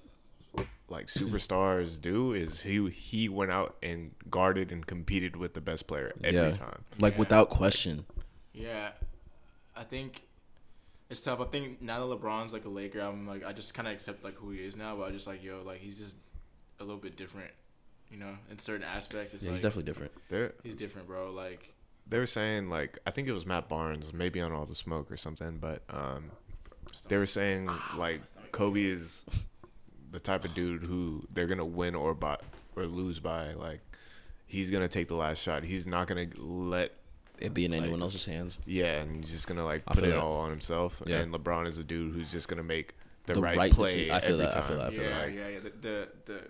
like 0.90 1.06
superstars 1.06 2.00
do 2.00 2.32
is 2.32 2.62
he 2.62 2.88
he 2.90 3.28
went 3.28 3.50
out 3.50 3.76
and 3.82 4.12
guarded 4.30 4.72
and 4.72 4.86
competed 4.86 5.36
with 5.36 5.54
the 5.54 5.60
best 5.60 5.86
player 5.86 6.12
every 6.24 6.40
yeah. 6.40 6.50
time. 6.52 6.84
Like 6.98 7.14
Yeah. 7.14 7.18
without 7.18 7.50
question. 7.50 8.06
Yeah, 8.52 8.90
I 9.76 9.84
think 9.84 10.22
it's 11.10 11.22
tough. 11.22 11.40
I 11.40 11.44
think 11.44 11.80
now 11.80 12.06
that 12.06 12.20
LeBron's 12.20 12.52
like 12.52 12.64
a 12.64 12.68
Laker, 12.68 13.00
I'm 13.00 13.26
like 13.26 13.44
I 13.44 13.52
just 13.52 13.74
kind 13.74 13.86
of 13.88 13.94
accept 13.94 14.24
like 14.24 14.34
who 14.36 14.50
he 14.50 14.58
is 14.60 14.76
now. 14.76 14.96
But 14.96 15.08
I 15.08 15.10
just 15.10 15.26
like 15.26 15.42
yo, 15.42 15.62
like 15.64 15.80
he's 15.80 15.98
just 15.98 16.16
a 16.80 16.84
little 16.84 17.00
bit 17.00 17.16
different, 17.16 17.50
you 18.10 18.18
know, 18.18 18.36
in 18.50 18.58
certain 18.58 18.84
aspects. 18.84 19.34
It's 19.34 19.42
Yeah, 19.44 19.50
like 19.50 19.56
he's 19.56 19.62
definitely 19.62 19.90
different. 19.90 20.12
They're 20.28 20.54
he's 20.62 20.74
different, 20.74 21.06
bro. 21.06 21.30
Like 21.32 21.74
they 22.06 22.18
were 22.18 22.26
saying 22.26 22.70
like 22.70 22.98
I 23.06 23.10
think 23.10 23.28
it 23.28 23.32
was 23.32 23.44
Matt 23.46 23.68
Barnes, 23.68 24.12
maybe 24.12 24.40
on 24.40 24.52
all 24.52 24.64
the 24.66 24.74
smoke 24.74 25.10
or 25.10 25.16
something, 25.16 25.58
but 25.60 25.82
um, 25.90 26.30
they 27.08 27.16
were 27.18 27.26
saying 27.26 27.68
like 27.96 28.22
Kobe 28.52 28.82
is 28.82 29.24
the 30.10 30.20
type 30.20 30.44
of 30.44 30.54
dude 30.54 30.82
who 30.82 31.26
they're 31.32 31.46
gonna 31.46 31.64
win 31.64 31.94
or 31.94 32.14
by 32.14 32.36
or 32.76 32.86
lose 32.86 33.20
by. 33.20 33.52
Like 33.54 33.80
he's 34.46 34.70
gonna 34.70 34.88
take 34.88 35.08
the 35.08 35.14
last 35.14 35.42
shot. 35.42 35.62
He's 35.64 35.86
not 35.86 36.06
gonna 36.08 36.26
let 36.38 36.92
It 37.38 37.54
be 37.54 37.64
in 37.64 37.74
anyone 37.74 38.00
else's 38.02 38.24
hands. 38.24 38.56
yeah, 38.66 39.00
and 39.00 39.16
he's 39.16 39.30
just 39.32 39.46
gonna 39.46 39.64
like 39.64 39.82
I 39.86 39.94
put 39.94 40.04
it 40.04 40.08
that. 40.08 40.18
all 40.20 40.40
on 40.40 40.50
himself. 40.50 41.02
Yeah. 41.06 41.18
And 41.18 41.32
LeBron 41.32 41.66
is 41.66 41.78
a 41.78 41.84
dude 41.84 42.14
who's 42.14 42.30
just 42.30 42.48
gonna 42.48 42.62
make 42.62 42.94
the, 43.26 43.34
The 43.34 43.40
right, 43.40 43.56
right 43.56 43.72
play. 43.72 44.10
I 44.10 44.20
feel 44.20 44.40
every 44.40 44.46
that, 44.46 44.56
I 44.56 44.60
feel 44.62 44.76
that, 44.78 44.86
I 44.86 44.90
feel 44.90 45.02
yeah, 45.02 45.08
that. 45.26 45.32
yeah, 45.32 45.48
yeah. 45.48 45.58
The, 45.60 45.72
the 45.80 46.08
the 46.32 46.40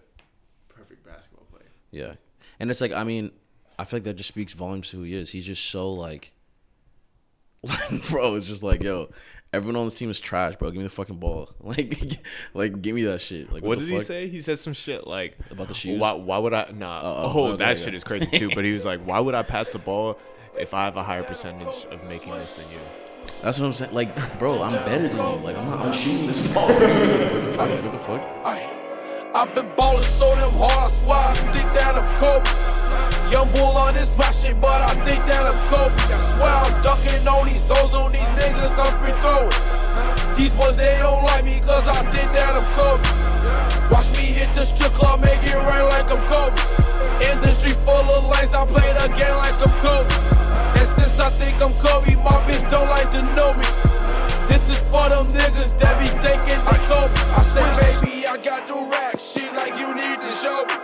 perfect 0.69 1.05
basketball 1.05 1.47
player. 1.51 1.69
Yeah. 1.91 2.15
And 2.61 2.71
it's 2.71 2.81
like 2.81 2.93
I 2.93 3.03
mean, 3.05 3.33
I 3.79 3.85
feel 3.85 3.99
like 3.99 4.05
that 4.05 4.15
just 4.15 4.29
speaks 4.29 4.53
volumes 4.53 4.91
to 4.91 4.99
who 4.99 5.03
he 5.03 5.15
is. 5.15 5.31
He's 5.31 5.45
just 5.47 5.65
so 5.65 5.93
like 5.93 6.33
like 7.63 8.09
bro, 8.11 8.37
it's 8.37 8.47
just 8.47 8.63
like, 8.63 8.83
yo, 8.83 9.11
everyone 9.53 9.77
on 9.81 9.87
this 9.87 9.99
team 9.99 10.11
is 10.11 10.21
trash, 10.21 10.57
bro. 10.57 10.71
Give 10.71 10.79
me 10.79 10.85
the 10.85 10.89
fucking 10.91 11.17
ball. 11.17 11.51
Like 11.63 12.21
like 12.55 12.81
give 12.83 12.95
me 12.95 13.03
that 13.05 13.21
shit. 13.21 13.53
Like 13.53 13.63
What 13.63 13.79
the 13.79 13.85
did 13.87 13.95
he 13.95 14.01
say? 14.01 14.29
He 14.29 14.41
said 14.43 14.59
some 14.59 14.73
shit 14.73 15.07
like 15.07 15.37
About 15.51 15.69
the 15.69 15.75
shoes? 15.75 16.01
Why, 16.01 16.13
why 16.13 16.39
would 16.39 16.55
I? 16.55 16.71
Nah. 16.75 17.01
Oh, 17.03 17.07
Oh, 17.07 17.33
oh, 17.35 17.45
okay, 17.49 17.57
that 17.59 17.73
okay. 17.73 17.85
shit 17.85 17.95
is 17.95 18.05
crazy 18.05 18.27
too. 18.27 18.49
But 18.55 18.65
he 18.65 18.73
was 18.73 18.85
like, 18.91 19.01
why 19.07 19.21
would 19.21 19.35
I 19.35 19.43
pass 19.43 19.71
the 19.73 19.79
ball 19.79 20.19
if 20.59 20.73
I 20.75 20.85
have 20.85 20.97
a 20.97 21.03
higher 21.03 21.23
percentage 21.23 21.87
of 21.91 22.03
making 22.09 22.33
this 22.33 22.57
than 22.57 22.71
you? 22.73 22.79
That's 23.43 23.61
what 23.61 23.67
I'm 23.67 23.73
saying. 23.75 23.93
Like, 23.95 24.39
bro, 24.39 24.63
I'm 24.63 24.73
better 24.73 25.09
than 25.09 25.17
you. 25.17 25.45
Like, 25.45 25.57
I'm 25.57 25.69
not. 25.71 25.81
I'm 25.81 25.93
shooting 25.93 26.27
this 26.27 26.47
ball. 26.53 26.69
what 26.69 26.79
the 27.43 27.53
fuck? 27.53 27.83
What 27.83 27.93
the 27.93 27.99
fuck? 27.99 28.23
I've 29.35 29.55
been 29.55 29.69
ballin' 29.77 30.03
so 30.03 30.35
damn 30.35 30.51
hard, 30.57 30.73
I 30.73 30.89
swear 30.89 31.19
I 31.19 31.35
think 31.53 31.69
that 31.77 31.95
I'm 32.01 32.09
Kobe. 32.17 32.49
Young 33.31 33.53
bull 33.53 33.77
on 33.77 33.93
this 33.93 34.09
rap 34.17 34.33
shit, 34.33 34.59
but 34.61 34.81
I 34.81 34.95
think 35.05 35.21
that 35.29 35.45
I'm 35.45 35.59
Kobe. 35.69 35.93
I 35.93 36.19
swear 36.33 36.55
I'm 36.65 36.73
ducking 36.83 37.29
on 37.29 37.45
these 37.47 37.67
hoes, 37.69 37.93
on 37.93 38.13
these 38.13 38.33
niggas, 38.41 38.73
I'm 38.73 38.93
free 38.97 39.13
throwing. 39.21 39.53
These 40.33 40.53
boys, 40.57 40.77
they 40.77 40.97
don't 40.99 41.23
like 41.25 41.45
me, 41.45 41.61
cause 41.61 41.87
I 41.87 42.01
think 42.09 42.33
that 42.33 42.57
I'm 42.57 42.65
Kobe. 42.73 43.05
Watch 43.93 44.09
me 44.17 44.33
hit 44.33 44.49
the 44.57 44.65
strip 44.65 44.93
club, 44.97 45.21
make 45.21 45.45
it 45.45 45.61
rain 45.61 45.85
like 45.93 46.09
I'm 46.09 46.25
Kobe. 46.25 46.57
Industry 47.21 47.77
full 47.85 48.09
of 48.09 48.25
lanes, 48.33 48.57
I 48.57 48.65
play 48.65 48.89
the 48.97 49.13
game 49.13 49.37
like 49.37 49.57
I'm 49.61 49.75
Kobe. 49.85 50.09
And 50.81 50.89
since 50.97 51.21
I 51.21 51.29
think 51.37 51.61
I'm 51.61 51.73
Kobe, 51.77 52.17
my 52.17 52.33
bitch 52.49 52.65
don't 52.71 52.89
like 52.89 53.13
to 53.13 53.21
know 53.37 53.53
me. 53.61 53.98
This 54.49 54.69
is 54.69 54.81
for 54.91 55.09
them 55.09 55.25
niggas 55.37 55.77
that 55.79 55.95
be 56.01 56.07
thinking 56.25 56.61
they 56.65 56.81
Kobe. 56.89 57.15
I 57.37 57.43
say, 57.55 57.69
baby, 57.81 58.27
I 58.27 58.37
got 58.37 58.67
the 58.67 58.75
rack. 58.91 59.21
She 59.21 59.49
like, 59.51 59.79
you 59.79 59.95
need 59.95 60.21
to 60.21 60.31
show 60.37 60.65
me. 60.65 60.75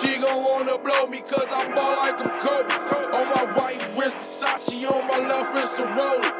She 0.00 0.18
gon' 0.20 0.42
wanna 0.42 0.78
blow 0.78 1.06
me 1.06 1.20
cause 1.20 1.48
I 1.52 1.72
ball 1.74 1.96
like 1.96 2.20
I'm 2.20 2.40
Kobe. 2.40 2.72
On 3.16 3.26
my 3.34 3.44
right 3.56 3.80
wrist, 3.96 4.16
Versace, 4.18 4.90
on 4.90 5.06
my 5.08 5.18
left 5.26 5.54
wrist, 5.54 5.78
a 5.78 5.84
Rollie. 5.84 6.32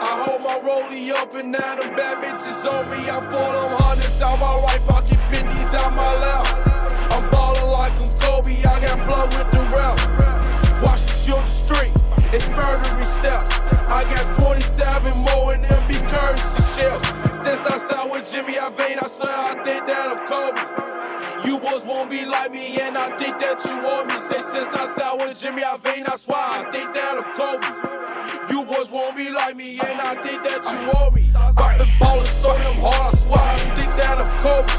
I 0.00 0.24
hold 0.24 0.42
my 0.42 0.58
Rollie 0.60 1.10
up 1.12 1.34
and 1.34 1.52
now 1.52 1.74
them 1.76 1.94
bad 1.94 2.18
bitches 2.22 2.64
on 2.64 2.88
me. 2.90 3.10
I 3.10 3.20
pull 3.20 3.52
them 3.52 3.72
hundreds 3.80 4.20
out 4.22 4.38
my 4.38 4.54
right 4.66 4.84
pocket, 4.86 5.18
50s 5.30 5.74
out 5.74 5.92
my 5.94 6.12
left. 6.20 6.72
I'm 7.12 7.30
ballin' 7.30 7.70
like 7.70 7.92
I'm 7.92 8.08
Kobe, 8.20 8.58
I 8.64 8.80
got 8.80 9.06
blood 9.06 9.34
with 9.34 9.50
the 9.52 9.60
rep. 9.74 10.82
Watch 10.82 11.02
me 11.02 11.14
shoot 11.24 11.44
the 11.44 11.50
street, 11.50 11.91
it's 12.32 12.48
murdery 12.48 13.06
step. 13.06 13.44
I 13.90 14.04
got 14.04 14.40
27 14.40 15.12
more 15.20 15.54
and 15.54 15.88
be 15.88 15.94
currency 16.08 16.62
shells. 16.72 17.02
Since 17.44 17.60
I 17.66 17.76
signed 17.76 18.10
with 18.10 18.30
Jimmy 18.30 18.54
Iovine, 18.54 19.02
I 19.02 19.06
swear 19.06 19.32
I 19.32 19.62
think 19.62 19.86
that 19.86 20.08
I'm 20.08 20.26
Kobe. 20.26 21.46
You 21.46 21.58
boys 21.58 21.84
won't 21.84 22.08
be 22.08 22.24
like 22.24 22.50
me, 22.52 22.80
and 22.80 22.96
I 22.96 23.14
think 23.16 23.38
that 23.40 23.62
you 23.66 23.82
want 23.82 24.08
me. 24.08 24.16
Say 24.16 24.40
since 24.40 24.72
I 24.72 24.86
signed 24.96 25.20
with 25.20 25.40
Jimmy 25.40 25.62
Iovine, 25.62 26.08
I 26.08 26.16
swear 26.16 26.38
I 26.40 26.70
think 26.70 26.94
that 26.94 27.20
I'm 27.20 27.28
Kobe. 27.36 28.52
You 28.52 28.64
boys 28.64 28.90
won't 28.90 29.16
be 29.16 29.30
like 29.30 29.56
me, 29.56 29.78
and 29.80 30.00
I 30.00 30.14
think 30.22 30.42
that 30.42 30.64
you 30.64 30.88
want 30.88 31.14
me. 31.14 31.28
I've 31.36 31.78
been 31.78 31.88
ballin' 32.00 32.26
so 32.26 32.56
damn 32.56 32.80
hard, 32.80 33.14
I 33.14 33.18
swear 33.18 33.42
I 33.42 33.56
think 33.76 33.92
that 34.00 34.16
I'm 34.16 34.32
Kobe. 34.40 34.72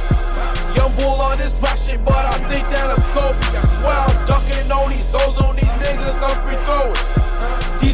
Young 0.76 0.96
bull 0.98 1.22
on 1.22 1.38
this 1.38 1.62
rap 1.62 1.78
shit, 1.78 2.04
but 2.04 2.26
I 2.26 2.38
think 2.50 2.66
that 2.74 2.90
I'm 2.90 3.04
Kobe. 3.14 3.46
I 3.54 3.64
swear 3.78 3.98
I'm 4.10 4.26
ducking 4.26 4.72
on 4.72 4.90
these 4.90 5.12
hoes, 5.12 5.38
on 5.46 5.56
these 5.56 5.66
niggas, 5.66 6.18
I'm 6.18 6.42
free 6.42 6.58
throwing. 6.66 7.23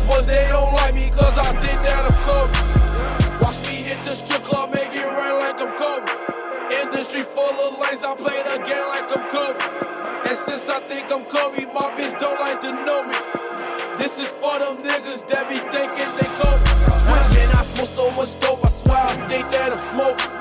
Boys, 0.09 0.25
they 0.25 0.47
don't 0.49 0.73
like 0.73 0.95
me, 0.95 1.09
cause 1.11 1.37
I 1.37 1.53
think 1.61 1.77
that 1.85 2.01
I'm. 2.09 2.19
Watch 3.41 3.59
me 3.67 3.75
hit 3.83 4.03
the 4.03 4.13
strip 4.13 4.43
club, 4.43 4.73
make 4.73 4.93
it 4.93 5.05
rain 5.05 5.35
like 5.39 5.59
I'm 5.59 5.71
Kobe. 5.77 6.09
Industry 6.81 7.23
full 7.23 7.55
of 7.65 7.79
lanes, 7.79 8.03
I 8.03 8.15
play 8.15 8.41
the 8.43 8.57
game 8.63 8.87
like 8.89 9.09
I'm 9.15 9.29
Kobe. 9.29 9.59
And 10.29 10.37
since 10.37 10.67
I 10.69 10.79
think 10.87 11.11
I'm 11.11 11.25
Kobe, 11.25 11.65
my 11.73 11.89
bitch 11.97 12.17
don't 12.19 12.39
like 12.39 12.59
to 12.61 12.71
know 12.71 13.03
me. 13.07 13.17
This 13.97 14.17
is 14.17 14.29
for 14.41 14.59
them 14.59 14.77
niggas 14.83 15.27
that 15.27 15.47
be 15.49 15.57
thinking 15.73 16.11
they 16.17 16.29
Kobe. 16.37 16.65
Switch 17.05 17.43
and 17.43 17.51
I 17.53 17.61
smoke 17.63 17.89
so 17.89 18.11
much 18.11 18.39
dope, 18.39 18.65
I 18.65 18.69
swear 18.69 18.97
I 18.97 19.27
think 19.27 19.51
that 19.51 19.73
I'm 19.73 19.83
smoking. 19.93 20.33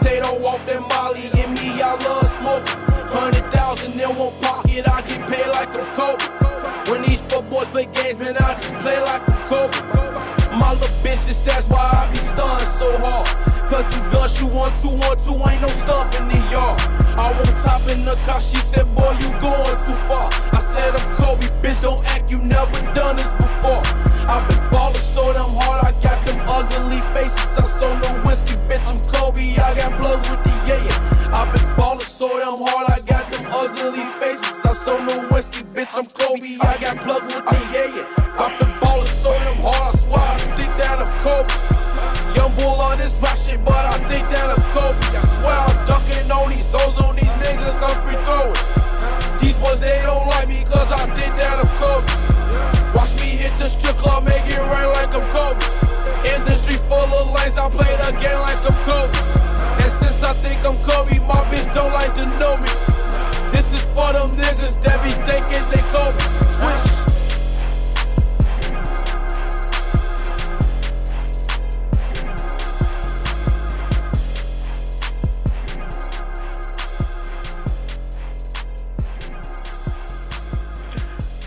Tato 0.00 0.44
off 0.44 0.64
that 0.66 0.80
Molly, 0.80 1.28
and 1.42 1.52
me, 1.58 1.80
I 1.80 1.92
love 1.92 2.28
smoking. 2.40 2.80
Hundred 3.12 3.52
thousand 3.52 4.00
in 4.00 4.16
one 4.16 4.32
pocket, 4.40 4.88
I 4.88 5.00
get 5.02 5.28
paid 5.28 5.48
like 5.48 5.68
I'm 5.74 5.86
Kobe. 5.96 6.43
Boys 7.64 7.72
play 7.72 8.02
games, 8.02 8.18
man, 8.18 8.36
I 8.36 8.52
just 8.54 8.74
play 8.74 9.00
like 9.00 9.28
I'm 9.28 9.48
Kobe. 9.48 9.78
My 10.58 10.72
little 10.72 10.88
bitch 11.02 11.26
just 11.26 11.48
asks 11.48 11.68
why 11.68 11.80
I 11.80 12.10
be 12.10 12.16
stunned 12.16 12.60
so 12.62 12.90
hard. 12.98 13.26
Cause 13.70 13.86
the 13.88 14.00
gun 14.12 14.28
shoot 14.28 14.52
one, 14.52 14.72
two, 14.80 14.92
one, 15.00 15.16
two, 15.24 15.36
ain't 15.50 15.62
no 15.62 15.68
stump 15.68 16.14
in 16.20 16.28
the 16.28 16.40
yard. 16.50 16.76
I 17.16 17.32
won't 17.32 17.56
top 17.64 17.80
in 17.88 18.04
the 18.04 18.16
car, 18.26 18.40
she 18.40 18.58
said, 18.58 18.92
boy, 18.94 19.12
you 19.20 19.30
going 19.40 19.78
too 19.86 19.96
far. 20.08 20.28
I 20.52 20.60
said, 20.60 20.92
I'm 20.92 21.16
Kobe, 21.16 21.46
bitch, 21.62 21.80
don't 21.80 22.04
act, 22.06 22.30
you 22.30 22.38
never 22.38 22.80
done 22.94 23.16
this 23.16 23.32
before. 23.32 23.82
I've 24.28 24.44
been 24.48 24.70
ballin' 24.70 25.00
so 25.00 25.32
damn 25.32 25.48
hard, 25.64 25.84
I 25.84 25.92
got 26.02 26.20
them 26.26 26.40
ugly 26.48 27.00
faces. 27.14 27.56
I 27.56 27.64
saw 27.64 27.94
I'm 35.94 36.06
Kobe, 36.06 36.58
I 36.58 36.74
got 36.82 37.04
blood 37.06 37.22
with 37.22 37.38
the 37.38 37.54
yeah, 37.70 37.86
yeah. 37.86 38.34
I've 38.34 38.58
been 38.58 38.74
ballin' 38.82 39.06
so 39.06 39.30
damn 39.30 39.62
hard, 39.62 39.94
I 39.94 39.98
swear 40.02 40.26
I 40.26 40.38
think 40.58 40.74
that 40.74 40.98
I'm 40.98 41.06
Kobe. 41.22 41.54
Young 42.34 42.50
bull 42.58 42.82
on 42.82 42.98
this 42.98 43.22
rap 43.22 43.38
shit, 43.38 43.62
but 43.62 43.78
I 43.78 43.94
think 44.10 44.26
that 44.34 44.42
I'm 44.42 44.64
Kobe. 44.74 44.98
I 45.14 45.22
swear 45.38 45.54
I'm 45.54 45.78
ducking 45.86 46.26
on 46.34 46.50
these 46.50 46.66
hoes, 46.66 46.98
on 46.98 47.14
these 47.14 47.30
niggas, 47.38 47.78
I'm 47.78 47.94
free 48.02 48.18
throwing. 48.26 48.58
These 49.38 49.54
boys, 49.62 49.78
they 49.78 50.02
don't 50.02 50.26
like 50.34 50.50
me, 50.50 50.66
cause 50.66 50.90
I 50.90 51.06
think 51.14 51.30
that 51.38 51.62
I'm 51.62 51.70
Kobe. 51.78 52.10
Watch 52.90 53.14
me 53.22 53.38
hit 53.38 53.54
the 53.62 53.70
strip 53.70 53.94
club, 53.94 54.26
make 54.26 54.42
it 54.50 54.58
rain 54.58 54.90
like 54.98 55.14
I'm 55.14 55.22
Kobe. 55.30 55.62
Industry 56.26 56.74
full 56.90 57.06
of 57.06 57.30
lanes, 57.38 57.54
I 57.54 57.70
play 57.70 57.94
the 58.02 58.10
game 58.18 58.42
like 58.42 58.58
I'm 58.66 58.74
Kobe. 58.82 59.14
And 59.78 59.90
since 60.02 60.26
I 60.26 60.34
think 60.42 60.58
I'm 60.66 60.74
Kobe, 60.74 61.22
my 61.22 61.38
bitch 61.54 61.70
don't 61.70 61.94
like 61.94 62.18
to 62.18 62.26
know 62.42 62.58
me. 62.58 62.72
This 63.54 63.70
is 63.70 63.86
for 63.94 64.10
them 64.10 64.26
niggas 64.34 64.82
that 64.82 64.98
be 65.06 65.14
thinking 65.22 65.73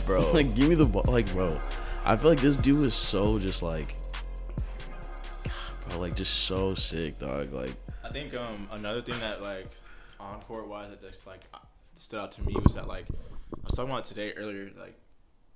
bro. 0.08 0.32
like, 0.34 0.56
give 0.56 0.69
me 0.69 0.75
the 0.75 0.86
ball. 0.86 1.03
Like, 1.08 1.32
bro, 1.34 1.60
I 2.03 2.15
feel 2.15 2.32
like 2.32 2.39
this 2.39 2.58
dude 2.58 2.86
is 2.86 2.95
so 2.95 3.38
just 3.38 3.62
like, 3.62 3.95
bro, 5.89 5.99
like 5.99 6.15
just 6.15 6.45
so 6.45 6.73
sick, 6.73 7.19
dog. 7.19 7.53
Like, 7.53 7.75
I 8.03 8.10
think 8.10 8.36
um 8.36 8.67
another 8.71 9.01
thing 9.01 9.19
that 9.19 9.43
like 9.43 9.67
on 10.19 10.41
court 10.41 10.67
wise 10.67 10.89
that 10.89 11.01
just 11.01 11.27
like 11.27 11.41
uh, 11.53 11.60
stood 11.97 12.19
out 12.19 12.32
to 12.34 12.41
me 12.43 12.56
was 12.63 12.73
that 12.75 12.88
like 12.88 13.06
I 13.54 13.60
was 13.66 13.76
talking 13.76 13.92
about 13.92 14.06
today 14.06 14.34
earlier 14.34 14.72
like 14.80 14.98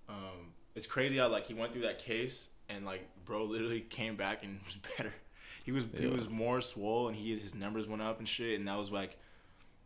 um 0.09 0.53
it's 0.75 0.85
crazy 0.87 1.17
how 1.17 1.27
like 1.27 1.47
he 1.47 1.53
went 1.53 1.71
through 1.73 1.81
that 1.83 1.99
case 1.99 2.49
and 2.69 2.85
like 2.85 3.07
bro 3.25 3.43
literally 3.43 3.81
came 3.81 4.15
back 4.15 4.43
and 4.43 4.59
was 4.65 4.77
better. 4.97 5.13
He 5.65 5.71
was 5.71 5.87
he 5.97 6.07
was 6.07 6.29
more 6.29 6.61
swole 6.61 7.07
and 7.07 7.15
he 7.17 7.37
his 7.37 7.53
numbers 7.53 7.87
went 7.87 8.01
up 8.01 8.19
and 8.19 8.27
shit 8.27 8.57
and 8.59 8.67
that 8.67 8.77
was 8.77 8.91
like 8.91 9.17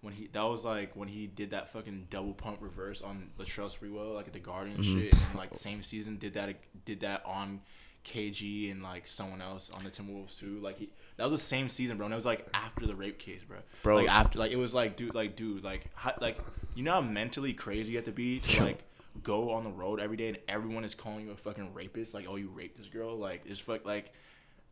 when 0.02 0.14
he 0.14 0.28
that 0.34 0.44
was 0.44 0.64
like 0.64 0.96
when 0.96 1.08
he 1.08 1.28
did 1.28 1.52
that 1.52 1.70
fucking 1.70 2.08
double 2.10 2.34
pump 2.34 2.58
reverse 2.62 3.02
on 3.02 3.32
Latrell 3.40 3.76
Sprewell 3.76 4.14
like 4.16 4.28
at 4.28 4.34
the 4.34 4.40
Garden 4.40 4.74
and 4.76 4.84
Mm-hmm. 4.84 5.00
shit 5.00 5.14
and 5.14 5.36
like 5.36 5.56
same 5.56 5.82
season 5.82 6.18
did 6.18 6.34
that 6.36 6.56
did 6.86 7.00
that 7.02 7.24
on 7.26 7.62
KG 8.06 8.72
and 8.72 8.84
like 8.84 9.08
someone 9.08 9.42
else 9.42 9.70
on 9.72 9.84
the 9.84 9.90
Timberwolves 9.90 10.40
too 10.40 10.60
like 10.62 10.78
he 10.78 10.90
that 11.18 11.24
was 11.24 11.34
the 11.34 11.38
same 11.46 11.70
season 11.70 11.98
bro 11.98 12.06
and 12.06 12.14
it 12.14 12.16
was 12.16 12.26
like 12.26 12.48
after 12.54 12.86
the 12.86 12.96
rape 12.96 13.20
case 13.20 13.42
bro 13.48 13.58
Bro. 13.84 13.96
like 13.98 14.10
after 14.10 14.40
like 14.40 14.52
it 14.52 14.58
was 14.58 14.74
like 14.74 14.96
dude 14.96 15.16
like 15.16 15.36
dude 15.36 15.64
like 15.64 15.90
how, 15.96 16.14
like 16.22 16.38
you 16.74 16.84
know 16.84 16.94
how 16.94 17.02
mentally 17.02 17.54
crazy 17.54 17.92
you 17.92 17.98
have 17.98 18.06
to 18.06 18.12
be 18.12 18.40
to 18.40 18.64
like 18.66 18.84
go 19.24 19.52
on 19.52 19.64
the 19.64 19.70
road 19.70 20.00
every 20.00 20.18
day 20.18 20.28
and 20.28 20.38
everyone 20.50 20.84
is 20.84 20.94
calling 20.94 21.26
you 21.26 21.32
a 21.32 21.36
fucking 21.38 21.74
rapist 21.74 22.14
like 22.14 22.26
oh 22.28 22.36
you 22.36 22.50
raped 22.50 22.78
this 22.78 22.88
girl 22.88 23.16
like 23.18 23.42
it's 23.46 23.60
fuck 23.60 23.86
like 23.86 24.12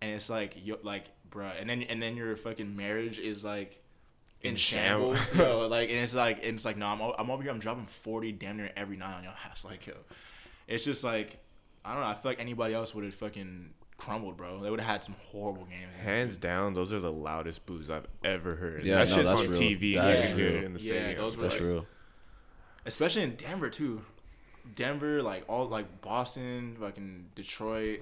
and 0.01 0.11
it's 0.11 0.29
like 0.29 0.55
you 0.65 0.77
like 0.83 1.05
bro. 1.29 1.45
and 1.59 1.69
then 1.69 1.83
and 1.83 2.01
then 2.01 2.17
your 2.17 2.35
fucking 2.35 2.75
marriage 2.75 3.19
is 3.19 3.43
like 3.45 3.81
in, 4.41 4.51
In 4.51 4.55
shambles 4.57 5.17
sham- 5.29 5.37
yo 5.39 5.67
like 5.69 5.89
and 5.89 5.99
it's 5.99 6.13
like 6.13 6.37
and 6.43 6.55
it's 6.55 6.65
like 6.65 6.75
no 6.75 6.87
I'm, 6.87 7.01
I'm 7.17 7.31
over 7.31 7.41
here 7.41 7.51
I'm 7.53 7.59
dropping 7.59 7.85
40 7.85 8.33
damn 8.33 8.57
near 8.57 8.69
every 8.75 8.97
night 8.97 9.15
on 9.15 9.23
your 9.23 9.31
house 9.31 9.63
like 9.63 9.87
yo 9.87 9.93
it's 10.67 10.83
just 10.83 11.05
like 11.05 11.37
I 11.85 11.93
don't 11.93 12.01
know 12.01 12.07
I 12.07 12.13
feel 12.15 12.31
like 12.31 12.41
anybody 12.41 12.73
else 12.73 12.93
would 12.93 13.05
have 13.05 13.15
fucking 13.15 13.69
crumbled 13.97 14.35
bro 14.35 14.59
they 14.61 14.69
would 14.69 14.79
have 14.79 14.89
had 14.89 15.03
some 15.03 15.15
horrible 15.31 15.65
games 15.65 15.91
Hands 16.03 16.37
down, 16.37 16.73
those 16.73 16.91
are 16.91 16.99
the 16.99 17.11
loudest 17.11 17.65
boos 17.65 17.89
I've 17.89 18.07
ever 18.25 18.55
heard. 18.55 18.83
Yeah, 18.83 18.95
that 19.05 19.09
no, 19.09 19.15
shit's 19.15 19.29
that's 19.29 19.41
on 19.41 19.49
real. 19.51 19.59
TV. 19.59 19.95
That 19.95 20.17
you 20.17 20.23
is 20.23 20.37
hear 20.37 20.57
in 20.63 20.73
the 20.73 20.79
Yeah, 20.81 20.91
stadium. 20.91 21.17
those 21.17 21.35
were 21.37 21.41
that's 21.43 21.53
like- 21.61 21.63
real. 21.71 21.85
especially 22.85 23.21
in 23.23 23.35
Denver 23.35 23.69
too. 23.69 24.01
Denver, 24.75 25.21
like 25.21 25.43
all 25.47 25.67
like 25.67 26.01
Boston, 26.01 26.75
fucking 26.79 27.27
Detroit. 27.35 28.01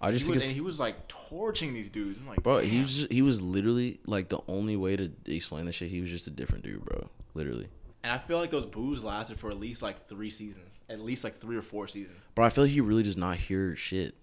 I 0.00 0.12
just 0.12 0.26
he 0.26 0.30
was, 0.32 0.44
and 0.44 0.52
he 0.52 0.60
was 0.60 0.78
like 0.78 1.08
torching 1.08 1.74
these 1.74 1.88
dudes. 1.90 2.20
I'm 2.20 2.26
like, 2.28 2.42
bro, 2.42 2.60
damn. 2.60 2.70
he 2.70 2.78
was 2.78 2.96
just, 2.96 3.12
he 3.12 3.22
was 3.22 3.42
literally 3.42 3.98
like 4.06 4.28
the 4.28 4.38
only 4.46 4.76
way 4.76 4.96
to 4.96 5.10
explain 5.26 5.64
this 5.66 5.74
shit. 5.74 5.88
He 5.90 6.00
was 6.00 6.10
just 6.10 6.26
a 6.26 6.30
different 6.30 6.62
dude, 6.64 6.84
bro. 6.84 7.08
Literally, 7.34 7.68
and 8.04 8.12
I 8.12 8.18
feel 8.18 8.38
like 8.38 8.50
those 8.50 8.66
boos 8.66 9.02
lasted 9.02 9.38
for 9.40 9.48
at 9.48 9.58
least 9.58 9.82
like 9.82 10.06
three 10.08 10.30
seasons, 10.30 10.68
at 10.88 11.00
least 11.00 11.24
like 11.24 11.38
three 11.40 11.56
or 11.56 11.62
four 11.62 11.88
seasons. 11.88 12.16
bro. 12.34 12.44
I 12.46 12.50
feel 12.50 12.64
like 12.64 12.72
he 12.72 12.80
really 12.80 13.02
does 13.02 13.16
not 13.16 13.36
hear 13.38 13.74
shit. 13.76 14.14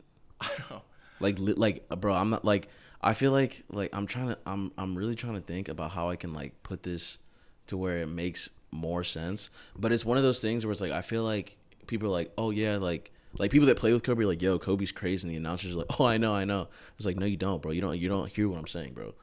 Know. 0.69 0.81
like 1.19 1.39
li- 1.39 1.53
like 1.53 1.85
uh, 1.89 1.95
bro 1.95 2.13
i'm 2.13 2.29
not 2.29 2.43
like 2.43 2.67
i 3.01 3.13
feel 3.13 3.31
like 3.31 3.63
like 3.69 3.89
i'm 3.93 4.07
trying 4.07 4.29
to 4.29 4.37
i'm 4.45 4.71
i'm 4.77 4.97
really 4.97 5.15
trying 5.15 5.35
to 5.35 5.41
think 5.41 5.69
about 5.69 5.91
how 5.91 6.09
i 6.09 6.15
can 6.15 6.33
like 6.33 6.61
put 6.63 6.83
this 6.83 7.19
to 7.67 7.77
where 7.77 7.97
it 7.97 8.07
makes 8.07 8.49
more 8.71 9.03
sense. 9.03 9.49
But 9.75 9.91
it's 9.91 10.05
one 10.05 10.17
of 10.17 10.23
those 10.23 10.41
things 10.41 10.65
where 10.65 10.71
it's 10.71 10.81
like 10.81 10.91
i 10.91 11.01
feel 11.01 11.23
like 11.23 11.57
people 11.87 12.07
are 12.07 12.11
like 12.11 12.31
oh 12.37 12.49
yeah 12.51 12.77
like 12.77 13.11
like 13.37 13.51
people 13.51 13.67
that 13.67 13.77
play 13.77 13.93
with 13.93 14.03
kobe 14.03 14.23
are 14.23 14.27
like 14.27 14.41
yo 14.41 14.59
kobe's 14.59 14.91
crazy. 14.91 15.27
And 15.27 15.33
the 15.33 15.37
announcers 15.37 15.75
are 15.75 15.79
like 15.79 15.99
oh 15.99 16.05
i 16.05 16.17
know 16.17 16.33
i 16.33 16.45
know. 16.45 16.67
It's 16.97 17.05
like 17.05 17.17
no 17.17 17.25
you 17.25 17.37
don't 17.37 17.61
bro. 17.61 17.71
You 17.71 17.81
don't 17.81 17.97
you 17.97 18.09
don't 18.09 18.29
hear 18.29 18.47
what 18.47 18.59
i'm 18.59 18.67
saying 18.67 18.93
bro. 18.93 19.13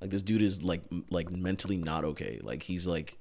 Like 0.00 0.10
this 0.10 0.22
dude 0.22 0.42
is 0.42 0.62
like 0.62 0.82
m- 0.92 1.04
like 1.10 1.30
mentally 1.30 1.76
not 1.76 2.04
okay. 2.04 2.38
Like 2.42 2.62
he's 2.62 2.86
like 2.86 3.16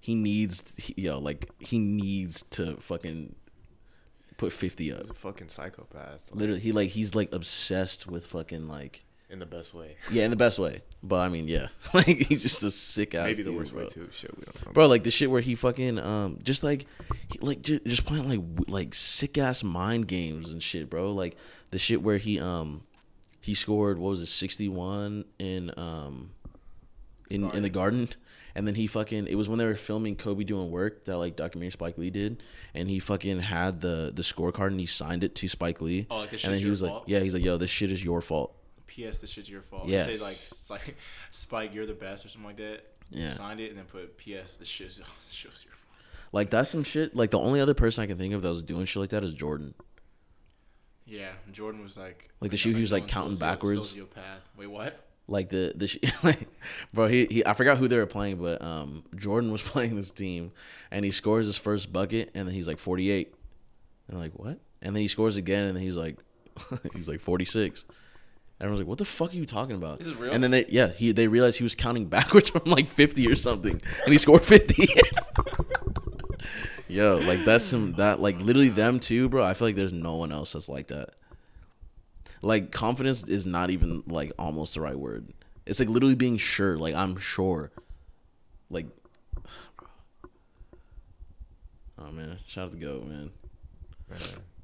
he 0.00 0.14
needs 0.14 0.72
he, 0.76 0.94
yo 0.96 1.18
like 1.18 1.50
he 1.58 1.78
needs 1.78 2.42
to 2.42 2.76
fucking 2.76 3.34
put 4.40 4.52
50 4.52 4.92
up 4.92 5.00
He's 5.02 5.10
a 5.10 5.14
fucking 5.14 5.48
psychopath. 5.48 6.22
like, 6.30 6.40
literally 6.40 6.60
he 6.60 6.72
like 6.72 6.88
he's 6.90 7.14
like 7.14 7.32
obsessed 7.32 8.06
with 8.06 8.26
fucking 8.26 8.66
like 8.68 9.04
in 9.28 9.38
the 9.38 9.46
best 9.46 9.72
way. 9.74 9.94
yeah 10.10 10.24
in 10.24 10.30
the 10.30 10.36
best 10.36 10.58
way 10.58 10.82
but 11.04 11.20
i 11.20 11.28
mean 11.28 11.46
yeah 11.46 11.68
like 11.94 12.06
he's 12.06 12.42
just 12.42 12.62
a 12.64 12.70
sick 12.70 13.14
ass 13.14 13.26
Maybe 13.26 13.42
the 13.44 13.50
dude, 13.50 13.56
worst 13.58 13.72
bro. 13.72 13.82
way 13.82 13.88
too. 13.88 14.08
Shit, 14.10 14.36
we 14.36 14.44
don't 14.44 14.66
know. 14.66 14.72
bro 14.72 14.86
like 14.88 15.04
the 15.04 15.10
shit 15.12 15.30
where 15.30 15.40
he 15.40 15.54
fucking 15.54 15.98
um 16.00 16.38
just 16.42 16.62
like 16.64 16.86
he, 17.30 17.38
like 17.40 17.62
just, 17.62 17.84
just 17.84 18.04
playing 18.06 18.28
like 18.28 18.40
w- 18.56 18.64
like 18.72 18.94
sick 18.94 19.38
ass 19.38 19.62
mind 19.62 20.08
games 20.08 20.50
and 20.50 20.62
shit 20.62 20.90
bro 20.90 21.12
like 21.12 21.36
the 21.70 21.78
shit 21.78 22.02
where 22.02 22.16
he 22.18 22.40
um 22.40 22.82
he 23.40 23.54
scored 23.54 23.98
what 23.98 24.10
was 24.10 24.20
it 24.22 24.26
61 24.26 25.24
in 25.38 25.70
um 25.76 26.30
in 27.30 27.48
in 27.52 27.62
the 27.62 27.70
garden 27.70 28.08
and 28.54 28.66
then 28.66 28.74
he 28.74 28.86
fucking 28.86 29.26
it 29.26 29.34
was 29.36 29.48
when 29.48 29.58
they 29.58 29.64
were 29.64 29.74
filming 29.74 30.16
Kobe 30.16 30.44
doing 30.44 30.70
work 30.70 31.04
that 31.04 31.16
like 31.18 31.36
documentary 31.36 31.70
Spike 31.72 31.98
Lee 31.98 32.10
did 32.10 32.42
and 32.74 32.88
he 32.88 32.98
fucking 32.98 33.40
had 33.40 33.80
the 33.80 34.12
the 34.14 34.22
scorecard 34.22 34.68
and 34.68 34.80
he 34.80 34.86
signed 34.86 35.24
it 35.24 35.34
to 35.36 35.48
Spike 35.48 35.80
Lee 35.80 36.06
Oh, 36.10 36.18
like, 36.18 36.30
this 36.30 36.44
and 36.44 36.52
then 36.52 36.58
he 36.58 36.64
your 36.64 36.70
was 36.70 36.82
like 36.82 36.90
fault? 36.92 37.04
yeah 37.06 37.20
he's 37.20 37.34
like 37.34 37.44
yo 37.44 37.56
this 37.56 37.70
shit 37.70 37.90
is 37.92 38.04
your 38.04 38.20
fault 38.20 38.54
P.S. 38.86 39.18
This 39.18 39.30
shit's 39.30 39.48
your 39.48 39.62
fault. 39.62 39.86
Yeah. 39.86 40.04
Say 40.04 40.18
like 40.18 40.36
like 40.68 40.96
Spike, 41.30 41.72
you're 41.72 41.86
the 41.86 41.94
best 41.94 42.26
or 42.26 42.28
something 42.28 42.48
like 42.48 42.56
that. 42.56 42.80
Yeah. 43.10 43.30
Signed 43.30 43.60
it 43.60 43.68
and 43.70 43.78
then 43.78 43.84
put 43.84 44.16
P.S. 44.18 44.56
This 44.56 44.66
shit's 44.66 44.96
this 44.98 45.06
shit's 45.30 45.64
your 45.64 45.74
fault. 45.74 45.94
Like 46.32 46.50
that's 46.50 46.70
some 46.70 46.82
shit. 46.82 47.14
Like 47.14 47.30
the 47.30 47.38
only 47.38 47.60
other 47.60 47.72
person 47.72 48.02
I 48.02 48.08
can 48.08 48.18
think 48.18 48.34
of 48.34 48.42
that 48.42 48.48
was 48.48 48.62
doing 48.62 48.86
shit 48.86 48.98
like 49.00 49.10
that 49.10 49.22
is 49.22 49.32
Jordan. 49.32 49.74
Yeah, 51.06 51.30
Jordan 51.52 51.82
was 51.82 51.96
like 51.96 52.30
Like 52.40 52.50
the 52.50 52.56
shit 52.56 52.74
he 52.74 52.80
was, 52.80 52.90
like, 52.92 53.06
counting 53.08 53.34
socio- 53.34 53.46
backwards. 53.46 53.94
Sociopath. 53.94 54.42
Wait, 54.56 54.66
what? 54.66 54.98
Like 55.30 55.48
the 55.48 55.72
the 55.76 55.86
sh- 55.86 55.98
like, 56.24 56.48
bro. 56.92 57.06
He, 57.06 57.26
he 57.26 57.46
I 57.46 57.52
forgot 57.54 57.78
who 57.78 57.86
they 57.88 57.96
were 57.96 58.04
playing, 58.06 58.36
but 58.36 58.60
um 58.60 59.04
Jordan 59.14 59.52
was 59.52 59.62
playing 59.72 59.94
this 59.96 60.10
team, 60.10 60.52
and 60.90 61.04
he 61.04 61.10
scores 61.12 61.46
his 61.46 61.56
first 61.56 61.92
bucket, 61.92 62.30
and 62.34 62.46
then 62.46 62.54
he's 62.54 62.66
like 62.66 62.78
forty 62.78 63.10
eight, 63.10 63.32
and 64.08 64.16
I'm 64.16 64.22
like 64.22 64.32
what? 64.34 64.58
And 64.82 64.94
then 64.94 65.00
he 65.02 65.08
scores 65.08 65.36
again, 65.36 65.66
and 65.66 65.76
then 65.76 65.82
he's 65.82 65.96
like 65.96 66.16
he's 66.94 67.08
like 67.08 67.20
forty 67.20 67.44
six. 67.44 67.84
Everyone's 68.60 68.80
like, 68.80 68.88
"What 68.88 68.98
the 68.98 69.06
fuck 69.06 69.32
are 69.32 69.36
you 69.36 69.46
talking 69.46 69.76
about?" 69.76 70.00
This 70.00 70.08
is 70.08 70.16
real? 70.16 70.32
And 70.32 70.42
then 70.44 70.50
they, 70.50 70.66
yeah, 70.68 70.88
he 70.88 71.12
they 71.12 71.28
realized 71.28 71.56
he 71.56 71.64
was 71.64 71.74
counting 71.74 72.06
backwards 72.06 72.50
from 72.50 72.62
like 72.66 72.88
fifty 72.88 73.26
or 73.30 73.36
something, 73.36 73.80
and 74.04 74.12
he 74.12 74.18
scored 74.18 74.42
fifty. 74.42 74.86
Yo, 76.88 77.18
like 77.18 77.44
that's 77.44 77.64
some 77.64 77.92
that 77.94 78.20
like 78.20 78.40
literally 78.42 78.68
them 78.68 78.98
too, 78.98 79.28
bro. 79.28 79.44
I 79.44 79.54
feel 79.54 79.68
like 79.68 79.76
there's 79.76 79.92
no 79.92 80.16
one 80.16 80.32
else 80.32 80.52
that's 80.52 80.68
like 80.68 80.88
that. 80.88 81.10
Like 82.42 82.72
confidence 82.72 83.24
is 83.24 83.46
not 83.46 83.70
even 83.70 84.02
like 84.06 84.32
almost 84.38 84.74
the 84.74 84.80
right 84.80 84.98
word. 84.98 85.28
It's 85.66 85.78
like 85.78 85.88
literally 85.88 86.14
being 86.14 86.38
sure. 86.38 86.78
Like 86.78 86.94
I'm 86.94 87.16
sure. 87.18 87.70
Like, 88.70 88.86
oh 91.98 92.10
man, 92.12 92.38
shout 92.46 92.66
out 92.66 92.72
to 92.72 92.78
Go 92.78 93.02
man. 93.06 93.30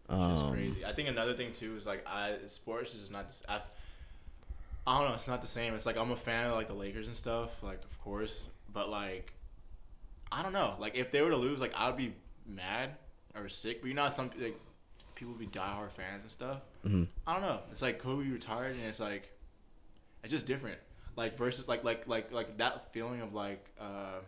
Um, 0.08 0.52
crazy. 0.52 0.84
I 0.84 0.92
think 0.92 1.08
another 1.08 1.34
thing 1.34 1.52
too 1.52 1.76
is 1.76 1.86
like 1.86 2.06
I 2.06 2.36
sports 2.46 2.94
is 2.94 3.00
just 3.00 3.12
not 3.12 3.26
this. 3.26 3.42
I've, 3.48 3.62
I 4.86 4.98
don't 4.98 5.08
know. 5.08 5.14
It's 5.14 5.28
not 5.28 5.40
the 5.40 5.46
same. 5.48 5.74
It's 5.74 5.86
like 5.86 5.96
I'm 5.96 6.10
a 6.12 6.16
fan 6.16 6.46
of 6.46 6.54
like 6.54 6.68
the 6.68 6.74
Lakers 6.74 7.08
and 7.08 7.16
stuff. 7.16 7.62
Like 7.62 7.82
of 7.84 8.00
course, 8.02 8.48
but 8.72 8.88
like 8.88 9.32
I 10.30 10.42
don't 10.42 10.52
know. 10.52 10.76
Like 10.78 10.96
if 10.96 11.10
they 11.10 11.20
were 11.22 11.30
to 11.30 11.36
lose, 11.36 11.60
like 11.60 11.74
I 11.76 11.88
would 11.88 11.96
be 11.96 12.14
mad 12.46 12.90
or 13.34 13.48
sick. 13.48 13.82
But 13.82 13.88
you 13.88 13.94
know, 13.94 14.08
some 14.08 14.30
like 14.38 14.58
people 15.16 15.34
be 15.34 15.46
diehard 15.48 15.90
fans 15.90 16.22
and 16.22 16.30
stuff. 16.30 16.60
I 17.26 17.32
don't 17.32 17.42
know. 17.42 17.58
It's 17.72 17.82
like 17.82 17.98
Kobe 17.98 18.28
retired, 18.28 18.76
and 18.76 18.84
it's 18.84 19.00
like 19.00 19.28
it's 20.22 20.30
just 20.30 20.46
different. 20.46 20.78
Like 21.16 21.36
versus 21.36 21.66
like 21.66 21.82
like 21.82 22.06
like 22.06 22.30
like 22.32 22.58
that 22.58 22.92
feeling 22.92 23.20
of 23.22 23.34
like. 23.34 23.64
uh 23.80 24.20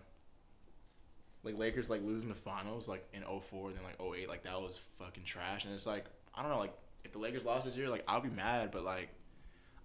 like 1.44 1.56
Lakers 1.56 1.88
like 1.88 2.02
losing 2.04 2.28
the 2.28 2.34
finals 2.34 2.88
like 2.88 3.06
in 3.14 3.22
04 3.22 3.68
and 3.68 3.76
then 3.76 3.84
like 3.84 3.96
08 4.02 4.28
like 4.28 4.42
that 4.42 4.60
was 4.60 4.80
fucking 4.98 5.22
trash 5.22 5.64
and 5.64 5.72
it's 5.72 5.86
like 5.86 6.04
I 6.34 6.42
don't 6.42 6.50
know 6.50 6.58
like 6.58 6.74
if 7.04 7.12
the 7.12 7.18
Lakers 7.20 7.44
lost 7.44 7.64
this 7.64 7.76
year 7.76 7.88
like 7.88 8.02
I'll 8.08 8.20
be 8.20 8.28
mad 8.28 8.70
but 8.72 8.82
like 8.84 9.08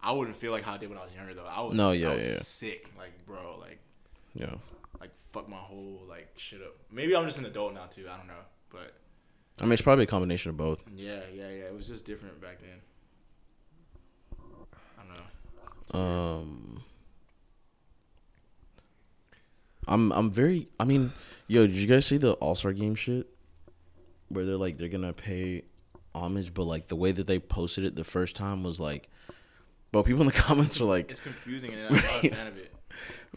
I 0.01 0.11
wouldn't 0.13 0.35
feel 0.35 0.51
like 0.51 0.63
how 0.63 0.73
I 0.73 0.77
did 0.77 0.89
when 0.89 0.97
I 0.97 1.03
was 1.03 1.13
younger 1.13 1.35
though 1.35 1.45
I 1.45 1.61
was 1.61 1.77
No, 1.77 1.89
I 1.91 1.93
yeah, 1.93 2.15
was 2.15 2.25
yeah. 2.25 2.39
sick 2.39 2.89
like 2.97 3.11
bro 3.27 3.59
like 3.61 3.77
yeah. 4.33 4.55
like 4.99 5.11
fuck 5.31 5.47
my 5.47 5.55
whole 5.57 6.01
like 6.09 6.27
shit 6.37 6.59
up 6.61 6.75
maybe 6.91 7.15
I'm 7.15 7.23
just 7.25 7.37
an 7.37 7.45
adult 7.45 7.75
now 7.75 7.85
too 7.85 8.07
I 8.11 8.17
don't 8.17 8.27
know 8.27 8.43
but 8.71 8.95
I 9.59 9.63
mean, 9.65 9.73
it's 9.73 9.81
probably 9.81 10.03
a 10.03 10.07
combination 10.07 10.49
of 10.49 10.57
both. 10.57 10.83
yeah 10.95 11.19
yeah 11.33 11.47
yeah 11.49 11.65
it 11.65 11.75
was 11.75 11.87
just 11.87 12.05
different 12.05 12.41
back 12.41 12.59
then 12.59 12.81
I 14.97 15.03
don't 15.03 15.17
know 15.93 15.99
Um, 15.99 16.83
I'm 19.87 20.11
I'm 20.13 20.31
very. 20.31 20.69
I 20.79 20.85
mean, 20.85 21.11
yo, 21.47 21.67
did 21.67 21.75
you 21.75 21.87
guys 21.87 22.05
see 22.05 22.17
the 22.17 22.33
All 22.33 22.55
Star 22.55 22.73
Game 22.73 22.95
shit? 22.95 23.27
Where 24.29 24.45
they're 24.45 24.57
like 24.57 24.77
they're 24.77 24.87
gonna 24.87 25.13
pay 25.13 25.63
homage, 26.15 26.53
but 26.53 26.63
like 26.63 26.87
the 26.87 26.95
way 26.95 27.11
that 27.11 27.27
they 27.27 27.37
posted 27.39 27.83
it 27.83 27.95
the 27.95 28.03
first 28.03 28.35
time 28.35 28.63
was 28.63 28.79
like, 28.79 29.09
but 29.91 30.03
people 30.03 30.21
in 30.21 30.27
the 30.27 30.31
comments 30.47 30.79
are 30.81 30.85
like, 30.85 31.11
it's 31.11 31.19
confusing 31.19 31.73
and 31.73 31.87
I'm 31.87 31.93
not 31.95 32.23
a 32.23 32.29
fan 32.29 32.47
of 32.47 32.57
it 32.57 32.72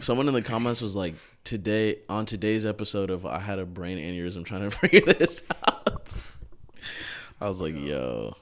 someone 0.00 0.28
in 0.28 0.34
the 0.34 0.42
comments 0.42 0.80
was 0.80 0.96
like, 0.96 1.14
today 1.46 1.96
on 2.08 2.26
today's 2.26 2.66
episode 2.66 3.08
of 3.08 3.24
I 3.24 3.38
had 3.38 3.58
a 3.58 3.64
brain 3.64 3.98
aneurysm 3.98 4.44
trying 4.44 4.62
to 4.62 4.70
figure 4.76 5.00
this 5.00 5.42
out. 5.66 6.14
I 7.40 7.46
was 7.46 7.60
like, 7.60 7.76
yo, 7.76 8.36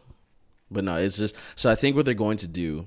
but 0.71 0.85
no, 0.85 0.97
it's 0.97 1.19
just 1.19 1.37
so 1.55 1.71
I 1.71 1.75
think 1.75 1.97
what 1.97 2.05
they're 2.07 2.15
going 2.15 2.39
to 2.39 2.49
do, 2.49 2.87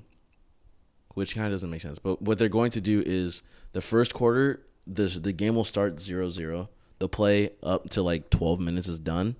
which 1.14 1.34
kind 1.34 1.46
of 1.46 1.52
doesn't 1.52 1.70
make 1.70 1.80
sense, 1.80 1.98
but 1.98 2.20
what 2.20 2.38
they're 2.38 2.48
going 2.48 2.70
to 2.72 2.80
do 2.80 3.02
is 3.06 3.42
the 3.72 3.80
first 3.80 4.12
quarter, 4.12 4.62
this 4.86 5.18
the 5.18 5.32
game 5.32 5.54
will 5.54 5.64
start 5.64 5.96
0-0. 5.96 6.68
The 6.98 7.08
play 7.08 7.50
up 7.62 7.90
to 7.90 8.02
like 8.02 8.28
twelve 8.28 8.58
minutes 8.58 8.88
is 8.88 8.98
done, 8.98 9.36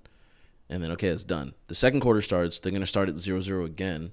and 0.69 0.81
then 0.81 0.91
okay, 0.91 1.09
it's 1.09 1.25
done. 1.25 1.53
The 1.67 1.75
second 1.75 1.99
quarter 1.99 2.21
starts. 2.21 2.59
They're 2.59 2.71
gonna 2.71 2.85
start 2.85 3.09
at 3.09 3.15
0-0 3.15 3.65
again, 3.65 4.11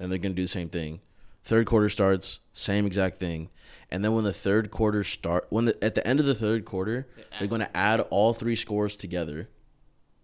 and 0.00 0.10
they're 0.10 0.18
gonna 0.18 0.34
do 0.34 0.42
the 0.42 0.48
same 0.48 0.70
thing. 0.70 1.00
Third 1.44 1.66
quarter 1.66 1.90
starts, 1.90 2.40
same 2.52 2.86
exact 2.86 3.16
thing, 3.16 3.50
and 3.90 4.02
then 4.02 4.14
when 4.14 4.24
the 4.24 4.32
third 4.32 4.70
quarter 4.70 5.04
start, 5.04 5.46
when 5.50 5.66
the 5.66 5.84
at 5.84 5.94
the 5.94 6.06
end 6.06 6.18
of 6.18 6.26
the 6.26 6.34
third 6.34 6.64
quarter, 6.64 7.06
they're 7.38 7.48
gonna 7.48 7.70
add 7.74 8.00
all 8.10 8.32
three 8.32 8.56
scores 8.56 8.96
together. 8.96 9.48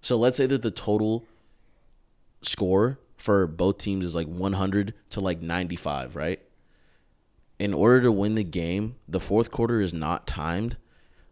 So 0.00 0.16
let's 0.16 0.38
say 0.38 0.46
that 0.46 0.62
the 0.62 0.70
total 0.70 1.26
score 2.42 2.98
for 3.18 3.46
both 3.46 3.76
teams 3.76 4.04
is 4.04 4.14
like 4.14 4.28
100 4.28 4.94
to 5.10 5.20
like 5.20 5.42
95, 5.42 6.16
right? 6.16 6.40
In 7.58 7.74
order 7.74 8.00
to 8.00 8.12
win 8.12 8.34
the 8.34 8.44
game, 8.44 8.96
the 9.06 9.20
fourth 9.20 9.50
quarter 9.50 9.82
is 9.82 9.92
not 9.92 10.26
timed, 10.26 10.78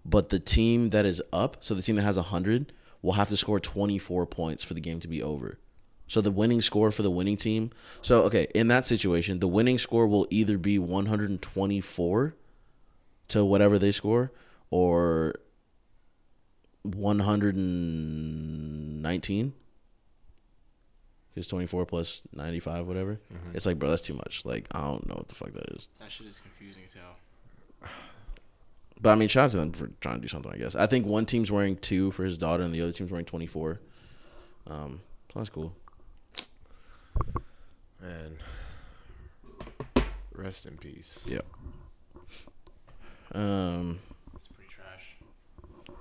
but 0.05 0.29
the 0.29 0.39
team 0.39 0.91
that 0.91 1.07
is 1.07 1.23
up, 1.33 1.57
so 1.61 1.75
the 1.75 1.81
team 1.81 1.97
that 1.97 2.03
has 2.03 2.17
100, 2.17 2.75
will 3.01 3.15
have 3.15 3.31
to 3.31 3.37
score 3.39 3.59
24 3.59 4.27
points 4.27 4.63
for 4.63 4.75
the 4.75 4.81
game 4.81 5.01
to 5.01 5.09
be 5.09 5.23
over. 5.23 5.59
So 6.09 6.21
the 6.21 6.31
winning 6.31 6.61
score 6.63 6.91
for 6.91 7.03
the 7.03 7.11
winning 7.11 7.37
team. 7.37 7.71
So 8.03 8.23
okay, 8.25 8.49
in 8.55 8.69
that 8.69 8.87
situation, 8.87 9.39
the 9.39 9.49
winning 9.49 9.79
score 9.79 10.07
will 10.07 10.27
either 10.31 10.59
be 10.59 10.79
124 10.79 12.35
to 13.29 13.45
whatever 13.45 13.79
they 13.79 13.93
score 13.93 14.33
or 14.71 15.35
119 16.83 19.53
because 21.35 21.47
24 21.47 21.87
plus 21.87 22.23
95 22.33 22.87
whatever. 22.87 23.21
It's 23.55 23.67
like 23.67 23.79
bro 23.79 23.91
that's 23.91 24.03
too 24.03 24.15
much. 24.15 24.45
Like 24.45 24.67
i 24.73 24.81
don't 24.81 25.07
know 25.07 25.15
what 25.15 25.29
the 25.29 25.35
fuck 25.35 25.53
that 25.53 25.71
is. 25.77 25.89
That 26.01 26.11
shit 26.11 26.27
is 26.27 26.41
confusing 26.41 26.83
as 26.85 26.95
hell. 26.95 27.17
but 29.01 29.11
i 29.11 29.15
mean 29.15 29.29
shout 29.29 29.45
out 29.45 29.51
to 29.53 29.57
them 29.59 29.71
for 29.73 29.89
trying 30.01 30.17
to 30.17 30.23
do 30.23 30.29
something 30.29 30.51
i 30.53 30.57
guess. 30.57 30.75
I 30.75 30.87
think 30.87 31.07
one 31.07 31.27
team's 31.27 31.53
wearing 31.53 31.77
two 31.77 32.11
for 32.13 32.25
his 32.25 32.39
daughter 32.39 32.63
and 32.65 32.75
the 32.75 32.81
other 32.83 32.91
team's 32.93 33.11
wearing 33.13 33.27
24 33.27 33.79
um 34.67 35.01
so 35.33 35.39
that's 35.39 35.51
cool 35.51 35.73
Man. 38.01 38.37
Rest 40.33 40.67
in 40.67 40.77
peace. 40.77 41.27
yep 41.29 41.45
um 43.33 43.99
It's 44.37 44.49
pretty 44.49 44.71
trash. 44.71 45.17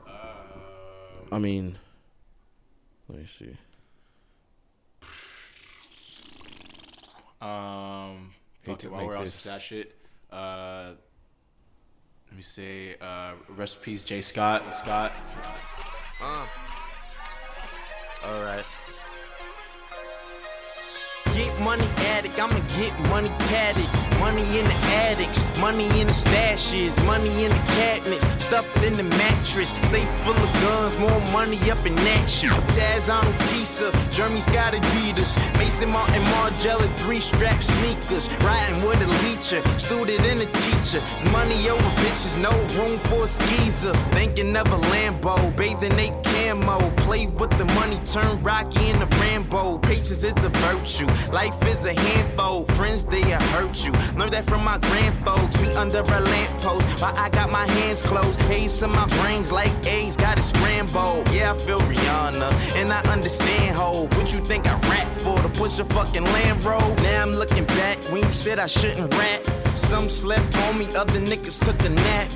Um, 0.07 1.27
i 1.31 1.39
mean 1.39 1.77
let 3.09 3.19
me 3.19 3.25
see 3.27 3.57
Um, 7.41 8.31
Hate 8.63 8.71
fuck 8.71 8.79
to 8.79 8.87
it, 8.87 8.91
while 8.91 9.01
make 9.01 9.07
we're 9.09 9.15
on 9.17 9.23
this- 9.25 9.33
some 9.35 9.51
sad 9.51 9.61
shit, 9.61 9.95
uh, 10.31 10.93
let 12.27 12.35
me 12.35 12.41
say, 12.41 12.95
uh, 12.99 13.33
rest 13.49 13.77
in 13.77 13.83
peace, 13.83 14.03
Jay 14.03 14.21
Scott. 14.23 14.63
Scott. 14.75 15.11
Alright. 18.25 18.65
Get 18.65 18.76
money 21.59 21.87
addict, 22.15 22.39
I'ma 22.39 22.59
get 22.77 22.93
money 23.09 23.29
tatted. 23.47 23.87
Money 24.19 24.41
in 24.57 24.65
the 24.65 24.73
attics, 25.05 25.45
money 25.59 25.85
in 26.01 26.07
the 26.07 26.13
stashes, 26.13 26.97
money 27.05 27.29
in 27.45 27.51
the 27.51 27.63
cabinets, 27.77 28.25
stuff 28.43 28.65
it 28.77 28.83
in 28.83 28.97
the 28.97 29.03
mattress. 29.03 29.69
Safe 29.87 30.09
full 30.25 30.33
of 30.33 30.53
guns, 30.65 30.97
more 30.97 31.21
money 31.31 31.59
up 31.69 31.77
in 31.85 31.95
that 31.95 32.27
shit. 32.27 32.49
Taz 32.73 33.13
on 33.13 33.23
Tisa, 33.45 33.93
Jeremy's 34.11 34.49
got 34.49 34.73
Adidas, 34.73 35.37
Maison 35.59 35.91
Martin 35.91 36.23
Margiela, 36.33 36.87
three 36.97 37.19
strap 37.19 37.61
sneakers. 37.61 38.27
Riding 38.41 38.81
with 38.81 38.99
a 39.05 39.09
leecher, 39.21 39.61
student 39.77 40.19
and 40.21 40.41
a 40.41 40.49
teacher. 40.65 41.01
It's 41.13 41.31
money 41.31 41.69
over 41.69 41.91
bitches, 42.01 42.41
no 42.41 42.51
room 42.81 42.97
for 43.09 43.25
a 43.25 43.27
skeezer. 43.27 43.93
Thinking 44.17 44.55
of 44.55 44.65
a 44.65 44.79
Lambo, 44.89 45.55
bathing 45.55 45.95
they 45.95 46.09
camo. 46.25 46.89
Play 47.05 47.27
with 47.27 47.51
the 47.59 47.65
money, 47.77 47.97
turn 48.03 48.41
Rocky 48.41 48.89
into 48.89 49.05
Rambo. 49.21 49.77
Patience 49.77 50.23
is 50.23 50.33
a 50.43 50.49
virtue, 50.65 51.05
life 51.31 51.46
is 51.67 51.85
a 51.85 51.93
handful. 51.93 52.65
Friends, 52.75 53.03
they'll 53.03 53.39
hurt 53.55 53.85
you. 53.85 53.91
Learned 54.17 54.33
that 54.33 54.45
from 54.45 54.63
my 54.63 54.77
grandfolks. 54.79 55.59
We 55.61 55.73
under 55.75 55.99
a 55.99 56.21
lamppost, 56.21 56.87
while 57.01 57.15
I 57.17 57.29
got 57.29 57.51
my 57.51 57.65
hands 57.65 58.01
closed. 58.01 58.39
Haze 58.43 58.81
in 58.81 58.91
my 58.91 59.07
brains 59.21 59.51
like 59.51 59.71
A's, 59.87 60.17
got 60.17 60.37
it 60.37 60.43
scrambled. 60.43 61.27
Yeah, 61.31 61.53
I 61.53 61.57
feel 61.57 61.79
Rihanna, 61.81 62.49
and 62.77 62.91
I 62.91 63.01
understand 63.11 63.75
Hove. 63.75 64.15
What 64.17 64.33
you 64.33 64.39
think 64.39 64.67
I 64.67 64.79
rap 64.89 65.07
for? 65.23 65.37
To 65.41 65.49
push 65.49 65.79
a 65.79 65.85
fucking 65.85 66.23
Land 66.23 66.63
Rover? 66.63 67.01
Now 67.03 67.23
I'm 67.23 67.33
looking 67.33 67.65
back 67.65 67.97
when 68.11 68.21
you 68.23 68.31
said 68.31 68.59
I 68.59 68.67
shouldn't 68.67 69.13
rap. 69.13 69.41
Some 69.75 70.09
slept 70.09 70.57
on 70.65 70.79
me, 70.79 70.87
other 70.95 71.19
niggas 71.19 71.63
took 71.63 71.79
a 71.85 71.89
nap. 71.89 72.29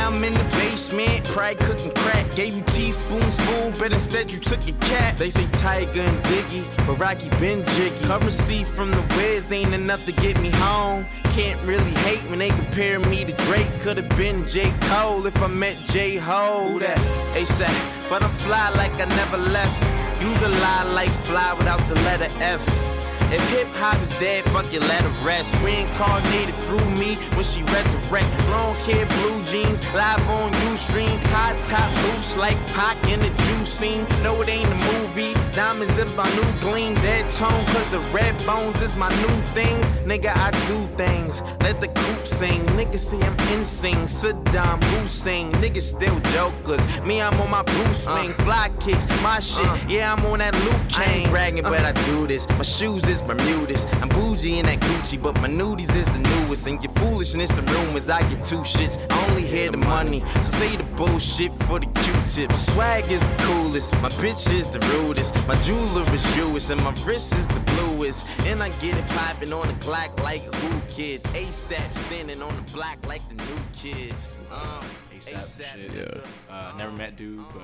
Now 0.00 0.06
I'm 0.06 0.24
in 0.24 0.32
the 0.32 0.44
basement, 0.56 1.24
pride 1.24 1.58
cooking 1.58 1.92
crack. 1.94 2.24
Gave 2.34 2.54
you 2.54 2.62
teaspoons 2.62 3.38
full, 3.38 3.70
but 3.72 3.92
instead 3.92 4.32
you 4.32 4.38
took 4.38 4.66
a 4.66 4.72
cat. 4.88 5.18
They 5.18 5.28
say 5.28 5.44
Tyga 5.60 6.00
and 6.08 6.18
Diggy, 6.24 6.64
but 6.86 6.98
Rocky 6.98 7.28
been 7.38 7.62
jiggy. 7.74 8.06
Currency 8.06 8.64
from 8.64 8.90
the 8.92 9.02
Wiz 9.14 9.52
ain't 9.52 9.74
enough 9.74 10.02
to 10.06 10.12
get 10.12 10.40
me 10.40 10.48
home. 10.54 11.06
Can't 11.34 11.60
really 11.66 11.94
hate 12.08 12.22
when 12.30 12.38
they 12.38 12.48
compare 12.48 12.98
me 12.98 13.26
to 13.26 13.32
Drake. 13.44 13.68
Could've 13.82 14.08
been 14.16 14.46
J. 14.46 14.72
Cole 14.88 15.26
if 15.26 15.36
I 15.42 15.48
met 15.48 15.76
J. 15.84 16.16
Ho. 16.16 16.68
Who 16.68 16.78
that? 16.78 16.96
ASAP. 17.36 18.08
But 18.08 18.22
I'm 18.22 18.30
fly 18.30 18.70
like 18.80 18.94
I 18.94 19.04
never 19.20 19.36
left. 19.36 19.78
Use 20.22 20.42
a 20.42 20.48
lie 20.48 20.84
like 20.94 21.10
fly 21.28 21.52
without 21.58 21.86
the 21.90 21.96
letter 21.96 22.30
F. 22.40 22.89
If 23.32 23.42
hip 23.50 23.68
hop 23.78 24.00
is 24.02 24.10
dead, 24.18 24.42
fuck 24.50 24.66
you, 24.72 24.80
let 24.80 25.04
it 25.04 25.24
rest. 25.24 25.54
Reincarnated 25.62 26.54
through 26.66 26.90
me 26.98 27.14
when 27.38 27.44
she 27.44 27.62
resurrect. 27.62 28.26
Long 28.50 28.74
hair, 28.82 29.06
blue 29.06 29.38
jeans, 29.44 29.78
live 29.94 30.18
on 30.28 30.50
Ustream. 30.66 31.16
High 31.30 31.54
top 31.62 31.94
boots 32.02 32.36
like 32.36 32.58
Pac 32.74 32.96
in 33.06 33.20
the 33.20 33.28
juice 33.28 33.72
scene. 33.72 34.04
No, 34.24 34.40
it 34.42 34.48
ain't 34.48 34.66
a 34.66 34.74
movie. 34.92 35.32
Diamonds 35.54 35.98
in 35.98 36.08
my 36.16 36.28
new 36.34 36.50
gleam. 36.60 36.94
Dead 36.94 37.30
tone, 37.30 37.64
cause 37.66 37.88
the 37.90 38.00
red 38.12 38.34
bones 38.44 38.82
is 38.82 38.96
my 38.96 39.08
new 39.22 39.36
things. 39.54 39.92
Nigga, 40.02 40.32
I 40.34 40.50
do 40.66 40.78
things. 40.96 41.40
Let 41.60 41.80
the 41.80 41.86
coop 41.86 42.26
sing. 42.26 42.62
Niggas 42.74 42.98
say 42.98 43.20
I'm 43.22 43.38
insane. 43.56 44.06
Saddam 44.06 44.82
Hussein. 44.98 45.52
Niggas 45.62 45.82
still 45.82 46.18
jokers. 46.34 46.84
Me, 47.06 47.22
I'm 47.22 47.40
on 47.40 47.50
my 47.50 47.62
blue 47.62 47.92
swing. 47.92 48.30
Uh. 48.30 48.44
Fly 48.44 48.70
kicks, 48.80 49.06
my 49.22 49.38
shit. 49.38 49.68
Uh. 49.68 49.78
Yeah, 49.88 50.12
I'm 50.12 50.24
on 50.26 50.40
that 50.40 50.54
Luke 50.64 50.88
Kane. 50.88 51.04
I 51.04 51.14
ain't 51.20 51.30
bragging, 51.30 51.62
but 51.62 51.84
uh. 51.84 51.88
I 51.88 51.92
do 52.04 52.26
this. 52.26 52.48
My 52.50 52.62
shoes 52.62 53.08
is 53.08 53.19
Bermudas. 53.22 53.86
I'm 54.02 54.08
bougie 54.08 54.58
in 54.58 54.66
that 54.66 54.80
Gucci, 54.80 55.22
but 55.22 55.34
my 55.40 55.48
nudies 55.48 55.94
is 55.96 56.08
the 56.10 56.20
newest. 56.20 56.66
And 56.66 56.82
your 56.82 56.92
foolishness 56.94 57.58
and 57.58 57.68
rumors, 57.70 58.08
I 58.08 58.20
give 58.28 58.42
two 58.44 58.62
shits. 58.62 58.98
I 59.10 59.30
only 59.30 59.42
hear 59.42 59.70
the 59.70 59.78
money. 59.78 60.20
So 60.44 60.58
say 60.58 60.76
the 60.76 60.84
bullshit 60.96 61.52
for 61.64 61.80
the 61.80 61.86
Q-tips. 61.86 62.72
Swag 62.72 63.10
is 63.10 63.20
the 63.20 63.36
coolest. 63.42 63.92
My 64.02 64.08
bitch 64.20 64.52
is 64.52 64.66
the 64.66 64.80
rudest. 64.94 65.34
My 65.46 65.56
jeweler 65.62 66.08
is 66.14 66.24
Jewish, 66.36 66.70
and 66.70 66.82
my 66.82 66.94
wrist 67.04 67.34
is 67.34 67.46
the 67.48 67.60
bluest. 67.60 68.26
And 68.46 68.62
I 68.62 68.68
get 68.80 68.96
it 68.98 69.06
popping 69.08 69.52
on 69.52 69.66
the 69.66 69.74
Glock 69.74 70.18
like 70.22 70.42
who 70.42 70.80
kids. 70.88 71.24
ASAP 71.28 71.94
standing 71.94 72.42
on 72.42 72.54
the 72.56 72.62
block 72.72 72.98
like 73.06 73.26
the 73.28 73.34
new 73.34 73.58
kids. 73.74 74.28
Uh, 74.52 74.84
ASAP 75.14 75.76
shit. 75.76 75.92
nigga. 75.92 76.26
Uh, 76.50 76.72
never 76.76 76.92
met 76.92 77.16
dude, 77.16 77.44
but 77.52 77.62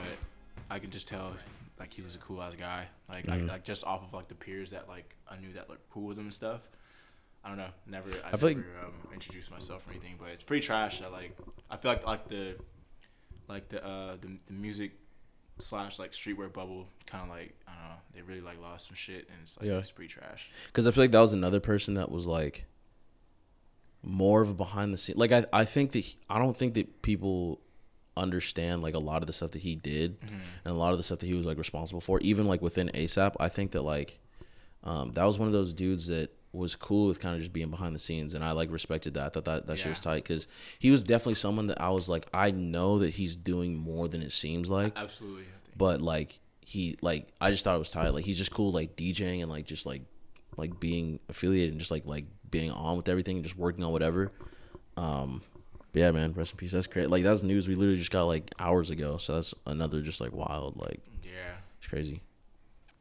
I 0.70 0.78
can 0.78 0.90
just 0.90 1.08
tell 1.08 1.32
like 1.78 1.92
he 1.92 2.02
was 2.02 2.14
a 2.14 2.18
cool 2.18 2.42
ass 2.42 2.54
guy. 2.54 2.86
Like 3.08 3.28
I, 3.28 3.36
like 3.38 3.64
just 3.64 3.84
off 3.84 4.02
of 4.02 4.12
like 4.14 4.28
the 4.28 4.34
peers 4.34 4.70
that 4.70 4.88
like 4.88 5.14
I 5.30 5.36
knew 5.36 5.52
that 5.54 5.68
like 5.68 5.78
cool 5.90 6.04
with 6.06 6.18
him 6.18 6.24
and 6.24 6.34
stuff. 6.34 6.60
I 7.44 7.48
don't 7.48 7.58
know. 7.58 7.68
Never. 7.86 8.10
I, 8.24 8.32
I 8.32 8.36
feel 8.36 8.48
never 8.50 8.60
like- 8.60 8.84
um, 8.84 8.92
introduced 9.12 9.50
myself 9.50 9.86
or 9.86 9.90
anything, 9.92 10.16
but 10.18 10.28
it's 10.30 10.42
pretty 10.42 10.64
trash. 10.66 11.00
That 11.00 11.12
like 11.12 11.36
I 11.70 11.76
feel 11.76 11.92
like 11.92 12.06
like 12.06 12.28
the 12.28 12.56
like 13.48 13.68
the 13.68 13.84
uh 13.86 14.16
the, 14.20 14.38
the 14.46 14.52
music 14.52 14.92
slash 15.58 15.98
like 15.98 16.12
streetwear 16.12 16.52
bubble 16.52 16.86
kind 17.06 17.22
of 17.24 17.30
like 17.30 17.54
I 17.68 17.72
don't 17.72 17.82
know. 17.90 17.96
They 18.14 18.22
really 18.22 18.40
like 18.40 18.60
lost 18.60 18.88
some 18.88 18.96
shit, 18.96 19.28
and 19.28 19.38
it's 19.42 19.58
like 19.60 19.68
Yeah. 19.68 19.78
it's 19.78 19.92
pretty 19.92 20.12
trash. 20.12 20.50
because 20.66 20.86
I 20.86 20.90
feel 20.90 21.04
like 21.04 21.12
that 21.12 21.20
was 21.20 21.32
another 21.34 21.60
person 21.60 21.94
that 21.94 22.10
was 22.10 22.26
like 22.26 22.64
more 24.02 24.40
of 24.40 24.50
a 24.50 24.54
behind 24.54 24.92
the 24.92 24.98
scene. 24.98 25.16
Like 25.18 25.32
I, 25.32 25.44
I 25.52 25.64
think 25.64 25.92
that 25.92 26.14
I 26.30 26.38
don't 26.38 26.56
think 26.56 26.74
that 26.74 27.02
people 27.02 27.60
understand 28.16 28.82
like 28.82 28.94
a 28.94 28.98
lot 28.98 29.22
of 29.22 29.26
the 29.26 29.32
stuff 29.32 29.50
that 29.52 29.62
he 29.62 29.76
did 29.76 30.16
and 30.64 30.74
a 30.74 30.78
lot 30.78 30.92
of 30.92 30.98
the 30.98 31.02
stuff 31.02 31.18
that 31.20 31.26
he 31.26 31.34
was 31.34 31.46
like 31.46 31.58
responsible 31.58 32.00
for. 32.00 32.18
Even 32.20 32.46
like 32.46 32.62
within 32.62 32.88
ASAP, 32.94 33.34
I 33.38 33.48
think 33.48 33.72
that 33.72 33.82
like 33.82 34.18
um, 34.84 35.12
that 35.12 35.24
was 35.24 35.38
one 35.38 35.46
of 35.48 35.52
those 35.52 35.72
dudes 35.72 36.06
that 36.06 36.30
was 36.52 36.74
cool 36.74 37.08
with 37.08 37.20
kind 37.20 37.34
of 37.34 37.40
just 37.40 37.52
being 37.52 37.70
behind 37.70 37.94
the 37.94 37.98
scenes, 37.98 38.34
and 38.34 38.42
I 38.42 38.52
like 38.52 38.70
respected 38.70 39.14
that. 39.14 39.26
I 39.26 39.28
thought 39.28 39.44
that 39.44 39.66
that 39.66 39.78
shit 39.78 39.90
was 39.90 40.00
tight 40.00 40.22
because 40.24 40.46
he 40.78 40.90
was 40.90 41.02
definitely 41.02 41.34
someone 41.34 41.66
that 41.66 41.80
I 41.80 41.90
was 41.90 42.08
like, 42.08 42.26
I 42.32 42.50
know 42.50 42.98
that 43.00 43.10
he's 43.10 43.36
doing 43.36 43.76
more 43.76 44.08
than 44.08 44.22
it 44.22 44.32
seems 44.32 44.70
like 44.70 44.92
Absolutely. 44.96 45.44
But 45.76 46.00
like 46.00 46.38
he 46.60 46.96
like 47.02 47.28
I 47.40 47.50
just 47.50 47.64
thought 47.64 47.76
it 47.76 47.78
was 47.78 47.90
tight. 47.90 48.08
Like 48.10 48.24
he's 48.24 48.38
just 48.38 48.50
cool 48.50 48.72
like 48.72 48.96
DJing 48.96 49.42
and 49.42 49.50
like 49.50 49.66
just 49.66 49.86
like 49.86 50.02
like 50.56 50.80
being 50.80 51.20
affiliated 51.28 51.70
and 51.72 51.78
just 51.78 51.90
like 51.90 52.06
like 52.06 52.24
being 52.50 52.70
on 52.70 52.96
with 52.96 53.08
everything 53.08 53.36
and 53.36 53.44
just 53.44 53.56
working 53.58 53.84
on 53.84 53.92
whatever. 53.92 54.32
Um 54.96 55.42
but 55.96 56.00
yeah, 56.02 56.10
man, 56.10 56.34
rest 56.34 56.52
in 56.52 56.58
peace. 56.58 56.72
That's 56.72 56.86
great. 56.86 57.08
Like 57.08 57.22
that 57.22 57.30
was 57.30 57.42
news 57.42 57.66
we 57.68 57.74
literally 57.74 57.96
just 57.96 58.10
got 58.10 58.24
like 58.24 58.50
hours 58.58 58.90
ago. 58.90 59.16
So 59.16 59.36
that's 59.36 59.54
another 59.64 60.02
just 60.02 60.20
like 60.20 60.34
wild, 60.34 60.76
like 60.76 61.00
Yeah. 61.24 61.54
it's 61.78 61.86
crazy. 61.86 62.20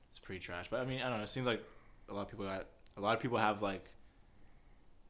it's 0.10 0.20
pretty 0.20 0.40
trash. 0.40 0.70
But 0.70 0.80
I 0.80 0.86
mean, 0.86 1.02
I 1.02 1.10
don't 1.10 1.18
know. 1.18 1.24
It 1.24 1.28
seems 1.30 1.46
like 1.46 1.62
a 2.08 2.14
lot 2.14 2.22
of 2.22 2.30
people 2.30 2.46
got 2.46 2.68
a 2.96 3.02
lot 3.02 3.14
of 3.14 3.22
people 3.22 3.38
have 3.38 3.62
like 3.62 3.84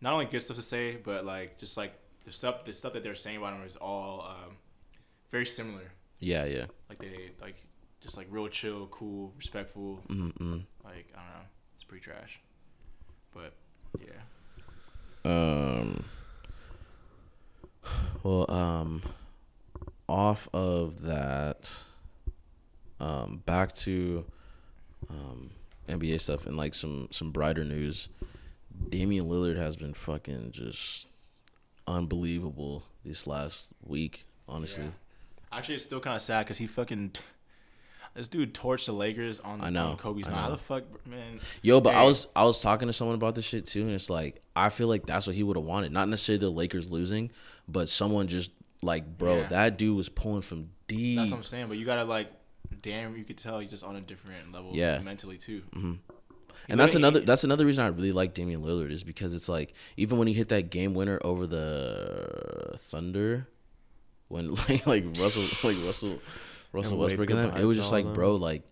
not 0.01 0.13
only 0.13 0.25
good 0.25 0.41
stuff 0.41 0.57
to 0.57 0.63
say, 0.63 0.95
but 0.95 1.25
like 1.25 1.59
just 1.59 1.77
like 1.77 1.93
the 2.25 2.31
stuff 2.31 2.65
the 2.65 2.73
stuff 2.73 2.93
that 2.93 3.03
they're 3.03 3.13
saying 3.13 3.37
about 3.37 3.53
him 3.53 3.63
is 3.63 3.75
all 3.75 4.25
um, 4.27 4.55
very 5.29 5.45
similar. 5.45 5.91
Yeah, 6.17 6.45
yeah. 6.45 6.65
Like 6.89 6.97
they 6.97 7.33
like 7.39 7.55
just 8.01 8.17
like 8.17 8.25
real 8.31 8.47
chill, 8.47 8.87
cool, 8.87 9.31
respectful. 9.37 9.99
Mm-mm. 10.09 10.63
Like 10.83 11.05
I 11.13 11.19
don't 11.21 11.29
know, 11.33 11.45
it's 11.75 11.83
pretty 11.83 12.03
trash. 12.03 12.41
But 13.31 13.53
yeah, 14.01 14.21
Um. 15.31 16.03
Well, 18.23 18.49
um, 18.51 19.01
off 20.07 20.47
of 20.53 21.01
that, 21.03 21.71
um, 22.99 23.41
back 23.45 23.73
to 23.75 24.25
um 25.09 25.51
NBA 25.87 26.19
stuff 26.19 26.45
and 26.45 26.57
like 26.57 26.73
some 26.73 27.07
some 27.11 27.31
brighter 27.31 27.63
news. 27.63 28.09
Damian 28.89 29.25
Lillard 29.25 29.57
has 29.57 29.75
been 29.75 29.93
fucking 29.93 30.51
just 30.51 31.07
unbelievable 31.87 32.83
this 33.05 33.27
last 33.27 33.69
week. 33.83 34.25
Honestly, 34.47 34.85
Yeah. 34.85 34.89
actually, 35.51 35.75
it's 35.75 35.83
still 35.83 35.99
kind 35.99 36.15
of 36.15 36.21
sad 36.21 36.45
because 36.45 36.57
he 36.57 36.67
fucking. 36.67 37.11
This 38.13 38.29
dude 38.29 38.53
torched 38.53 38.85
the 38.85 38.93
Lakers 38.93 39.41
on, 39.41 39.59
I 39.61 39.69
know, 39.69 39.87
on 39.89 39.97
Kobe's 39.97 40.25
I 40.29 40.31
night. 40.31 40.39
How 40.43 40.49
the 40.51 40.57
fuck, 40.57 40.83
man? 41.05 41.41
Yo, 41.61 41.81
but 41.81 41.95
I 41.95 42.03
was 42.05 42.27
I 42.33 42.45
was 42.45 42.61
talking 42.61 42.87
to 42.87 42.93
someone 42.93 43.15
about 43.15 43.35
this 43.35 43.43
shit 43.43 43.65
too, 43.65 43.81
and 43.81 43.91
it's 43.91 44.09
like 44.09 44.41
I 44.55 44.69
feel 44.69 44.87
like 44.87 45.05
that's 45.05 45.27
what 45.27 45.35
he 45.35 45.43
would 45.43 45.57
have 45.57 45.65
wanted. 45.65 45.91
Not 45.91 46.07
necessarily 46.07 46.39
the 46.39 46.49
Lakers 46.49 46.89
losing, 46.89 47.29
but 47.67 47.89
someone 47.89 48.27
just 48.27 48.51
like, 48.81 49.17
bro, 49.17 49.37
Yeah. 49.37 49.47
that 49.47 49.77
dude 49.77 49.95
was 49.97 50.09
pulling 50.09 50.41
from 50.41 50.69
deep. 50.87 51.17
That's 51.17 51.31
what 51.31 51.37
I'm 51.37 51.43
saying. 51.43 51.67
But 51.67 51.77
you 51.77 51.85
gotta 51.85 52.03
like, 52.03 52.31
damn, 52.81 53.15
you 53.17 53.23
could 53.23 53.37
tell 53.37 53.59
he's 53.59 53.69
just 53.71 53.83
on 53.83 53.95
a 53.95 54.01
different 54.01 54.51
level, 54.51 54.71
Yeah. 54.73 54.99
mentally 54.99 55.37
too. 55.37 55.63
Mm-hmm. 55.75 55.93
and 56.69 56.79
that's 56.79 56.95
another 56.95 57.19
that's 57.19 57.43
another 57.43 57.65
reason 57.65 57.83
I 57.83 57.87
really 57.87 58.11
like 58.11 58.33
Damian 58.33 58.61
Lillard 58.63 58.91
is 58.91 59.03
because 59.03 59.33
it's 59.33 59.49
like 59.49 59.73
even 59.97 60.17
when 60.17 60.27
he 60.27 60.33
hit 60.33 60.49
that 60.49 60.69
game 60.71 60.93
winner 60.93 61.19
over 61.23 61.45
the 61.47 62.75
Thunder, 62.77 63.47
when 64.29 64.53
like 64.69 64.85
like 64.87 65.05
Russell 65.19 65.69
like 65.69 65.77
Russell 65.85 66.19
Russell 66.71 66.93
And 66.93 67.01
Westbrook 67.01 67.29
waved 67.29 67.39
and 67.39 67.51
them, 67.53 67.61
it 67.61 67.65
was 67.65 67.77
just 67.77 67.91
like 67.91 68.05
of 68.05 68.13
bro 68.13 68.35
like 68.35 68.63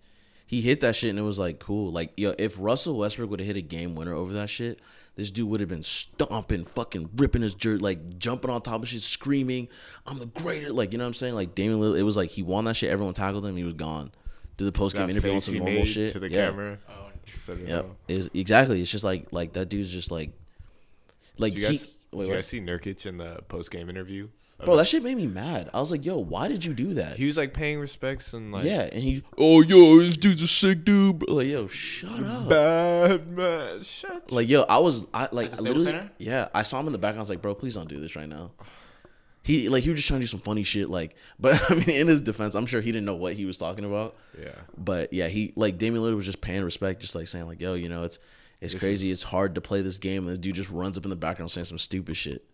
he 0.46 0.62
hit 0.62 0.82
that 0.82 0.96
shit 0.96 1.10
and 1.10 1.20
it 1.20 1.24
was 1.24 1.39
like 1.39 1.60
cool 1.60 1.91
like 1.91 2.12
yo 2.18 2.34
if 2.38 2.56
Russell 2.60 2.98
Westbrook 2.98 3.30
would 3.30 3.39
have 3.39 3.48
hit 3.48 3.58
a 3.58 3.62
game 3.62 3.96
winner 3.96 4.14
over 4.14 4.34
that 4.34 4.50
shit. 4.50 4.80
This 5.16 5.30
dude 5.30 5.48
would 5.50 5.60
have 5.60 5.70
been 5.70 5.84
stomping, 5.84 6.66
fucking 6.66 7.12
ripping 7.18 7.44
his 7.44 7.54
jerk, 7.54 7.82
like 7.82 8.18
jumping 8.18 8.50
on 8.50 8.64
top 8.64 8.82
of 8.82 8.88
shit, 8.89 9.00
screaming, 9.02 9.68
"I'm 10.08 10.18
the 10.18 10.26
greater!" 10.26 10.74
Like 10.74 10.91
you 10.91 10.98
know 10.98 11.04
what 11.04 11.10
I'm 11.10 11.14
saying? 11.14 11.36
Like 11.36 11.54
Damian 11.54 11.80
Lillard, 11.80 12.00
it 12.00 12.04
was 12.04 12.18
like 12.18 12.32
he 12.32 12.41
won 12.41 12.66
that 12.66 12.74
shit. 12.76 12.89
Everyone 12.89 13.14
tackled 13.14 13.46
him. 13.46 13.56
He 13.56 13.64
was 13.64 13.74
gone. 13.74 14.12
Did 14.58 14.66
the 14.66 14.72
post 14.72 14.96
game 14.96 15.12
interview 15.12 15.34
on 15.34 15.39
some 15.41 15.54
he 15.54 15.60
normal 15.60 15.80
made 15.82 15.86
shit 15.88 16.14
to 16.14 16.20
the 16.20 16.32
yeah. 16.32 16.48
camera. 16.48 16.80
Oh, 16.89 16.94
Said 17.28 17.60
Yep. 17.60 17.84
all. 17.84 17.96
Is 18.08 18.30
exactly. 18.34 18.82
It's 18.82 18.89
just 18.89 19.04
like 19.04 19.28
like 19.32 19.54
that 19.54 19.70
dude's 19.70 19.91
just 19.91 20.10
like 20.10 20.32
like 21.38 21.54
Did 21.54 21.62
you 21.62 21.68
he. 21.68 21.78
guys, 21.78 21.82
wait, 22.12 22.18
did 22.20 22.26
you 22.26 22.30
what? 22.32 22.36
guys 22.38 22.48
see 22.48 22.60
Nurkic 22.60 23.06
in 23.06 23.18
the 23.18 23.39
post 23.50 23.70
game 23.70 23.91
interview? 23.91 24.30
Bro, 24.66 24.78
that 24.78 24.88
shit 24.88 25.03
made 25.03 25.18
me 25.18 25.28
mad. 25.28 25.70
I 25.74 25.80
was 25.80 25.91
like, 25.91 26.05
yo, 26.05 26.18
why 26.18 26.47
did 26.47 26.64
you 26.66 26.74
do 26.74 26.93
that? 26.95 27.18
he 27.18 27.26
was 27.26 27.38
like 27.38 27.53
paying 27.53 27.80
respects 27.80 28.34
and 28.34 28.51
like 28.51 28.66
yeah, 28.66 28.82
and 28.91 29.03
he, 29.03 29.24
oh 29.38 29.61
yo, 29.61 29.99
this 29.99 30.18
dude's 30.18 30.41
a 30.41 30.47
sick 30.47 30.84
dude. 30.86 31.20
Bro. 31.20 31.36
Like 31.36 31.47
yo, 31.47 31.68
shut 31.68 32.24
up. 32.24 32.49
bad 32.49 33.28
man. 33.38 33.84
Shut 33.84 34.32
Like 34.32 34.47
yo, 34.47 34.64
I 34.64 34.80
was 34.80 35.05
I 35.14 35.28
like 35.32 35.51
the 35.51 35.57
I 35.57 35.61
literally, 35.61 35.86
Center? 35.86 36.11
yeah. 36.18 36.49
I 36.53 36.64
saw 36.64 36.80
him 36.80 36.88
in 36.88 36.93
the 36.93 36.99
back. 36.99 37.16
I 37.16 37.20
was 37.20 37.30
like, 37.30 37.41
bro, 37.41 37.55
please 37.55 37.76
don't 37.76 37.89
do 37.89 37.99
this 37.99 38.16
right 38.16 38.30
now. 38.30 38.51
He 39.41 39.68
like 39.68 39.84
he 39.84 39.89
was 39.89 39.99
just 39.99 40.07
trying 40.07 40.22
to 40.22 40.24
do 40.24 40.28
some 40.30 40.39
funny 40.39 40.64
shit. 40.64 40.89
Like, 40.89 41.16
but 41.39 41.61
I 41.70 41.76
mean, 41.76 41.89
in 41.89 42.07
his 42.07 42.22
defense, 42.22 42.55
I'm 42.55 42.66
sure 42.66 42.82
he 42.82 42.91
didn't 42.91 43.05
know 43.05 43.16
what 43.16 43.34
he 43.34 43.45
was 43.45 43.57
talking 43.57 43.84
about. 43.86 44.16
Yeah. 44.39 44.55
But 44.78 45.11
yeah, 45.14 45.28
he 45.28 45.51
like 45.55 45.78
Damian 45.78 46.03
Lillard 46.03 46.16
was 46.16 46.26
just 46.26 46.41
paying 46.41 46.64
respect, 46.64 47.01
just 47.01 47.16
like 47.16 47.28
saying 47.28 47.47
like, 47.47 47.59
yo, 47.61 47.74
you 47.74 47.89
know, 47.89 48.03
it's 48.03 48.20
it's 48.61 48.74
crazy. 48.76 49.11
it's 49.11 49.24
hard 49.24 49.55
to 49.55 49.61
play 49.61 49.82
this 49.82 49.97
game, 49.97 50.26
and 50.26 50.36
the 50.36 50.39
dude 50.39 50.55
just 50.55 50.70
runs 50.70 50.97
up 50.97 51.03
in 51.03 51.09
the 51.09 51.18
background 51.18 51.51
saying 51.51 51.66
some 51.66 51.78
stupid 51.78 52.16
shit. 52.16 52.45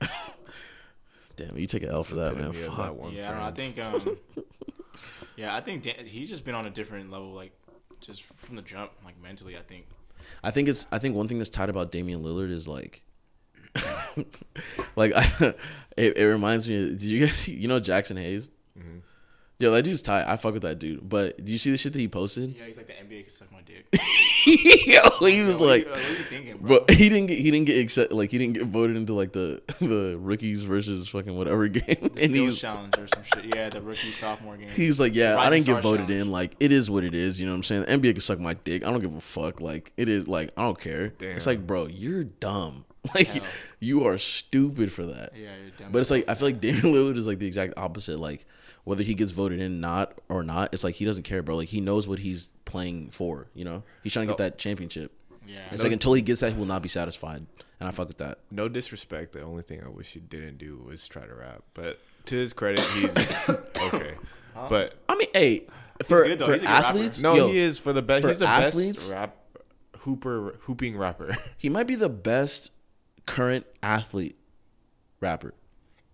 Damn, 1.38 1.56
you 1.56 1.68
take 1.68 1.84
an 1.84 1.90
L 1.90 2.02
for 2.02 2.16
that, 2.16 2.36
man. 2.36 2.52
Fuck. 2.52 2.76
that 2.76 2.96
one 2.96 3.12
yeah, 3.12 3.30
I 3.30 3.32
don't. 3.32 3.42
I 3.42 3.50
think, 3.52 3.78
um, 3.84 4.18
yeah, 5.36 5.54
I 5.54 5.60
think 5.60 5.84
Dan, 5.84 6.04
he's 6.04 6.28
just 6.28 6.44
been 6.44 6.56
on 6.56 6.66
a 6.66 6.70
different 6.70 7.12
level, 7.12 7.32
like 7.32 7.52
just 8.00 8.24
from 8.24 8.56
the 8.56 8.62
jump, 8.62 8.90
like 9.04 9.14
mentally. 9.22 9.56
I 9.56 9.62
think. 9.62 9.86
I 10.42 10.50
think 10.50 10.68
it's. 10.68 10.88
I 10.90 10.98
think 10.98 11.14
one 11.14 11.28
thing 11.28 11.38
that's 11.38 11.48
tight 11.48 11.70
about 11.70 11.92
Damian 11.92 12.24
Lillard 12.24 12.50
is 12.50 12.66
like, 12.66 13.02
like 14.96 15.12
I, 15.14 15.54
it, 15.96 16.18
it 16.18 16.26
reminds 16.26 16.68
me. 16.68 16.88
Did 16.88 17.02
you 17.04 17.26
guys? 17.26 17.48
You 17.48 17.68
know 17.68 17.78
Jaxson 17.78 18.18
Hayes? 18.20 18.48
Mm-hmm. 18.76 18.98
Yo, 19.60 19.72
that 19.72 19.82
dude's 19.82 20.02
tight. 20.02 20.24
I 20.28 20.36
fuck 20.36 20.52
with 20.52 20.62
that 20.62 20.78
dude. 20.78 21.08
But 21.08 21.44
do 21.44 21.50
you 21.50 21.58
see 21.58 21.72
the 21.72 21.76
shit 21.76 21.92
that 21.92 21.98
he 21.98 22.06
posted? 22.06 22.54
Yeah, 22.56 22.64
he's 22.66 22.76
like 22.76 22.86
the 22.86 22.92
NBA 22.92 23.22
can 23.24 23.28
suck 23.28 23.50
my 23.50 23.58
dick. 23.62 23.86
Yo, 24.46 25.26
he 25.26 25.42
was 25.42 25.56
What 25.56 25.64
are 25.64 25.66
like, 25.68 25.84
you- 25.86 25.90
what 25.90 25.98
are 25.98 26.08
you 26.10 26.14
thinking, 26.16 26.56
bro? 26.58 26.78
Bro, 26.80 26.94
he 26.94 27.08
didn't 27.08 27.26
get 27.26 27.38
he 27.38 27.50
didn't 27.50 27.66
get 27.66 27.78
accept 27.80 28.12
like 28.12 28.30
he 28.30 28.38
didn't 28.38 28.54
get 28.54 28.64
voted 28.66 28.96
into 28.96 29.14
like 29.14 29.32
the 29.32 29.60
the 29.80 30.16
rookies 30.18 30.62
versus 30.62 31.08
fucking 31.08 31.36
whatever 31.36 31.66
game, 31.68 31.82
The 32.14 32.22
and 32.22 32.30
skills 32.32 32.32
he's 32.52 32.58
challenge 32.58 32.94
or 32.98 33.06
some 33.08 33.22
shit. 33.24 33.54
Yeah, 33.54 33.68
the 33.70 33.82
rookie 33.82 34.12
sophomore 34.12 34.56
game. 34.56 34.70
he's 34.70 35.00
like, 35.00 35.14
yeah, 35.16 35.36
I 35.38 35.50
didn't 35.50 35.66
get 35.66 35.82
voted 35.82 36.06
Challenge. 36.06 36.22
in. 36.26 36.30
Like 36.30 36.54
it 36.60 36.70
is 36.72 36.88
what 36.88 37.02
it 37.04 37.14
is. 37.14 37.40
You 37.40 37.46
know 37.46 37.52
what 37.52 37.56
I'm 37.56 37.62
saying? 37.64 37.82
The 37.82 37.98
NBA 37.98 38.12
can 38.12 38.20
suck 38.20 38.38
my 38.38 38.54
dick. 38.54 38.84
I 38.86 38.90
don't 38.90 39.00
give 39.00 39.14
a 39.14 39.20
fuck. 39.20 39.60
Like 39.60 39.92
it 39.96 40.08
is 40.08 40.28
like 40.28 40.50
I 40.56 40.62
don't 40.62 40.78
care. 40.80 41.12
It's 41.20 41.46
like, 41.46 41.66
bro, 41.66 41.86
you're 41.86 42.24
dumb. 42.24 42.84
Like 43.14 43.28
Hell. 43.28 43.44
you 43.80 44.06
are 44.06 44.18
stupid 44.18 44.92
for 44.92 45.06
that. 45.06 45.32
yeah, 45.34 45.50
you're 45.62 45.70
dumb. 45.78 45.92
But 45.92 46.00
it's 46.00 46.10
like 46.10 46.28
I 46.28 46.34
feel 46.34 46.48
like 46.48 46.60
Damian 46.60 46.82
Lillard 46.92 47.16
is 47.16 47.26
like 47.26 47.38
the 47.38 47.46
exact 47.46 47.74
opposite. 47.78 48.18
Like 48.18 48.44
whether 48.88 49.02
he 49.04 49.14
gets 49.14 49.32
voted 49.32 49.60
in 49.60 49.80
not 49.80 50.14
or 50.28 50.42
not, 50.42 50.72
it's 50.72 50.82
like 50.82 50.94
he 50.96 51.04
doesn't 51.04 51.24
care, 51.24 51.42
bro. 51.42 51.56
Like 51.56 51.68
he 51.68 51.80
knows 51.80 52.08
what 52.08 52.18
he's 52.20 52.50
playing 52.64 53.10
for. 53.10 53.46
You 53.54 53.64
know, 53.64 53.82
he's 54.02 54.12
trying 54.12 54.26
to 54.26 54.32
get 54.32 54.38
No. 54.38 54.44
that 54.46 54.58
championship. 54.58 55.12
yeah, 55.46 55.58
It's 55.70 55.82
like 55.82 55.92
until 55.92 56.14
he 56.14 56.22
gets 56.22 56.40
that, 56.40 56.52
he 56.52 56.58
will 56.58 56.66
not 56.66 56.82
be 56.82 56.88
satisfied, 56.88 57.44
and 57.80 57.88
I 57.88 57.90
fuck 57.92 58.08
with 58.08 58.18
that. 58.18 58.38
No 58.50 58.68
disrespect. 58.68 59.32
The 59.32 59.42
only 59.42 59.62
thing 59.62 59.82
I 59.84 59.88
wish 59.88 60.12
he 60.12 60.20
didn't 60.20 60.58
do 60.58 60.82
was 60.86 61.06
try 61.06 61.26
to 61.26 61.34
rap. 61.34 61.62
But 61.74 61.98
to 62.26 62.34
his 62.36 62.52
credit, 62.52 62.80
he's 62.80 63.10
okay. 63.78 64.14
But 64.68 64.94
I 65.08 65.14
mean, 65.16 65.28
hey, 65.34 65.66
for 66.04 66.24
good, 66.24 66.38
though. 66.38 66.46
for 66.46 66.52
He's 66.54 66.62
a 66.62 66.66
good 66.66 66.70
athletes, 66.70 67.20
no, 67.20 67.34
yo, 67.34 67.48
he 67.48 67.58
is 67.58 67.78
for 67.78 67.92
the 67.92 68.02
best. 68.02 68.22
for 68.22 68.28
He's 68.28 68.38
the 68.40 68.48
athletes- 68.48 69.02
best 69.04 69.12
rap 69.12 69.36
hooper 70.00 70.56
hooping 70.62 70.96
rapper. 70.96 71.36
He 71.58 71.68
might 71.68 71.86
be 71.86 71.94
the 71.94 72.08
best 72.08 72.70
current 73.26 73.66
athlete 73.82 74.36
rapper. 75.20 75.52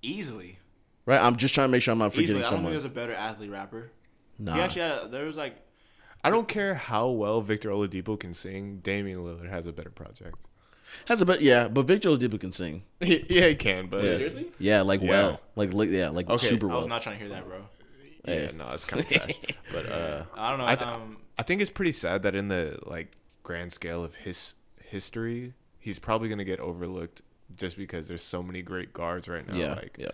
easily. 0.02 0.58
Right? 1.06 1.20
I'm 1.20 1.36
just 1.36 1.54
trying 1.54 1.68
to 1.68 1.72
make 1.72 1.82
sure 1.82 1.92
I'm 1.92 1.98
not 1.98 2.12
forgetting 2.12 2.36
Easily, 2.36 2.40
I 2.40 2.42
don't 2.44 2.50
think 2.50 2.58
someone. 2.58 2.72
there's 2.72 2.84
a 2.84 2.88
better 2.88 3.12
athlete 3.14 3.50
rapper. 3.50 3.90
Nah. 4.38 4.54
He 4.54 4.60
actually 4.60 4.82
had. 4.82 5.02
A, 5.04 5.08
there 5.08 5.24
was 5.26 5.36
like. 5.36 5.56
I 6.22 6.30
don't 6.30 6.48
care 6.48 6.74
how 6.74 7.10
well 7.10 7.42
Victor 7.42 7.70
Oladipo 7.70 8.18
can 8.18 8.32
sing. 8.32 8.78
Damian 8.82 9.18
Lillard 9.18 9.50
has 9.50 9.66
a 9.66 9.72
better 9.72 9.90
project. 9.90 10.36
Has 11.06 11.20
a 11.20 11.26
bit, 11.26 11.42
yeah, 11.42 11.68
but 11.68 11.86
Victor 11.86 12.08
Oladipo 12.08 12.40
can 12.40 12.52
sing. 12.52 12.82
yeah, 13.00 13.48
he 13.48 13.54
can, 13.56 13.88
but 13.88 14.04
Yeah. 14.04 14.16
Seriously? 14.16 14.46
Yeah, 14.58 14.80
like 14.82 15.02
Yeah. 15.02 15.10
well, 15.10 15.40
like 15.56 15.74
like 15.74 15.90
yeah, 15.90 16.08
like 16.08 16.30
Okay, 16.30 16.46
super 16.46 16.66
I 16.66 16.70
well. 16.70 16.78
was 16.78 16.86
not 16.86 17.02
trying 17.02 17.18
to 17.18 17.20
hear 17.24 17.34
that, 17.34 17.46
bro. 17.46 17.58
yeah, 18.26 18.34
Hey. 18.34 18.50
no, 18.56 18.70
it's 18.70 18.84
kind 18.86 19.02
of 19.02 19.08
trash. 19.10 19.38
But 19.72 19.86
uh, 19.86 20.22
I 20.34 20.48
don't 20.50 20.58
know. 20.60 20.66
I 20.66 20.76
th- 20.76 20.88
um, 20.90 21.18
I 21.36 21.42
think 21.42 21.60
it's 21.60 21.70
pretty 21.70 21.92
sad 21.92 22.22
that 22.22 22.34
in 22.34 22.48
the 22.48 22.78
like 22.86 23.08
grand 23.42 23.72
scale 23.72 24.02
of 24.04 24.14
his 24.14 24.54
history, 24.80 25.52
he's 25.80 25.98
probably 25.98 26.28
gonna 26.30 26.44
get 26.44 26.60
overlooked 26.60 27.20
just 27.56 27.76
because 27.76 28.08
there's 28.08 28.22
so 28.22 28.42
many 28.42 28.62
great 28.62 28.92
guards 28.94 29.28
right 29.28 29.46
now. 29.46 29.56
yeah, 29.56 29.74
like, 29.74 29.96
yeah. 29.98 30.08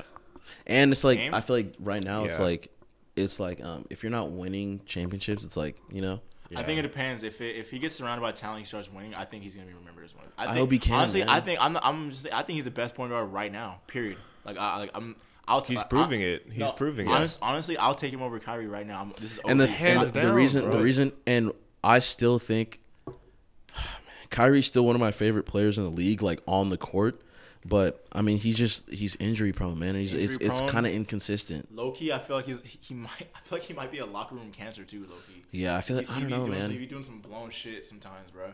And 0.66 0.92
it's 0.92 1.04
like 1.04 1.18
Game? 1.18 1.34
I 1.34 1.40
feel 1.40 1.56
like 1.56 1.74
right 1.80 2.02
now 2.02 2.24
it's 2.24 2.38
Yeah. 2.38 2.44
like 2.44 2.70
it's 3.16 3.40
like 3.40 3.62
um 3.62 3.86
if 3.90 4.02
you're 4.02 4.10
not 4.12 4.30
winning 4.30 4.80
championships, 4.86 5.44
it's 5.44 5.56
like 5.56 5.76
you 5.90 6.00
know 6.00 6.20
I 6.56 6.64
think 6.64 6.80
it 6.80 6.82
depends. 6.82 7.22
If 7.22 7.40
it, 7.40 7.54
if 7.54 7.70
he 7.70 7.78
gets 7.78 7.94
surrounded 7.94 8.22
by 8.22 8.32
talent, 8.32 8.58
he 8.58 8.64
starts 8.64 8.90
winning. 8.92 9.14
I 9.14 9.24
think 9.24 9.44
he's 9.44 9.54
gonna 9.54 9.68
be 9.68 9.72
remembered 9.74 10.04
as 10.04 10.16
one. 10.16 10.24
I, 10.36 10.46
think, 10.46 10.56
hope 10.56 10.72
he 10.72 10.80
can, 10.80 10.94
Honestly, 10.94 11.20
man. 11.20 11.28
I 11.28 11.38
think 11.38 11.60
I'm. 11.62 11.76
I'm 11.80 12.10
just. 12.10 12.26
I 12.32 12.42
think 12.42 12.56
he's 12.56 12.64
the 12.64 12.72
best 12.72 12.96
point 12.96 13.12
guard 13.12 13.32
right 13.32 13.52
now. 13.52 13.82
Period. 13.86 14.16
Like 14.44 14.58
I 14.58 14.78
like 14.78 14.90
I'm. 14.94 15.14
I'll. 15.46 15.60
T- 15.62 15.74
He's 15.74 15.84
proving 15.84 16.22
I- 16.22 16.26
it. 16.26 16.46
He's 16.50 16.72
proving 16.72 17.08
it. 17.08 17.12
honest, 17.12 17.38
Honestly, 17.40 17.78
I'll 17.78 17.94
take 17.94 18.12
him 18.12 18.20
over 18.20 18.40
Kyrie 18.40 18.66
right 18.66 18.84
now. 18.86 19.00
I'm, 19.00 19.12
this 19.20 19.32
is 19.34 19.40
and 19.46 19.60
the, 19.60 19.64
OD. 19.64 19.70
and 19.70 19.78
Hands 19.78 20.06
the, 20.06 20.12
the 20.12 20.20
down, 20.22 20.34
reason 20.34 20.70
the 20.70 20.78
reason 20.82 21.12
and 21.24 21.52
I 21.84 22.00
still 22.00 22.40
think 22.40 22.80
Kyrie's 24.30 24.66
still 24.66 24.84
one 24.86 24.94
of 24.96 25.00
my 25.00 25.10
favorite 25.10 25.44
players 25.46 25.78
in 25.78 25.84
the 25.84 25.90
league, 25.90 26.22
like 26.22 26.40
on 26.46 26.68
the 26.68 26.76
court. 26.76 27.20
But 27.64 28.06
I 28.12 28.22
mean, 28.22 28.38
he's 28.38 28.56
just 28.56 28.88
he's 28.90 29.16
injury 29.16 29.52
prone, 29.52 29.78
man. 29.78 29.94
He's 29.94 30.14
it's 30.14 30.32
Injury 30.34 30.46
it's 30.46 30.58
prone. 30.60 30.70
kind 30.70 30.86
of 30.86 30.92
inconsistent. 30.92 31.74
low 31.74 31.90
key, 31.90 32.10
I 32.10 32.18
feel 32.18 32.36
like 32.36 32.46
he's 32.46 32.60
he 32.80 32.94
might. 32.94 33.10
I 33.34 33.40
feel 33.42 33.58
like 33.58 33.62
he 33.62 33.74
might 33.74 33.92
be 33.92 33.98
a 33.98 34.06
locker 34.06 34.34
room 34.34 34.50
cancer 34.50 34.82
too. 34.84 35.00
Low 35.02 35.16
key. 35.28 35.42
Yeah, 35.50 35.76
I 35.76 35.80
feel 35.82 35.96
like 35.96 36.06
He's- 36.06 36.16
I 36.16 36.20
don't 36.20 36.30
be 36.30 36.36
know, 36.36 36.44
doing, 36.46 36.58
man. 36.58 36.70
He 36.70 36.78
be 36.78 36.86
doing 36.86 37.02
some 37.02 37.18
blown 37.20 37.50
shit 37.50 37.84
sometimes, 37.84 38.30
bro. 38.30 38.52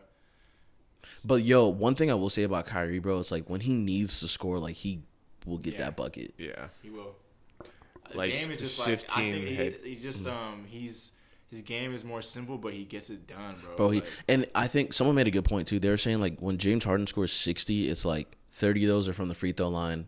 But 1.25 1.45
yo, 1.45 1.69
one 1.69 1.95
thing 1.95 2.11
I 2.11 2.15
will 2.15 2.31
say 2.31 2.43
about 2.43 2.67
Kyrie, 2.67 2.99
bro, 2.99 3.21
it's 3.21 3.31
like 3.31 3.49
when 3.49 3.61
he 3.61 3.73
needs 3.75 4.19
to 4.21 4.29
score, 4.29 4.59
like 4.59 4.75
he 4.75 5.03
will 5.45 5.59
get 5.59 5.75
Yeah. 5.75 5.81
that 5.83 5.97
bucket. 5.97 6.35
yeah. 6.37 6.67
He 6.83 6.91
will. 6.91 7.15
Like, 8.15 8.31
game 8.31 8.51
is 8.53 8.61
just 8.61 8.79
like 8.79 8.89
I 9.17 9.21
team 9.23 9.45
think 9.45 9.83
he, 9.85 9.91
he 9.91 9.97
just 10.03 10.27
um 10.27 10.65
he's 10.69 11.13
his 11.51 11.63
game 11.63 11.93
is 11.95 12.05
more 12.05 12.23
simple, 12.23 12.59
but 12.59 12.73
he 12.73 12.85
gets 12.85 13.09
it 13.11 13.27
done, 13.29 13.55
bro. 13.63 13.77
Bro, 13.77 13.91
he 13.91 14.01
Like, 14.01 14.09
and 14.29 14.47
I 14.55 14.67
think 14.67 14.93
someone 14.93 15.15
made 15.15 15.29
a 15.29 15.31
good 15.31 15.45
point 15.45 15.69
too. 15.69 15.79
They 15.79 15.91
were 15.91 15.97
saying 15.97 16.21
like 16.21 16.41
when 16.41 16.59
James 16.59 16.83
Harden 16.85 17.07
scores 17.07 17.33
sixty, 17.33 17.89
it's 17.89 18.05
like 18.05 18.37
thirty 18.57 18.85
of 18.85 18.89
those 18.89 19.09
are 19.09 19.13
from 19.13 19.29
the 19.29 19.35
free 19.35 19.53
throw 19.53 19.69
line. 19.69 20.07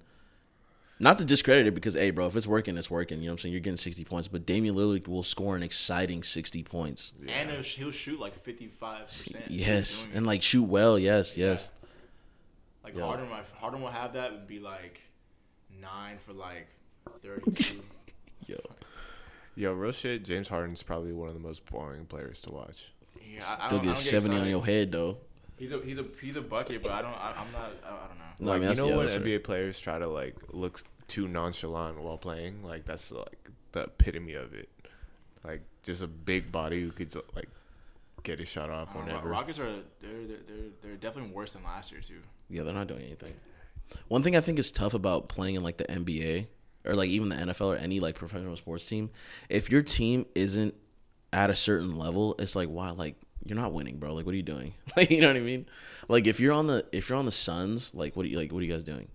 Not 1.00 1.18
to 1.18 1.24
discredit 1.24 1.68
it 1.68 1.74
because 1.74 1.94
hey, 1.94 2.10
bro, 2.10 2.26
if 2.26 2.34
it's 2.34 2.46
working, 2.46 2.76
it's 2.76 2.90
working. 2.90 3.18
You 3.20 3.26
know 3.26 3.32
what 3.32 3.34
I'm 3.34 3.38
saying? 3.38 3.52
You're 3.52 3.60
getting 3.60 3.76
sixty 3.76 4.02
points, 4.04 4.26
but 4.26 4.44
Damian 4.46 4.74
Lillard 4.74 5.06
will 5.06 5.22
score 5.22 5.54
an 5.54 5.62
exciting 5.62 6.22
sixty 6.24 6.64
points. 6.64 7.12
and 7.28 7.50
he'll, 7.50 7.62
he'll 7.62 7.90
shoot 7.92 8.18
like 8.18 8.34
fifty 8.34 8.66
five 8.66 9.06
percent. 9.06 9.44
Yes, 9.48 10.08
and 10.12 10.26
like 10.26 10.42
shoot 10.42 10.64
well. 10.64 10.98
Yes, 10.98 11.36
yes. 11.36 11.70
like 12.82 12.96
Yeah. 12.96 13.04
Harden, 13.04 13.28
might- 13.30 13.44
Harden 13.60 13.80
will 13.80 13.90
have 13.90 14.14
that 14.14 14.32
would 14.32 14.48
be 14.48 14.58
like 14.58 15.00
nine 15.80 16.18
for 16.26 16.32
like 16.32 16.66
thirty 17.10 17.50
two. 17.52 17.82
Yo, 18.46 18.56
Yo, 19.54 19.72
real 19.74 19.92
shit. 19.92 20.24
James 20.24 20.48
Harden's 20.48 20.82
probably 20.82 21.12
one 21.12 21.28
of 21.28 21.34
the 21.34 21.40
most 21.40 21.64
boring 21.66 22.06
players 22.06 22.42
to 22.42 22.50
watch. 22.50 22.92
Yeah, 23.22 23.40
I, 23.46 23.66
I 23.66 23.66
Still 23.66 23.68
don't, 23.68 23.78
I 23.78 23.82
get 23.82 23.84
don't 23.84 23.96
seventy 23.96 24.36
on 24.38 24.48
your 24.48 24.64
head 24.66 24.90
though. 24.90 25.18
He's 25.58 25.72
a 25.72 25.80
he's 25.80 25.98
a 25.98 26.04
he's 26.20 26.36
a 26.36 26.40
bucket, 26.42 26.82
but 26.82 26.92
I 26.92 27.02
don't. 27.02 27.12
I, 27.12 27.30
I'm 27.36 27.52
not. 27.52 27.70
I 27.84 27.90
don't, 27.90 27.98
I 27.98 28.06
don't 28.08 28.18
know. 28.18 28.24
No, 28.40 28.52
I 28.52 28.54
like 28.54 28.60
mean, 28.62 28.70
you 28.70 28.76
know 28.76 28.88
yeah, 28.90 28.96
when 28.96 29.06
that's 29.06 29.18
NBA 29.18 29.32
right. 29.34 29.44
players 29.44 29.78
try 29.80 29.98
to 29.98 30.06
like 30.06 30.36
look 30.52 30.82
too 31.08 31.26
nonchalant 31.28 32.00
while 32.00 32.18
playing, 32.18 32.62
like 32.62 32.84
that's 32.84 33.10
like 33.10 33.50
the 33.72 33.80
epitome 33.84 34.34
of 34.34 34.54
it. 34.54 34.68
Like 35.44 35.62
just 35.82 36.02
a 36.02 36.06
big 36.06 36.52
body 36.52 36.82
who 36.82 36.90
could 36.92 37.14
like 37.34 37.48
get 38.22 38.38
his 38.38 38.48
shot 38.48 38.70
off 38.70 38.94
Uh, 38.94 38.98
Ro- 39.00 39.04
whenever. 39.06 39.28
Rockets 39.28 39.58
are 39.58 39.64
they're, 40.00 40.26
they're 40.26 40.36
they're 40.46 40.56
they're 40.82 40.96
definitely 40.96 41.32
worse 41.32 41.52
than 41.54 41.64
last 41.64 41.90
year 41.92 42.00
too. 42.00 42.20
Yeah, 42.48 42.62
they're 42.62 42.74
not 42.74 42.86
doing 42.86 43.02
anything. 43.02 43.34
One 44.08 44.22
thing 44.22 44.36
I 44.36 44.40
think 44.40 44.58
is 44.58 44.70
tough 44.70 44.94
about 44.94 45.28
playing 45.28 45.54
in 45.54 45.62
like 45.62 45.78
the 45.78 45.84
NBA 45.84 46.46
or 46.84 46.94
like 46.94 47.08
even 47.10 47.30
the 47.30 47.36
NFL 47.36 47.74
or 47.74 47.76
any 47.76 48.00
like 48.00 48.14
professional 48.14 48.56
sports 48.56 48.86
team, 48.88 49.10
if 49.48 49.70
your 49.70 49.82
team 49.82 50.26
isn't 50.34 50.74
at 51.32 51.50
a 51.50 51.54
certain 51.54 51.96
level, 51.98 52.34
it's 52.38 52.54
like 52.54 52.68
why 52.68 52.90
like 52.90 53.16
you're 53.44 53.56
not 53.56 53.72
winning, 53.72 53.98
bro. 53.98 54.14
Like 54.14 54.26
what 54.26 54.32
are 54.32 54.36
you 54.36 54.42
doing? 54.42 54.74
Like 54.96 55.10
you 55.10 55.20
know 55.20 55.28
what 55.28 55.36
I 55.36 55.40
mean? 55.40 55.66
Like 56.08 56.26
if 56.26 56.40
you're 56.40 56.52
on 56.52 56.66
the 56.66 56.84
if 56.92 57.08
you're 57.08 57.18
on 57.18 57.24
the 57.24 57.32
Suns, 57.32 57.94
like 57.94 58.16
what 58.16 58.26
are 58.26 58.28
you 58.28 58.36
like 58.38 58.52
what 58.52 58.60
are 58.60 58.64
you 58.64 58.72
guys 58.72 58.84
doing? 58.84 59.08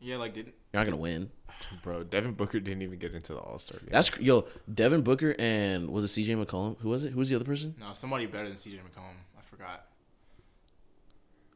Yeah, 0.00 0.16
like 0.16 0.34
didn't 0.34 0.54
You're 0.72 0.80
not 0.80 0.86
gonna 0.86 0.96
win. 0.96 1.30
Bro, 1.82 2.04
Devin 2.04 2.32
Booker 2.32 2.58
didn't 2.60 2.82
even 2.82 2.98
get 2.98 3.14
into 3.14 3.34
the 3.34 3.38
All 3.38 3.58
Star 3.58 3.78
game. 3.78 3.88
That's 3.92 4.18
yo 4.18 4.46
Devin 4.72 5.02
Booker 5.02 5.34
and 5.38 5.90
was 5.90 6.04
it 6.04 6.20
CJ 6.20 6.44
McCollum? 6.44 6.78
Who 6.80 6.88
was 6.88 7.04
it? 7.04 7.12
Who 7.12 7.18
was 7.18 7.28
the 7.30 7.36
other 7.36 7.44
person? 7.44 7.74
no 7.78 7.92
somebody 7.92 8.26
better 8.26 8.46
than 8.46 8.56
CJ 8.56 8.76
McCollum. 8.78 9.16
I 9.38 9.42
forgot. 9.42 9.86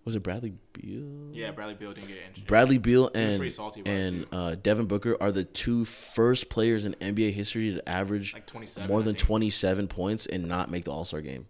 Was 0.07 0.15
it 0.15 0.23
Bradley 0.23 0.55
Beal? 0.73 1.33
Yeah, 1.33 1.51
Bradley 1.51 1.75
Beal 1.75 1.93
didn't 1.93 2.07
get 2.07 2.19
injured. 2.29 2.47
Bradley 2.47 2.79
Beal 2.79 3.11
and 3.13 3.53
salty 3.53 3.83
and 3.85 4.25
uh, 4.31 4.55
Devin 4.55 4.87
Booker 4.87 5.17
are 5.21 5.33
the 5.33 5.43
two 5.43 5.85
first 5.85 6.49
players 6.49 6.87
in 6.87 6.95
NBA 7.01 7.33
history 7.33 7.75
to 7.75 7.87
average 7.89 8.33
Like 8.33 8.47
27, 8.47 8.89
more 8.89 9.03
than 9.03 9.17
27 9.17 9.89
points 9.89 10.25
and 10.25 10.47
not 10.47 10.71
make 10.71 10.85
the 10.85 10.93
All 10.93 11.05
Star 11.05 11.21
game. 11.21 11.49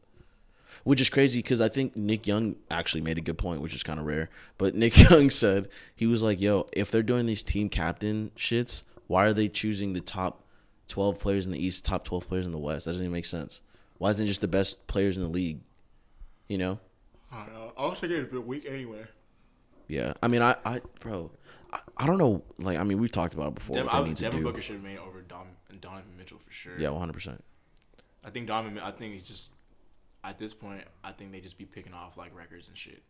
Which 0.85 1.03
is 1.03 1.11
crazy 1.11 1.41
because 1.41 1.61
I 1.61 1.69
think 1.69 1.97
Nick 1.97 2.27
Young 2.27 2.57
actually 2.71 3.03
made 3.03 3.19
a 3.19 3.21
good 3.21 3.37
point, 3.37 3.61
which 3.61 3.75
is 3.75 3.83
kind 3.83 4.01
of 4.01 4.07
rare. 4.07 4.31
But 4.57 4.75
Nick 4.75 4.97
Young 4.97 5.29
said 5.29 5.69
he 5.95 6.07
was 6.07 6.23
like, 6.23 6.41
"Yo, 6.41 6.67
if 6.73 6.91
they're 6.91 7.03
doing 7.03 7.27
these 7.27 7.43
team 7.43 7.69
captain 7.69 8.31
shits, 8.39 8.85
why 9.07 9.27
are 9.27 9.35
they 9.35 9.49
choosing 9.49 9.93
the 9.93 10.01
top 10.01 10.45
12 10.89 11.21
players 11.21 11.45
in 11.45 11.53
the 11.53 11.63
East, 11.63 11.85
top 11.85 12.05
12 12.05 12.27
players 12.27 12.47
in 12.47 12.53
the 12.53 12.59
West? 12.59 12.87
That 12.87 12.93
doesn't 12.93 13.05
even 13.05 13.13
make 13.13 13.27
sense. 13.27 13.61
Why 13.99 14.11
isn't 14.11 14.25
it 14.25 14.29
just 14.29 14.41
the 14.41 14.49
best 14.49 14.87
players 14.87 15.19
in 15.19 15.23
the 15.23 15.29
league? 15.29 15.61
You 16.49 16.57
know? 16.57 16.79
I 17.33 17.45
don't 17.45 17.55
know. 17.55 17.73
All 17.77 17.95
Star 17.95 18.09
game 18.09 18.19
has 18.19 18.29
been 18.29 18.47
weak 18.47 18.65
anyway. 18.69 19.05
Yeah. 19.89 20.15
I 20.23 20.29
mean, 20.29 20.43
I, 20.43 20.57
I 20.65 20.81
bro, 21.01 21.31
I, 21.73 21.81
I 21.97 22.07
don't 22.07 22.19
know. 22.19 22.43
Like, 22.59 22.79
I 22.79 22.85
mean, 22.85 22.99
we've 22.99 23.13
talked 23.13 23.35
about 23.35 23.49
it 23.49 23.55
before. 23.57 23.75
Devin, 23.75 23.87
what 23.87 23.95
I, 23.95 24.05
need 24.09 24.17
to 24.17 24.23
Devin 24.23 24.41
do. 24.41 24.45
Booker 24.45 24.61
should 24.61 24.77
have 24.77 24.85
made 24.85 24.95
it 24.95 25.01
over 25.01 25.21
Dom, 25.23 25.49
Donovan 25.81 26.17
Mitchell 26.17 26.39
for 26.39 26.53
sure. 26.53 26.79
Yeah, 26.79 26.91
100. 26.91 27.13
percent 27.13 27.45
I 28.25 28.31
think 28.31 28.47
Donovan. 28.47 28.79
I 28.79 28.91
think 28.91 29.15
he's 29.15 29.23
just 29.23 29.51
at 30.25 30.39
this 30.39 30.55
point. 30.55 30.83
I 31.05 31.13
think 31.13 31.33
they 31.33 31.41
just 31.41 31.59
be 31.59 31.65
picking 31.65 31.95
off 31.95 32.17
like 32.17 32.37
records 32.37 32.69
and 32.69 32.77
shit, 32.77 33.03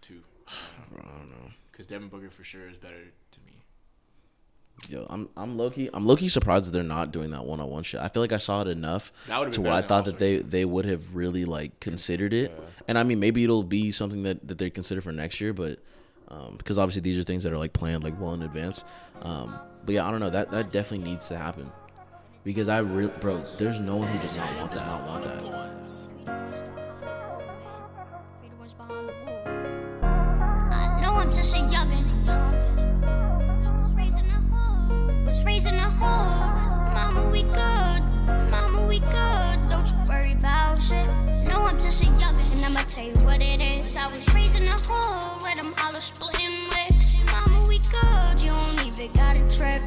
too. 0.00 0.22
Bro, 0.92 1.02
I 1.04 1.18
don't 1.18 1.30
know. 1.30 1.50
Because 1.70 1.86
Devin 1.86 2.08
Booker 2.08 2.30
for 2.30 2.44
sure 2.44 2.68
is 2.68 2.76
better 2.76 3.04
to 3.30 3.40
me. 3.46 3.57
Yo, 4.86 5.06
I'm 5.10 5.28
I'm 5.36 5.56
low 5.58 5.70
key 5.70 5.90
I'm 5.92 6.06
low 6.06 6.16
key 6.16 6.28
surprised 6.28 6.66
that 6.66 6.70
they're 6.70 6.82
not 6.82 7.10
doing 7.10 7.30
that 7.30 7.44
one 7.44 7.60
on 7.60 7.68
one 7.68 7.82
shit. 7.82 8.00
I 8.00 8.08
feel 8.08 8.22
like 8.22 8.32
I 8.32 8.38
saw 8.38 8.60
it 8.62 8.68
enough 8.68 9.12
to 9.52 9.60
where 9.60 9.72
I 9.72 9.82
thought 9.88 10.04
that 10.04 10.18
they 10.18 10.36
they 10.36 10.64
would 10.64 10.84
have 10.84 11.14
really 11.14 11.44
like 11.44 11.78
considered 11.80 12.32
it. 12.32 12.52
And 12.86 12.96
I 12.96 13.02
mean, 13.02 13.18
maybe 13.20 13.42
it'll 13.44 13.64
be 13.64 13.90
something 13.90 14.22
that 14.22 14.46
that 14.46 14.58
they 14.58 14.70
consider 14.70 15.00
for 15.00 15.12
next 15.12 15.40
year, 15.40 15.52
but 15.52 15.80
um, 16.28 16.54
because 16.58 16.78
obviously 16.78 17.02
these 17.02 17.18
are 17.18 17.24
things 17.24 17.42
that 17.42 17.52
are 17.52 17.58
like 17.58 17.72
planned 17.72 18.04
like 18.04 18.18
well 18.20 18.34
in 18.34 18.42
advance. 18.42 18.84
Um, 19.22 19.58
but 19.84 19.94
yeah, 19.94 20.06
I 20.06 20.10
don't 20.10 20.20
know 20.20 20.30
that 20.30 20.50
that 20.52 20.70
definitely 20.72 21.10
needs 21.10 21.28
to 21.28 21.36
happen 21.36 21.70
because 22.44 22.68
I 22.68 22.78
really 22.78 23.12
bro, 23.20 23.38
there's 23.58 23.80
no 23.80 23.96
one 23.96 24.08
who 24.08 24.18
does 24.20 24.36
not 24.36 24.54
want 24.56 24.72
that. 24.72 24.86
Not 24.86 25.06
want 25.06 25.24
that. 25.24 26.07
Tell 42.88 43.04
you 43.04 43.12
what 43.24 43.42
it 43.42 43.60
is. 43.60 43.96
I 43.96 44.06
was 44.06 44.24
raised 44.32 44.56
in 44.56 44.64
the 44.64 44.70
hood, 44.70 45.42
where 45.42 45.54
them 45.56 45.72
hollow 45.76 46.00
splitting 46.00 46.56
wicks. 46.72 47.18
Mama, 47.28 47.68
we 47.68 47.78
good, 47.92 48.40
you 48.40 48.48
don't 48.48 48.86
even 48.86 49.12
gotta 49.12 49.44
trip. 49.52 49.82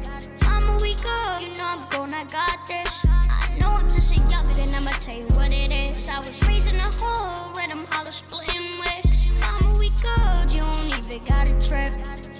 Mama, 0.46 0.78
we 0.80 0.94
good, 1.02 1.42
you 1.42 1.50
know 1.58 1.66
I'm 1.66 1.82
grown, 1.90 2.14
I 2.14 2.24
got 2.30 2.62
this. 2.66 3.04
I 3.10 3.58
know 3.58 3.74
I'm 3.74 3.90
just 3.90 4.12
a 4.14 4.20
youngin', 4.30 4.54
and 4.54 4.70
I'ma 4.78 4.94
tell 5.02 5.18
you 5.18 5.26
what 5.34 5.50
it 5.50 5.72
is. 5.72 6.08
I 6.08 6.18
was 6.18 6.38
raised 6.46 6.70
in 6.70 6.78
the 6.78 6.90
hood, 7.02 7.56
where 7.56 7.66
them 7.66 7.82
hollow 7.90 8.10
splitting 8.10 8.70
wicks. 8.78 9.30
Mama, 9.42 9.74
we 9.82 9.90
good, 9.98 10.46
you 10.54 10.62
don't 10.62 11.02
even 11.02 11.24
gotta 11.26 11.58
trip. 11.58 11.90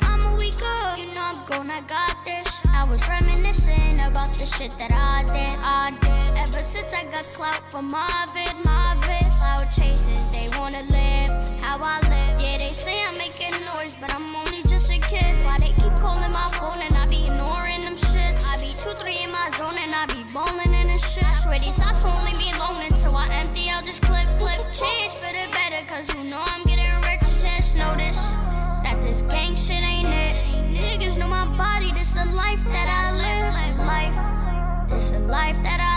Mama, 0.07 0.31
we 0.39 0.55
good, 0.63 0.95
you 1.03 1.11
know 1.11 1.27
I'm 1.27 1.43
grown, 1.51 1.71
I 1.75 1.83
got 1.91 2.15
this. 2.25 2.63
I 2.71 2.87
was 2.87 3.03
reminiscing 3.11 3.99
about 3.99 4.31
the 4.39 4.47
shit 4.47 4.71
that 4.79 4.95
I 4.95 5.27
did, 5.27 5.59
I 5.59 5.91
did. 5.99 6.39
Ever 6.39 6.63
since 6.63 6.95
I 6.95 7.03
got 7.11 7.27
clout 7.35 7.67
from 7.73 7.89
Marvin, 7.91 8.63
Marvin. 8.63 9.22
Chasing, 9.71 10.19
they 10.35 10.49
wanna 10.59 10.83
live 10.91 11.31
how 11.61 11.79
I 11.81 12.01
live. 12.09 12.43
Yeah, 12.43 12.59
they 12.59 12.73
say 12.73 12.95
I'm 13.07 13.17
making 13.17 13.55
noise, 13.73 13.95
but 13.95 14.13
I'm 14.15 14.27
only 14.35 14.63
just 14.63 14.91
a 14.91 14.99
kid. 14.99 15.25
Why 15.45 15.57
they 15.59 15.73
keep 15.73 15.95
calling 15.97 16.33
my 16.33 16.49
phone 16.59 16.83
and 16.83 16.93
I 16.95 17.07
be 17.07 17.25
ignoring 17.25 17.83
them 17.83 17.95
shits? 17.95 18.45
I 18.53 18.61
be 18.61 18.75
2 18.77 18.91
3 18.91 19.17
in 19.25 19.31
my 19.33 19.49
zone 19.57 19.79
and 19.79 19.95
I 19.95 20.07
be 20.07 20.25
bowling 20.33 20.75
in 20.75 20.89
the 20.93 20.99
shit. 20.99 21.25
Swear 21.33 21.59
these 21.59 21.79
thoughts 21.79 22.05
will 22.05 22.13
only 22.13 22.37
be 22.37 22.51
alone 22.59 22.83
until 22.85 23.17
I 23.17 23.29
empty 23.33 23.71
out 23.71 23.85
this 23.85 24.01
clip, 24.01 24.27
clip. 24.39 24.61
Change 24.75 25.13
for 25.13 25.33
the 25.33 25.47
better, 25.55 25.87
cause 25.87 26.13
you 26.15 26.25
know 26.25 26.43
I'm 26.45 26.63
getting 26.65 26.93
rich. 27.09 27.25
Just 27.41 27.77
notice 27.77 28.33
that 28.85 29.01
this 29.01 29.23
gang 29.23 29.55
shit 29.55 29.81
ain't 29.81 30.09
it. 30.09 30.37
Niggas 30.75 31.17
know 31.19 31.29
my 31.29 31.47
body, 31.57 31.93
this 31.93 32.17
a 32.17 32.25
life 32.27 32.65
that 32.75 32.89
I 32.91 33.15
live. 33.15 33.79
Life, 33.79 34.91
this 34.91 35.13
a 35.13 35.19
life 35.21 35.57
that 35.63 35.81
I 35.81 35.93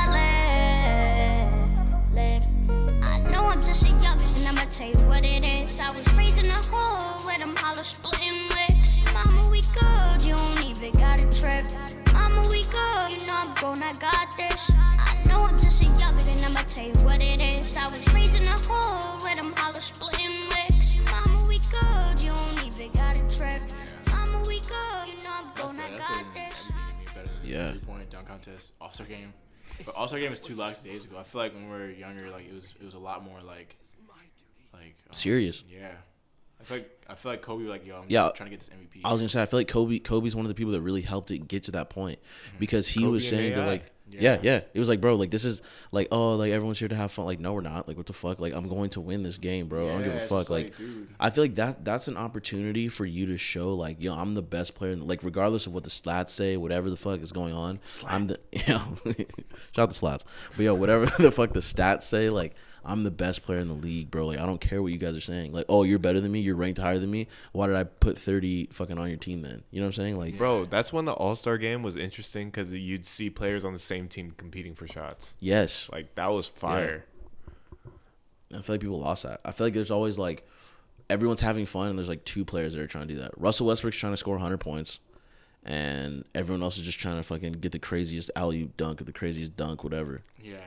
I'm 3.56 3.64
just 3.64 3.84
a 3.86 3.88
youngin', 3.88 4.36
and 4.40 4.48
I'ma 4.60 4.70
tell 4.70 4.90
you 4.90 5.00
what 5.08 5.24
it 5.24 5.42
is. 5.46 5.80
I 5.80 5.90
was 5.96 6.04
raised 6.14 6.38
in 6.38 6.44
the 6.44 6.60
hood 6.68 7.26
where 7.26 7.40
them 7.40 7.56
hollow 7.56 7.84
splitting 7.84 8.36
wicks. 8.52 9.00
Mama, 9.16 9.48
we 9.50 9.62
good, 9.72 10.20
you 10.28 10.36
don't 10.36 10.64
even 10.68 10.92
gotta 11.00 11.24
trip. 11.32 11.64
Mama, 12.12 12.44
we 12.52 12.68
good, 12.68 13.16
you 13.16 13.26
know 13.26 13.40
I'm 13.40 13.56
grown, 13.56 13.80
I 13.82 13.94
got 13.94 14.36
this. 14.36 14.70
I 14.76 15.24
know 15.30 15.48
I'm 15.48 15.58
just 15.58 15.82
a 15.82 15.86
youngin', 15.86 16.28
and 16.36 16.52
I'ma 16.52 16.68
tell 16.68 16.84
you 16.84 17.00
what 17.08 17.24
it 17.24 17.40
is. 17.40 17.78
I 17.78 17.88
was 17.96 18.04
raised 18.14 18.36
in 18.36 18.44
the 18.44 18.60
hood 18.68 19.24
where 19.24 19.36
them 19.40 19.54
hollow 19.56 19.80
splitting 19.80 20.36
wicks. 20.52 21.00
Mama, 21.08 21.48
we 21.48 21.60
good, 21.72 22.20
you 22.20 22.36
don't 22.36 22.68
even 22.68 22.92
gotta 22.92 23.24
trip. 23.32 23.64
Mama, 24.12 24.44
we 24.52 24.60
good, 24.68 25.08
you 25.08 25.16
know 25.24 25.32
I'm 25.32 25.48
grown, 25.56 25.80
I 25.80 25.96
got 25.96 26.28
this. 26.36 26.68
everything 26.68 26.92
to 26.92 26.96
me, 27.00 27.06
better 27.16 27.32
than 27.40 27.48
Yeah. 27.50 27.72
three 27.72 27.80
point 27.88 28.10
dunk 28.12 28.28
contest, 28.28 28.74
All 28.82 28.92
Star 28.92 29.08
game. 29.08 29.32
But 29.86 29.96
All 29.96 30.08
Star 30.08 30.20
game 30.20 30.32
is 30.32 30.40
two 30.40 30.56
lax 30.56 30.82
days 30.82 31.06
ago. 31.06 31.18
I 31.20 31.24
feel 31.24 31.42
like 31.42 31.54
when 31.54 31.64
we 31.66 31.70
were 31.78 31.90
younger, 31.90 32.30
like 32.30 32.48
it 32.48 32.54
was 32.54 32.76
it 32.80 32.86
was 32.86 32.94
a 32.94 33.00
lot 33.00 33.24
more 33.24 33.42
like 33.42 33.76
like 34.74 34.96
um, 35.08 35.14
Serious. 35.14 35.64
Yeah, 35.70 35.92
I 36.60 36.64
feel 36.64 36.78
like 36.78 37.02
I 37.10 37.16
feel 37.16 37.32
like 37.32 37.42
Kobe 37.42 37.64
was 37.64 37.72
like 37.72 37.86
yo, 37.86 37.98
I'm 37.98 38.06
Yeah. 38.08 38.30
trying 38.36 38.50
to 38.50 38.56
get 38.56 38.60
this 38.60 38.70
MVP. 38.70 39.02
I 39.04 39.12
was 39.12 39.22
gonna 39.22 39.30
say 39.30 39.42
I 39.42 39.46
feel 39.46 39.60
like 39.60 39.68
Kobe 39.68 40.00
Kobe's 40.00 40.36
one 40.36 40.46
of 40.46 40.50
the 40.50 40.56
people 40.56 40.74
that 40.74 40.82
really 40.82 41.02
helped 41.02 41.32
it 41.32 41.48
get 41.48 41.64
to 41.64 41.72
that 41.72 41.90
point 41.90 42.20
because 42.60 42.88
he 42.88 43.02
Kobe 43.02 43.12
was 43.12 43.24
and 43.32 43.38
saying 43.38 43.54
that 43.54 43.62
AI. 43.62 43.68
like 43.68 43.92
yeah. 44.08 44.22
Yeah. 44.22 44.40
yeah. 44.42 44.62
It 44.74 44.80
was 44.80 44.90
like 44.90 45.02
bro 45.02 45.16
like 45.16 45.32
this 45.32 45.46
is 45.46 45.62
like 45.92 46.08
oh 46.12 46.36
like 46.36 46.52
everyone's 46.52 46.80
here 46.80 46.88
to 46.88 46.96
have 46.96 47.12
fun. 47.12 47.26
Like 47.26 47.40
no 47.40 47.54
we're 47.54 47.62
not. 47.62 47.88
Like 47.88 47.98
what 47.98 48.06
the 48.06 48.14
fuck? 48.14 48.40
Like 48.40 48.54
I'm 48.54 48.68
going 48.68 48.90
to 48.92 49.02
win 49.02 49.24
this 49.24 49.38
game 49.38 49.68
bro. 49.68 49.90
I 49.90 49.92
don't 49.94 50.04
give 50.04 50.14
a 50.14 50.20
fuck. 50.20 50.50
like, 50.50 50.78
like. 50.80 50.90
I 51.20 51.30
feel 51.30 51.44
like 51.44 51.56
that 51.56 51.84
that's 51.84 52.08
an 52.08 52.18
opportunity 52.18 52.88
for 52.88 53.06
you 53.06 53.28
to 53.28 53.38
show 53.38 53.74
like 53.74 53.98
yo 54.00 54.14
I'm 54.14 54.34
the 54.34 54.42
best 54.42 54.76
player 54.76 54.92
in 54.92 55.00
the, 55.00 55.06
like 55.06 55.24
regardless 55.24 55.68
of 55.68 55.74
what 55.74 55.84
the 55.84 55.90
stats 55.90 56.32
say 56.32 56.58
whatever 56.58 56.90
the 56.90 56.98
fuck 56.98 57.22
is 57.22 57.32
going 57.32 57.54
on 57.54 57.80
I'm 58.08 58.28
the 58.28 58.40
you 58.52 58.62
know 58.68 58.82
shout 59.72 59.84
out 59.84 59.90
the 59.90 59.96
slats. 59.96 60.26
But 60.56 60.64
yo 60.64 60.74
whatever 60.74 61.06
the 61.22 61.32
fuck 61.32 61.54
the 61.54 61.60
stats 61.60 62.04
say 62.04 62.30
like 62.30 62.56
I'm 62.86 63.04
the 63.04 63.12
best 63.12 63.44
player 63.44 63.60
in 63.60 63.68
the 63.68 63.74
league, 63.74 64.12
bro. 64.12 64.28
Like 64.28 64.38
I 64.40 64.46
don't 64.46 64.62
care 64.62 64.82
what 64.82 64.92
you 64.92 64.98
guys 65.00 65.18
are 65.18 65.22
saying. 65.22 65.52
Like, 65.54 65.66
oh, 65.70 65.84
you're 65.84 65.98
better 66.00 66.20
than 66.20 66.32
me. 66.32 66.40
You're 66.40 66.56
ranked 66.56 66.80
higher 66.80 67.00
than 67.00 67.10
me. 67.10 67.28
Why 67.52 67.66
did 67.68 67.76
I 67.76 67.84
put 67.84 68.18
30 68.18 68.68
fucking 68.72 68.98
on 68.98 69.08
your 69.10 69.18
team 69.18 69.42
then? 69.42 69.64
You 69.72 69.80
know 69.80 69.86
what 69.88 69.98
I'm 69.98 70.04
saying? 70.04 70.18
Like, 70.18 70.38
Bro, 70.38 70.66
that's 70.66 70.94
when 70.94 71.06
the 71.06 71.14
All 71.14 71.36
Star 71.36 71.58
game 71.58 71.82
was 71.84 71.98
interesting 71.98 72.50
because 72.50 72.72
you'd 72.74 73.06
see 73.06 73.30
players 73.30 73.66
on 73.66 73.74
the 73.74 73.80
same 73.80 74.08
team 74.08 74.34
competing 74.38 74.76
for 74.76 74.88
shots. 74.88 75.36
yes. 75.40 75.90
Like 75.92 76.14
that 76.16 76.28
was 76.32 76.48
fire. 76.48 77.06
I 78.54 78.62
feel 78.62 78.76
like 78.76 78.82
people 78.82 79.00
lost 79.00 79.24
that. 79.24 79.42
I 79.44 79.52
feel 79.52 79.68
like 79.68 79.74
there's 79.74 79.92
always 79.92 80.18
like 80.20 80.48
everyone's 81.10 81.42
having 81.42 81.66
fun, 81.66 81.90
and 81.90 81.98
there's 81.98 82.10
like 82.10 82.24
two 82.26 82.46
players 82.46 82.74
that 82.74 82.82
are 82.82 82.88
trying 82.88 83.08
to 83.08 83.14
do 83.16 83.20
that. 83.22 83.32
Russell 83.38 83.68
Westbrook's 83.68 83.98
trying 83.98 84.14
to 84.14 84.18
score 84.18 84.36
100 84.36 84.60
points, 84.60 85.00
and 85.64 86.24
everyone 86.36 86.62
else 86.62 86.78
is 86.78 86.84
just 86.84 87.00
trying 87.00 87.18
to 87.18 87.24
fucking 87.24 87.54
get 87.54 87.72
the 87.72 87.80
craziest 87.80 88.30
alley 88.36 88.62
oop 88.62 88.78
dunk 88.78 89.02
or 89.02 89.04
the 89.04 89.12
craziest 89.12 89.58
dunk, 89.58 89.84
whatever. 89.84 90.22
yeah, 90.42 90.58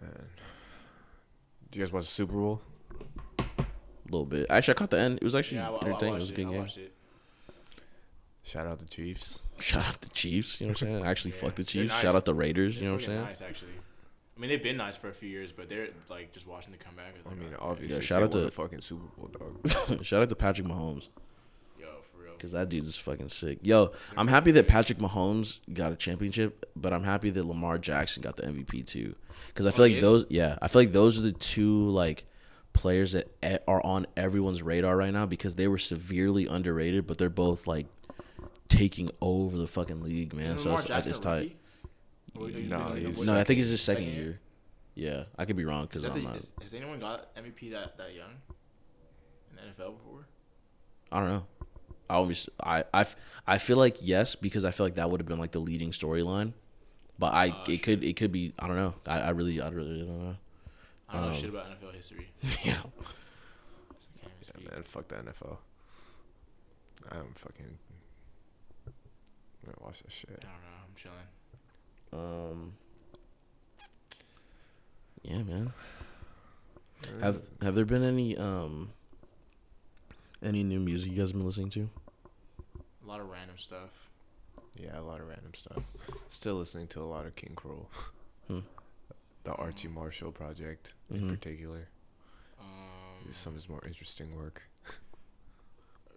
Do 0.00 1.78
you 1.78 1.84
guys 1.84 1.92
watch 1.92 2.04
the 2.04 2.10
Super 2.10 2.32
Bowl? 2.32 2.60
A 3.38 3.64
little 4.10 4.26
bit. 4.26 4.46
Actually, 4.50 4.72
I 4.72 4.76
caught 4.76 4.90
the 4.90 4.98
end. 4.98 5.18
It 5.18 5.24
was 5.24 5.34
actually 5.34 5.58
yeah. 5.58 5.70
I, 5.70 5.72
I, 5.72 5.76
I 5.76 5.86
entertaining. 5.88 6.14
It 6.16 6.20
was 6.20 6.30
a 6.30 6.34
good 6.34 6.46
I 6.46 6.50
game. 6.50 6.66
Shout 8.42 8.66
out 8.66 8.78
the 8.78 8.86
Chiefs. 8.86 9.42
Shout 9.58 9.86
out 9.86 10.00
the 10.00 10.08
Chiefs. 10.08 10.60
You 10.60 10.66
know 10.66 10.72
what 10.72 10.82
I'm 10.82 10.88
saying? 10.88 11.04
Actually, 11.06 11.30
Yeah, 11.32 11.36
fuck 11.38 11.54
the 11.54 11.64
Chiefs. 11.64 11.90
nice. 11.90 12.00
Shout 12.02 12.14
out 12.16 12.24
the 12.24 12.34
Raiders. 12.34 12.76
You 12.76 12.80
They're 12.80 12.88
know 12.88 12.94
what 12.94 13.02
I'm 13.02 13.06
saying? 13.06 13.20
Nice, 13.22 13.42
actually. 13.42 13.72
I 14.36 14.40
mean, 14.40 14.48
they've 14.50 14.62
been 14.62 14.78
nice 14.78 14.96
for 14.96 15.08
a 15.10 15.12
few 15.12 15.28
years, 15.28 15.52
but 15.52 15.68
they're 15.68 15.88
like 16.08 16.32
just 16.32 16.46
watching 16.46 16.72
the 16.72 16.78
comeback. 16.78 17.14
is 17.14 17.26
I 17.30 17.34
mean, 17.34 17.54
obviously, 17.58 18.00
shout 18.00 18.18
they 18.18 18.24
out 18.24 18.32
to- 18.32 18.40
the 18.40 18.50
fucking 18.50 18.80
Super 18.80 19.04
Bowl, 19.16 19.28
dog. 19.28 20.02
Shout 20.04 20.22
out 20.22 20.30
to 20.30 20.34
Patrick 20.36 20.66
Mahomes. 20.66 21.08
Yo, 22.42 22.48
for 22.48 22.52
real. 22.52 22.52
Because 22.52 22.52
that 22.52 22.68
dude's 22.68 22.86
just 22.92 23.02
fucking 23.02 23.28
sick. 23.28 23.58
Yo, 23.62 23.92
I'm 24.16 24.28
happy 24.28 24.50
that 24.52 24.66
Patrick 24.68 24.98
Mahomes 24.98 25.58
got 25.72 25.92
a 25.92 25.96
championship, 25.96 26.70
but 26.76 26.92
I'm 26.92 27.04
happy 27.04 27.30
that 27.30 27.44
Lamar 27.44 27.78
Jackson 27.78 28.22
got 28.22 28.36
the 28.36 28.42
MVP 28.44 28.86
too. 28.86 29.14
Because 29.48 29.66
I 29.66 29.70
feel 29.70 29.82
Oh, 29.82 29.86
like 29.86 29.94
yeah? 29.96 30.00
those, 30.00 30.24
yeah, 30.28 30.58
I 30.62 30.68
feel 30.68 30.82
like 30.82 30.92
those 30.92 31.18
are 31.18 31.22
the 31.22 31.32
two 31.32 31.88
like 31.88 32.24
players 32.72 33.12
that 33.12 33.28
are 33.66 33.84
on 33.84 34.06
everyone's 34.16 34.62
radar 34.62 34.96
right 34.96 35.12
now 35.12 35.26
because 35.26 35.54
they 35.56 35.66
were 35.68 35.78
severely 35.78 36.46
underrated, 36.46 37.06
but 37.06 37.18
they're 37.18 37.28
both 37.30 37.66
like 37.66 37.86
taking 38.68 39.10
over 39.20 39.56
the 39.56 39.66
fucking 39.66 40.02
league, 40.02 40.32
man. 40.34 40.46
Isn't 40.46 40.58
so 40.58 40.64
Lamar 40.70 40.78
it's, 40.80 40.88
Jackson 40.88 41.10
it's 41.10 41.18
a 41.18 41.22
tight. 41.22 41.36
rookie? 41.42 41.56
Or 42.36 42.46
are 42.46 42.50
you 42.50 42.68
Nah, 42.68 42.78
thinking 42.86 42.96
of 42.96 43.02
he's- 43.14 43.18
what- 43.18 43.26
No, 43.34 43.40
I 43.40 43.44
think 43.44 43.58
it's 43.60 43.70
his 43.70 43.80
second 43.82 44.04
second 44.04 44.14
year? 44.14 44.24
year. 44.24 44.40
Yeah, 44.94 45.24
I 45.38 45.44
could 45.44 45.56
be 45.56 45.64
wrong 45.64 45.86
because 45.86 46.04
I'm 46.04 46.12
the- 46.14 46.22
not. 46.22 46.36
is- 46.36 46.52
has 46.62 46.74
anyone 46.74 47.00
got 47.00 47.34
MVP 47.36 47.70
that, 47.70 47.96
that 47.98 48.14
young 48.14 48.30
in 49.50 49.56
the 49.56 49.62
NFL 49.62 49.92
before? 49.94 50.26
I 51.10 51.18
don't 51.20 51.28
know. 51.28 51.46
I 52.10 52.14
always 52.14 52.48
I 52.62 52.84
I, 52.92 53.00
f- 53.02 53.16
I 53.46 53.58
feel 53.58 53.76
like 53.76 53.98
yes 54.00 54.34
because 54.34 54.64
I 54.64 54.70
feel 54.72 54.84
like 54.86 54.96
that 54.96 55.08
would 55.10 55.20
have 55.20 55.28
been 55.28 55.38
like 55.38 55.52
the 55.52 55.60
leading 55.60 55.92
storyline, 55.92 56.52
but 57.18 57.32
I 57.32 57.50
Oh, 57.50 57.70
it 57.70 57.82
could 57.82 58.02
it 58.02 58.16
could 58.16 58.32
be 58.32 58.52
I 58.58 58.66
don't 58.66 58.76
know. 58.76 58.94
I, 59.06 59.20
I 59.20 59.30
really 59.30 59.60
I 59.60 59.68
really 59.68 59.98
don't 60.00 60.18
know. 60.24 60.36
I 61.08 61.12
don't 61.14 61.22
know 61.22 61.28
Um, 61.28 61.34
shit 61.34 61.48
about 61.50 61.66
NFL 61.80 61.94
history. 61.94 62.28
yeah. 62.64 62.80
So 62.82 62.90
I 64.16 64.20
can't 64.20 64.32
even 64.32 64.42
speak. 64.42 64.64
Yeah, 64.64 64.74
man, 64.74 64.82
fuck 64.84 65.08
the 65.08 65.14
NFL. 65.16 65.56
I 67.10 67.14
don't 67.16 67.38
fucking. 67.38 67.78
I'm 68.86 68.92
gonna 69.72 69.86
watch 69.86 70.02
that 70.02 70.12
shit. 70.12 70.30
I 70.30 70.44
don't 70.44 70.52
know. 70.52 70.78
I'm 70.84 70.94
chilling. 70.96 72.52
Um. 72.52 72.72
Yeah, 75.22 75.42
man. 75.42 75.72
Have 77.22 77.42
have 77.62 77.74
there 77.74 77.84
been 77.84 78.02
any 78.04 78.36
um 78.36 78.90
any 80.42 80.62
new 80.62 80.80
music 80.80 81.12
you 81.12 81.18
guys 81.18 81.28
have 81.28 81.36
been 81.36 81.44
listening 81.46 81.70
to? 81.70 81.88
A 83.10 83.14
lot 83.14 83.20
of 83.22 83.28
random 83.28 83.58
stuff. 83.58 84.08
Yeah, 84.76 84.96
a 84.96 85.02
lot 85.02 85.20
of 85.20 85.26
random 85.26 85.52
stuff. 85.54 85.82
Still 86.28 86.54
listening 86.54 86.86
to 86.88 87.00
a 87.00 87.02
lot 87.02 87.26
of 87.26 87.34
King 87.34 87.54
Krule. 87.56 87.86
Hmm. 88.46 88.60
The 89.42 89.52
Archie 89.54 89.88
Marshall 89.88 90.30
project 90.30 90.94
Mhm. 91.10 91.16
in 91.22 91.28
particular. 91.28 91.88
Um, 92.60 93.32
Some 93.32 93.54
of 93.54 93.56
his 93.56 93.68
more 93.68 93.82
interesting 93.84 94.36
work. 94.36 94.62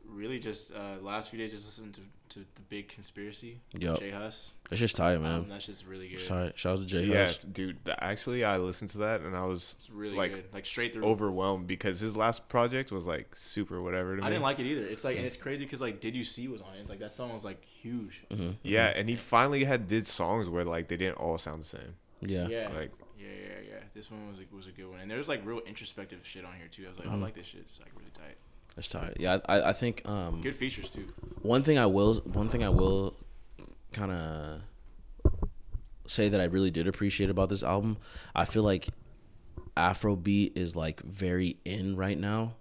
really, 0.06 0.38
just 0.38 0.72
uh, 0.72 0.98
last 1.02 1.32
few 1.32 1.39
days, 1.39 1.50
just 1.52 1.66
listened 1.66 1.96
to, 1.96 2.02
to 2.34 2.40
the 2.56 2.62
Big 2.70 2.88
Conspiracy. 2.88 3.60
Yup. 3.78 4.00
J 4.00 4.12
Hus. 4.12 4.56
It's 4.72 4.80
just 4.80 4.96
tight, 4.96 5.20
man. 5.22 5.42
Um, 5.42 5.50
that's 5.50 5.66
just 5.66 5.86
really 5.86 6.08
good. 6.10 6.20
Shout, 6.20 6.58
shout 6.58 6.74
out 6.74 6.80
to 6.80 6.86
Jay 6.86 7.04
Yeah, 7.06 7.26
Hus. 7.28 7.44
dude. 7.44 7.78
Actually, 8.00 8.44
I 8.44 8.58
listened 8.58 8.90
to 8.92 9.00
that 9.00 9.22
and 9.22 9.36
I 9.36 9.46
was 9.46 9.76
It's 9.80 9.90
really 9.90 10.16
like 10.16 10.34
good. 10.34 10.46
Like 10.54 10.66
straight 10.66 10.94
through. 10.94 11.06
overwhelmed 11.06 11.68
because 11.68 12.00
his 12.00 12.16
last 12.16 12.48
project 12.50 12.92
was 12.92 13.06
like 13.08 13.36
super 13.36 13.82
whatever 13.82 14.16
to 14.16 14.22
me. 14.22 14.28
I 14.28 14.30
didn't 14.30 14.44
like 14.44 14.60
it 14.60 14.66
either. 14.66 14.86
It's 14.86 15.04
like, 15.04 15.18
and 15.18 15.26
it's 15.26 15.38
crazy 15.38 15.64
because 15.66 15.82
like, 15.82 16.00
Did 16.00 16.16
You 16.16 16.24
See 16.24 16.48
was 16.48 16.62
on 16.62 16.74
it. 16.76 16.82
It's 16.82 16.90
like 16.90 17.00
that 17.00 17.14
song 17.14 17.34
was 17.34 17.44
like 17.46 17.64
huge. 17.64 18.24
Mm-hmm. 18.30 18.52
Yeah, 18.64 18.88
and 18.88 19.08
he 19.10 19.16
finally 19.16 19.64
had 19.64 19.88
did 19.88 20.08
songs 20.08 20.50
where 20.50 20.66
like 20.66 20.88
they 20.88 20.98
didn't 20.98 21.18
all 21.18 21.38
sound 21.38 21.62
the 21.62 21.68
same. 21.68 21.96
Yeah. 22.22 22.48
Yeah. 22.48 22.70
Like 22.76 22.92
Yeah, 23.20 23.28
yeah, 23.28 23.60
yeah. 23.70 23.80
This 23.94 24.10
one 24.10 24.28
was 24.28 24.40
a, 24.40 24.56
was 24.56 24.66
a 24.68 24.72
good 24.72 24.90
one, 24.90 25.00
and 25.02 25.12
there's 25.12 25.30
like 25.30 25.46
real 25.46 25.60
introspective 25.68 26.20
shit 26.24 26.46
on 26.46 26.54
here 26.58 26.68
too. 26.68 26.86
I 26.86 26.90
was 26.90 26.98
like, 26.98 27.08
Mm-hmm. 27.08 27.18
I 27.18 27.26
like 27.26 27.36
this 27.36 27.46
shit. 27.46 27.62
It's 27.62 27.80
like 27.80 27.92
really 27.96 28.12
tight. 28.16 28.38
It's 28.78 28.89
tight. 28.89 29.17
Yeah, 29.19 29.38
I, 29.47 29.61
I 29.69 29.74
think 29.74 30.01
um 30.05 30.41
Good 30.41 30.55
features 30.55 30.89
too. 30.89 31.05
one 31.41 31.63
thing 31.63 31.78
I 31.78 31.86
will 31.86 32.15
one 32.21 32.49
thing 32.49 32.63
I 32.63 32.69
will 32.69 33.15
kind 33.91 34.11
of 34.11 34.61
say 36.07 36.30
that 36.30 36.41
I 36.41 36.45
really 36.45 36.71
did 36.71 36.88
appreciate 36.88 37.30
about 37.30 37.49
this 37.49 37.63
album, 37.63 37.97
I 38.36 38.45
feel 38.45 38.63
like 38.63 38.89
Afrobeat 39.78 40.57
is 40.57 40.76
like 40.76 41.01
very 41.01 41.57
in 41.65 41.95
right 41.95 42.17
now, 42.17 42.53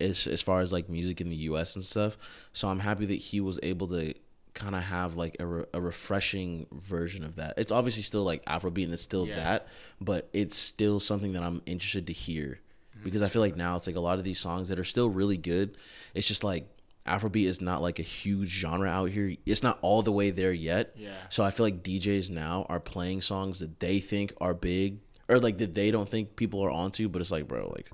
as 0.00 0.26
as 0.26 0.40
far 0.42 0.60
as 0.60 0.72
like 0.72 0.88
music 0.88 1.20
in 1.20 1.28
the 1.28 1.36
U.S. 1.50 1.74
and 1.74 1.84
stuff. 1.84 2.16
So 2.52 2.68
I'm 2.68 2.80
happy 2.80 3.06
that 3.06 3.14
he 3.14 3.40
was 3.40 3.58
able 3.62 3.88
to 3.88 4.14
kind 4.54 4.74
of 4.74 4.82
have 4.82 5.14
like 5.16 5.36
a, 5.38 5.46
re- 5.46 5.64
a 5.72 5.80
refreshing 5.80 6.66
version 6.72 7.24
of 7.24 7.36
that. 7.36 7.54
It's 7.58 7.70
obviously 7.70 8.02
still 8.02 8.24
like 8.24 8.44
Afrobeat 8.46 8.84
and 8.84 8.92
it's 8.92 9.02
still 9.02 9.26
Yeah. 9.26 9.36
that, 9.36 9.68
but 10.00 10.28
it's 10.32 10.56
still 10.56 10.98
something 11.00 11.32
that 11.32 11.42
I'm 11.42 11.62
interested 11.66 12.06
to 12.08 12.12
hear 12.12 12.58
because 13.02 13.22
I 13.22 13.28
feel 13.28 13.42
like 13.42 13.56
now 13.56 13.76
it's 13.76 13.86
like 13.86 13.96
a 13.96 14.00
lot 14.00 14.18
of 14.18 14.24
these 14.24 14.38
songs 14.40 14.68
that 14.68 14.78
are 14.78 14.84
still 14.84 15.08
really 15.08 15.36
good. 15.36 15.76
It's 16.14 16.26
just 16.26 16.44
like 16.44 16.68
Afrobeat 17.06 17.46
is 17.46 17.60
not 17.60 17.80
like 17.82 17.98
a 17.98 18.02
huge 18.02 18.48
genre 18.48 18.88
out 18.88 19.10
here. 19.10 19.34
It's 19.46 19.62
not 19.62 19.78
all 19.82 20.02
the 20.02 20.12
way 20.12 20.30
there 20.30 20.52
yet. 20.52 20.94
Yeah. 20.96 21.10
So 21.30 21.42
I 21.44 21.50
feel 21.50 21.64
like 21.66 21.82
DJs 21.82 22.30
now 22.30 22.66
are 22.68 22.80
playing 22.80 23.22
songs 23.22 23.60
that 23.60 23.80
they 23.80 24.00
think 24.00 24.32
are 24.40 24.54
big 24.54 24.98
or 25.28 25.38
like 25.38 25.58
that 25.58 25.74
they 25.74 25.90
don't 25.90 26.08
think 26.08 26.36
people 26.36 26.60
are 26.62 26.70
onto, 26.70 27.08
but 27.08 27.20
it's 27.20 27.30
like, 27.30 27.48
bro, 27.48 27.72
like 27.74 27.90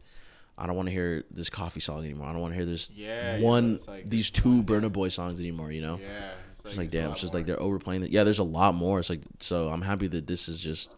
I 0.58 0.66
don't 0.66 0.76
want 0.76 0.86
to 0.88 0.92
hear 0.92 1.24
this 1.30 1.50
coffee 1.50 1.80
song 1.80 2.04
anymore. 2.04 2.28
I 2.28 2.32
don't 2.32 2.40
want 2.40 2.52
to 2.52 2.56
hear 2.56 2.66
this 2.66 2.90
Yeah, 2.94 3.36
yeah, 3.36 3.44
one 3.44 3.74
it's 3.74 3.88
like 3.88 4.08
these 4.08 4.30
two 4.30 4.62
Burna 4.62 4.92
Boy 4.92 5.08
songs 5.08 5.40
anymore, 5.40 5.70
you 5.70 5.82
know? 5.82 5.98
Yeah. 6.02 6.30
It's 6.64 6.78
like 6.78 6.88
a 6.88 6.90
damn, 6.90 7.10
it's 7.10 7.20
just 7.20 7.32
more. 7.34 7.40
like 7.40 7.46
they're 7.46 7.60
overplaying 7.60 8.04
it. 8.04 8.10
Yeah, 8.10 8.24
there's 8.24 8.38
a 8.38 8.44
lot 8.44 8.74
more. 8.74 8.98
It's 8.98 9.10
like 9.10 9.20
so 9.40 9.68
I'm 9.68 9.82
happy 9.82 10.06
that 10.08 10.26
this 10.26 10.48
is 10.48 10.60
just 10.60 10.90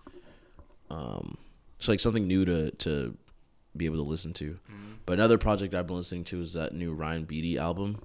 um 0.91 1.37
it's 1.79 1.89
like 1.89 2.01
something 2.01 2.27
new 2.27 2.45
to 2.45 2.71
to 2.71 3.17
be 3.77 3.87
able 3.87 3.97
to 3.97 4.09
listen 4.09 4.33
to. 4.35 4.59
Mm-hmm. 4.71 4.93
But 5.05 5.15
another 5.15 5.39
project 5.39 5.75
I've 5.75 5.87
been 5.87 5.97
listening 5.97 6.25
to 6.25 6.41
is 6.43 6.55
that 6.55 6.75
new 6.75 6.93
Ryan 6.93 7.25
Beatty 7.25 7.59
album. 7.59 8.03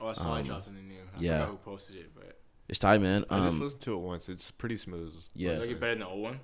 Oh, 0.00 0.08
I 0.08 0.12
saw 0.12 0.32
um, 0.32 0.42
he 0.42 0.44
dropped 0.48 0.64
something 0.64 0.86
new. 0.86 0.94
I 1.16 1.20
yeah. 1.20 1.46
who 1.46 1.56
posted 1.56 1.96
it, 1.96 2.10
but 2.14 2.38
It's 2.68 2.78
tight, 2.78 3.00
man. 3.00 3.24
I 3.30 3.38
just 3.46 3.54
Um 3.54 3.60
listened 3.60 3.82
to 3.82 3.94
it 3.94 3.98
once. 3.98 4.28
It's 4.28 4.50
pretty 4.50 4.76
smooth. 4.76 5.14
yeah. 5.34 5.52
does 5.52 5.62
it 5.62 5.80
better 5.80 5.92
than 5.92 6.00
the 6.00 6.08
old 6.08 6.22
one? 6.22 6.40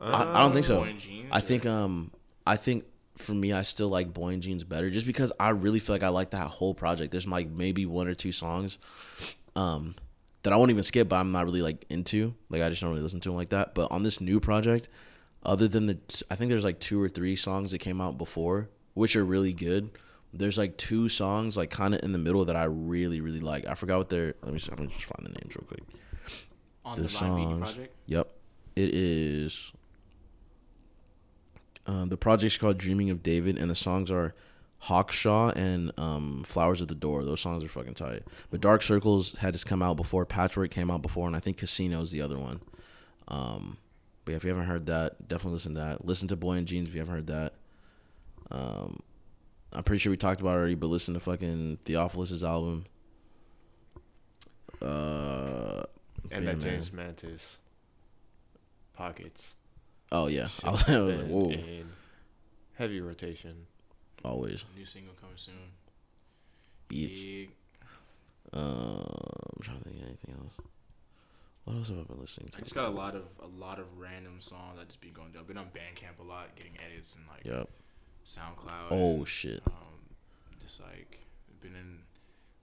I, 0.00 0.36
I 0.36 0.38
don't 0.40 0.52
think 0.52 0.64
so. 0.64 0.80
Boy 0.80 0.88
in 0.88 0.98
Jeans, 0.98 1.28
I 1.30 1.38
or- 1.38 1.40
think 1.40 1.66
um 1.66 2.10
I 2.46 2.56
think 2.56 2.84
for 3.18 3.32
me 3.34 3.52
I 3.52 3.62
still 3.62 3.88
like 3.88 4.14
Boy 4.14 4.30
in 4.30 4.40
Jeans 4.40 4.64
better 4.64 4.88
just 4.90 5.04
because 5.04 5.30
I 5.38 5.50
really 5.50 5.78
feel 5.78 5.94
like 5.94 6.02
I 6.02 6.08
like 6.08 6.30
that 6.30 6.46
whole 6.46 6.72
project. 6.72 7.10
There's 7.10 7.26
like 7.26 7.50
maybe 7.50 7.84
one 7.84 8.08
or 8.08 8.14
two 8.14 8.32
songs 8.32 8.78
um 9.56 9.94
that 10.42 10.54
I 10.54 10.56
won't 10.56 10.70
even 10.70 10.82
skip 10.84 11.08
but 11.10 11.16
I'm 11.16 11.32
not 11.32 11.44
really 11.44 11.60
like 11.60 11.84
into. 11.90 12.34
Like 12.48 12.62
I 12.62 12.70
just 12.70 12.80
don't 12.80 12.90
really 12.90 13.02
listen 13.02 13.20
to 13.20 13.28
them 13.28 13.36
like 13.36 13.50
that. 13.50 13.74
But 13.74 13.92
on 13.92 14.02
this 14.02 14.20
new 14.22 14.40
project, 14.40 14.88
other 15.42 15.66
than 15.68 15.86
the 15.86 15.98
I 16.30 16.34
think 16.34 16.50
there's 16.50 16.64
like 16.64 16.80
two 16.80 17.00
or 17.00 17.08
three 17.08 17.36
songs 17.36 17.72
that 17.72 17.78
came 17.78 18.00
out 18.00 18.18
before 18.18 18.68
which 18.94 19.16
are 19.16 19.24
really 19.24 19.52
good. 19.52 19.90
There's 20.32 20.58
like 20.58 20.76
two 20.76 21.08
songs 21.08 21.56
like 21.56 21.70
kind 21.70 21.94
of 21.94 22.02
in 22.02 22.12
the 22.12 22.18
middle 22.18 22.44
that 22.44 22.56
I 22.56 22.64
really 22.64 23.20
really 23.20 23.40
like. 23.40 23.66
I 23.66 23.74
forgot 23.74 23.98
what 23.98 24.08
they're 24.10 24.34
let 24.42 24.52
me 24.52 24.58
see, 24.58 24.70
I'm 24.70 24.76
gonna 24.76 24.90
just 24.90 25.04
find 25.04 25.26
the 25.26 25.32
names 25.40 25.56
real 25.56 25.66
quick. 25.66 25.82
on 26.84 26.96
the 26.96 27.02
the, 27.02 27.08
songs. 27.08 27.58
project. 27.58 27.94
Yep. 28.06 28.30
It 28.76 28.94
is. 28.94 29.72
Um, 31.86 32.08
the 32.08 32.16
project's 32.16 32.56
called 32.56 32.78
Dreaming 32.78 33.10
of 33.10 33.22
David, 33.22 33.58
and 33.58 33.68
the 33.68 33.74
songs 33.74 34.10
are 34.10 34.34
Hawkshaw 34.84 35.52
and 35.56 35.92
um, 35.98 36.42
Flowers 36.44 36.80
at 36.80 36.88
the 36.88 36.94
Door. 36.94 37.24
Those 37.24 37.40
songs 37.40 37.64
are 37.64 37.68
fucking 37.68 37.94
tight. 37.94 38.22
But 38.50 38.60
Dark 38.60 38.82
Circles 38.82 39.32
had 39.38 39.54
just 39.54 39.66
come 39.66 39.82
out 39.82 39.96
before. 39.96 40.24
Patchwork 40.24 40.70
came 40.70 40.90
out 40.90 41.02
before, 41.02 41.26
and 41.26 41.34
I 41.34 41.40
think 41.40 41.56
Casino 41.56 42.00
is 42.00 42.10
the 42.12 42.22
other 42.22 42.38
one. 42.38 42.60
Um, 43.28 43.78
but 44.30 44.34
yeah, 44.34 44.36
if 44.36 44.44
you 44.44 44.50
haven't 44.50 44.66
heard 44.66 44.86
that, 44.86 45.26
definitely 45.28 45.54
listen 45.54 45.74
to 45.74 45.80
that. 45.80 46.04
Listen 46.06 46.28
to 46.28 46.36
Boy 46.36 46.52
in 46.54 46.66
Jeans 46.66 46.88
if 46.88 46.94
you 46.94 47.00
haven't 47.00 47.14
heard 47.14 47.26
that. 47.26 47.52
Um, 48.50 49.00
I'm 49.72 49.82
pretty 49.82 49.98
sure 49.98 50.10
we 50.10 50.16
talked 50.16 50.40
about 50.40 50.52
it 50.52 50.58
already, 50.58 50.74
but 50.76 50.86
listen 50.86 51.14
to 51.14 51.20
fucking 51.20 51.78
Theophilus' 51.84 52.44
album. 52.44 52.84
Uh, 54.80 55.82
And 56.30 56.44
yeah, 56.44 56.52
that 56.52 56.58
man. 56.58 56.60
James 56.60 56.92
Mantis. 56.92 57.58
Pockets. 58.94 59.56
Oh 60.12 60.26
yeah, 60.26 60.48
I 60.64 60.70
was, 60.70 60.88
I 60.88 61.00
was 61.00 61.16
like, 61.16 61.26
whoa, 61.26 61.52
heavy 62.74 63.00
rotation. 63.00 63.66
always 64.24 64.64
New 64.76 64.84
single 64.84 65.14
coming 65.20 65.36
soon. 65.36 65.54
beach. 66.88 67.20
Big. 67.20 67.50
Um, 68.52 68.62
I'm 68.66 69.62
trying 69.62 69.78
to 69.78 69.84
think 69.84 69.96
of 70.02 70.06
anything 70.08 70.34
else. 70.38 70.52
What 71.70 71.78
else 71.78 71.88
have 71.90 71.98
I 71.98 72.02
been 72.02 72.20
listening 72.20 72.48
to? 72.48 72.58
I 72.58 72.60
just 72.62 72.74
got 72.74 72.86
a 72.86 72.90
lot 72.90 73.14
of 73.14 73.22
a 73.40 73.46
lot 73.46 73.78
of 73.78 73.86
random 73.96 74.40
songs 74.40 74.76
that 74.78 74.88
just 74.88 75.00
be 75.00 75.10
going 75.10 75.30
down. 75.30 75.44
Been 75.44 75.56
on 75.56 75.66
Bandcamp 75.66 76.18
a 76.18 76.26
lot, 76.26 76.56
getting 76.56 76.72
edits 76.84 77.14
and 77.14 77.24
like 77.28 77.44
Yep. 77.44 77.68
SoundCloud. 78.26 78.88
Oh 78.90 79.14
and, 79.18 79.28
shit. 79.28 79.62
Um, 79.68 80.16
just 80.60 80.80
like 80.80 81.20
been 81.60 81.76
in 81.76 81.98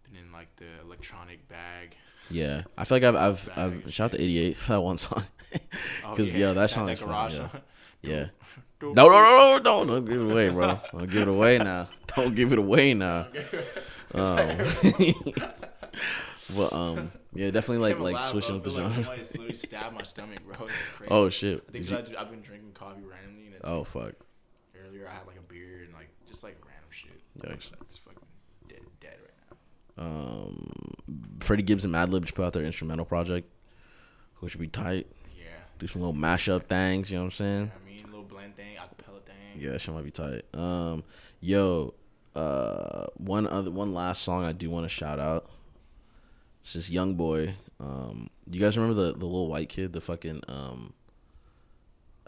been 0.03 0.19
in 0.21 0.33
like 0.33 0.53
the 0.57 0.65
electronic 0.83 1.47
bag. 1.47 1.95
Yeah, 2.29 2.63
I 2.77 2.83
feel 2.83 2.97
like 2.97 3.03
I've 3.05 3.15
I've, 3.15 3.49
I've 3.57 3.93
shout 3.93 4.13
out 4.13 4.17
to 4.17 4.21
88 4.21 4.57
for 4.57 4.71
that 4.73 4.81
one 4.81 4.97
song. 4.97 5.23
Oh, 6.03 6.13
Cause 6.13 6.35
yeah, 6.35 6.51
that 6.51 6.69
song 6.69 6.87
that 6.87 6.93
is 6.93 6.99
fun. 6.99 7.31
Yeah. 8.01 8.09
yeah. 8.11 8.25
No, 8.81 8.91
no, 8.91 9.09
no, 9.09 9.57
no, 9.57 9.59
don't, 9.63 9.87
don't 9.87 10.05
give 10.05 10.21
it 10.21 10.31
away, 10.31 10.49
bro. 10.49 10.79
Don't 10.91 11.09
give 11.09 11.21
it 11.21 11.27
away 11.29 11.57
now. 11.57 11.87
Don't 12.15 12.35
give 12.35 12.51
it 12.51 12.59
away 12.59 12.93
now. 12.93 13.27
Um, 14.13 14.59
but 16.55 16.73
um, 16.73 17.11
yeah, 17.33 17.51
definitely 17.51 17.79
like 17.79 17.99
like 17.99 18.21
switching 18.21 18.59
bro. 18.59 18.71
up 18.71 18.75
the 18.75 18.81
like 18.81 18.91
genre. 18.91 19.03
Somebody's 19.03 19.31
literally 19.33 19.55
stabbed 19.55 19.95
my 19.95 20.03
stomach, 20.03 20.39
bro. 20.45 20.67
Oh 21.09 21.29
shit. 21.29 21.63
I 21.67 21.71
think 21.71 21.89
you- 21.89 21.97
I, 22.17 22.19
have 22.19 22.31
been 22.31 22.41
drinking 22.41 22.71
coffee 22.73 23.01
randomly, 23.03 23.47
and 23.47 23.55
it's 23.55 23.67
oh 23.67 23.83
fuck. 23.83 24.13
earlier 24.85 25.07
I 25.07 25.13
had 25.13 25.27
like 25.27 25.37
a 25.37 25.53
beer 25.53 25.83
and 25.83 25.93
like 25.93 26.09
just 26.27 26.43
like 26.43 26.57
random 26.65 26.89
shit. 26.89 27.21
Yikes. 27.39 27.71
It's 27.81 27.97
fucking 27.97 28.19
dead, 28.67 28.79
dead 28.99 29.17
right 29.21 29.57
now. 29.97 30.03
Um, 30.03 30.71
Freddie 31.39 31.63
Gibbs 31.63 31.85
and 31.85 31.93
Madlib 31.93 32.21
just 32.21 32.35
put 32.35 32.45
out 32.45 32.53
their 32.53 32.63
instrumental 32.63 33.05
project, 33.05 33.49
which 34.39 34.55
would 34.55 34.61
be 34.61 34.67
tight. 34.67 35.07
Yeah. 35.37 35.45
Do 35.79 35.87
some 35.87 36.01
little 36.01 36.15
mashup 36.15 36.63
things. 36.67 37.11
You 37.11 37.17
know 37.17 37.23
what 37.23 37.27
I'm 37.27 37.31
saying? 37.31 37.71
I 37.75 37.89
mean, 37.89 38.03
little 38.05 38.23
blend 38.23 38.55
thing, 38.55 38.75
acapella 38.75 39.21
thing. 39.23 39.35
Yeah, 39.59 39.71
that 39.71 39.81
shit 39.81 39.93
might 39.93 40.03
be 40.05 40.11
tight. 40.11 40.43
Um, 40.53 41.03
yo, 41.41 41.93
uh, 42.35 43.07
one 43.15 43.47
other, 43.47 43.71
one 43.71 43.93
last 43.93 44.21
song 44.23 44.45
I 44.45 44.51
do 44.51 44.69
want 44.69 44.85
to 44.85 44.89
shout 44.89 45.19
out. 45.19 45.49
It's 46.67 46.73
this 46.73 46.89
young 46.89 47.13
boy. 47.13 47.55
Um, 47.79 48.29
you 48.45 48.59
guys 48.59 48.77
remember 48.77 49.01
the 49.01 49.13
the 49.13 49.25
little 49.25 49.47
white 49.47 49.69
kid, 49.69 49.93
the 49.93 50.01
fucking 50.01 50.41
um, 50.49 50.91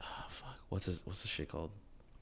ah, 0.02 0.28
fuck, 0.30 0.56
what's 0.70 0.86
his 0.86 1.02
what's 1.04 1.24
the 1.24 1.28
shit 1.28 1.50
called? 1.50 1.72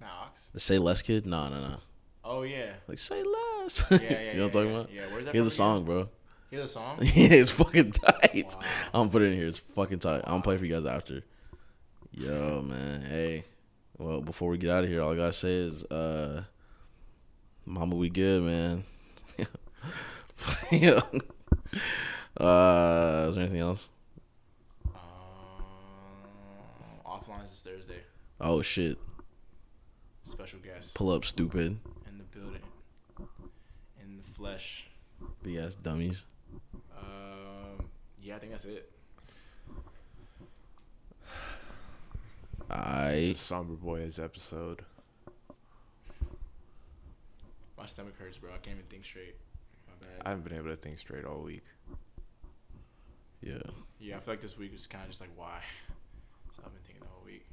Knox. 0.01 0.49
The 0.51 0.59
Say 0.59 0.79
Less 0.79 1.03
kid? 1.03 1.27
No, 1.27 1.47
no, 1.47 1.61
no. 1.61 1.77
Oh 2.23 2.41
yeah. 2.41 2.71
Like 2.87 2.97
Say 2.97 3.21
Less. 3.21 3.85
Yeah, 3.91 3.97
yeah, 4.01 4.09
you 4.09 4.09
know 4.09 4.17
yeah, 4.17 4.33
what 4.33 4.43
I'm 4.45 4.49
talking 4.49 4.67
yeah. 4.71 4.77
about? 4.77 4.91
Yeah, 4.91 5.01
where's 5.11 5.25
that 5.25 5.31
He 5.35 5.37
has 5.37 5.45
a 5.45 5.51
song, 5.51 5.85
bro. 5.85 6.09
He 6.49 6.55
has 6.55 6.71
a 6.71 6.73
song. 6.73 6.97
yeah, 7.01 7.33
it's 7.33 7.51
fucking 7.51 7.91
tight. 7.91 8.45
Wow. 8.47 8.63
I'm 8.95 9.01
gonna 9.01 9.09
put 9.11 9.21
it 9.21 9.25
in 9.25 9.33
here. 9.33 9.45
It's 9.45 9.59
fucking 9.59 9.99
tight. 9.99 10.21
I'm 10.23 10.31
gonna 10.31 10.41
play 10.41 10.57
for 10.57 10.65
you 10.65 10.73
guys 10.73 10.87
after. 10.87 11.21
Yo, 12.13 12.63
man. 12.63 13.03
Hey. 13.03 13.43
Well, 13.99 14.21
before 14.21 14.49
we 14.49 14.57
get 14.57 14.71
out 14.71 14.83
of 14.83 14.89
here, 14.89 15.03
all 15.03 15.13
I 15.13 15.17
gotta 15.17 15.33
say 15.33 15.53
is, 15.53 15.83
uh, 15.83 16.45
Mama, 17.63 17.95
we 17.95 18.09
good, 18.09 18.41
man. 18.41 18.85
yeah. 20.71 21.01
Uh, 22.39 23.25
is 23.29 23.33
there 23.35 23.43
anything 23.45 23.61
else? 23.61 23.89
Um, 24.85 24.93
offline 27.03 27.43
is 27.43 27.49
Thursday. 27.49 28.01
Oh 28.39 28.61
shit! 28.61 28.99
Special 30.23 30.59
guest 30.59 30.93
Pull 30.93 31.09
up, 31.09 31.25
stupid. 31.25 31.79
in 32.07 32.17
the 32.19 32.23
building. 32.39 32.61
In 34.03 34.17
the 34.17 34.23
flesh. 34.35 34.85
Big 35.41 35.55
ass 35.55 35.73
dummies. 35.73 36.25
Um, 36.95 37.87
yeah, 38.21 38.35
I 38.35 38.37
think 38.39 38.51
that's 38.51 38.65
it. 38.65 38.91
I 42.69 43.09
It's 43.31 43.41
a 43.41 43.43
Somber 43.43 43.73
Boys 43.73 44.19
episode. 44.19 44.83
My 47.77 47.85
stomach 47.87 48.13
hurts, 48.19 48.37
bro. 48.37 48.51
I 48.51 48.57
can't 48.57 48.77
even 48.77 48.85
think 48.89 49.05
straight. 49.05 49.35
My 50.01 50.07
I 50.25 50.29
haven't 50.29 50.43
been 50.47 50.57
able 50.57 50.69
to 50.69 50.75
think 50.75 50.97
straight 50.99 51.25
all 51.25 51.41
week. 51.43 51.63
yeah. 53.41 53.57
Yeah, 53.99 54.17
I 54.17 54.19
feel 54.19 54.33
like 54.33 54.41
this 54.41 54.57
week 54.57 54.73
is 54.73 54.85
kind 54.87 55.03
of 55.03 55.09
just 55.09 55.21
like 55.21 55.31
why. 55.35 55.61
So 56.55 56.63
I've 56.65 56.73
been 56.73 56.81
thinking 56.83 57.01
the 57.03 57.09
whole 57.13 57.23
week. 57.25 57.45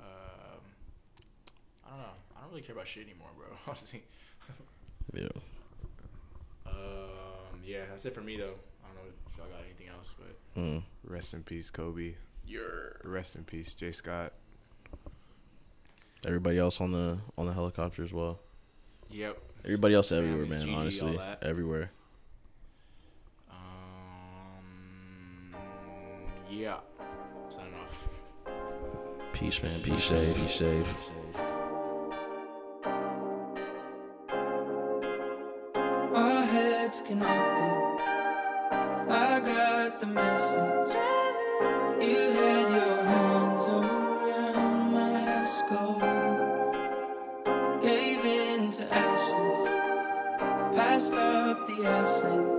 Um, 0.00 0.60
I 1.86 1.90
don't 1.90 1.98
know. 1.98 2.04
I 2.36 2.40
don't 2.42 2.50
really 2.50 2.62
care 2.62 2.74
about 2.74 2.88
shit 2.88 3.04
anymore, 3.04 3.28
bro. 3.36 3.46
Honestly. 3.68 4.02
Yeah. 5.14 5.28
Um, 6.66 7.60
yeah, 7.64 7.82
that's 7.88 8.04
it 8.04 8.14
for 8.14 8.20
me 8.20 8.36
though. 8.36 8.54
I 8.82 8.88
don't 8.88 8.96
know 8.96 9.10
if 9.30 9.38
y'all 9.38 9.46
got 9.46 9.60
anything 9.64 9.86
else, 9.94 10.14
but 10.18 10.60
Mm. 10.60 10.82
Rest 11.04 11.34
in 11.34 11.42
peace, 11.44 11.70
Kobe. 11.70 12.14
you're 12.46 13.00
Rest 13.04 13.36
in 13.36 13.44
peace, 13.44 13.74
Jay 13.74 13.92
Scott. 13.92 14.32
Everybody 16.26 16.58
else 16.58 16.80
on 16.80 16.90
the 16.90 17.18
on 17.36 17.46
the 17.46 17.52
helicopter 17.52 18.02
as 18.02 18.12
well. 18.12 18.40
yep. 19.08 19.40
Everybody 19.64 19.94
else 19.94 20.08
Families, 20.10 20.32
everywhere, 20.32 20.58
man. 20.58 20.66
GG, 20.68 20.72
all 20.72 20.80
honestly, 20.80 21.20
everywhere. 21.42 21.90
Um, 23.50 23.56
yeah. 26.50 26.78
Signing 27.48 27.74
off. 27.74 28.08
Peace, 29.32 29.62
man. 29.62 29.80
Peace, 29.82 30.04
safe. 30.04 30.36
Peace, 30.36 30.54
safe. 30.54 30.86
Our 36.14 36.44
heads 36.44 37.02
connected. 37.06 37.98
I 39.10 39.40
got 39.44 40.00
the 40.00 40.06
message. 40.06 40.87
Acid. 51.84 52.57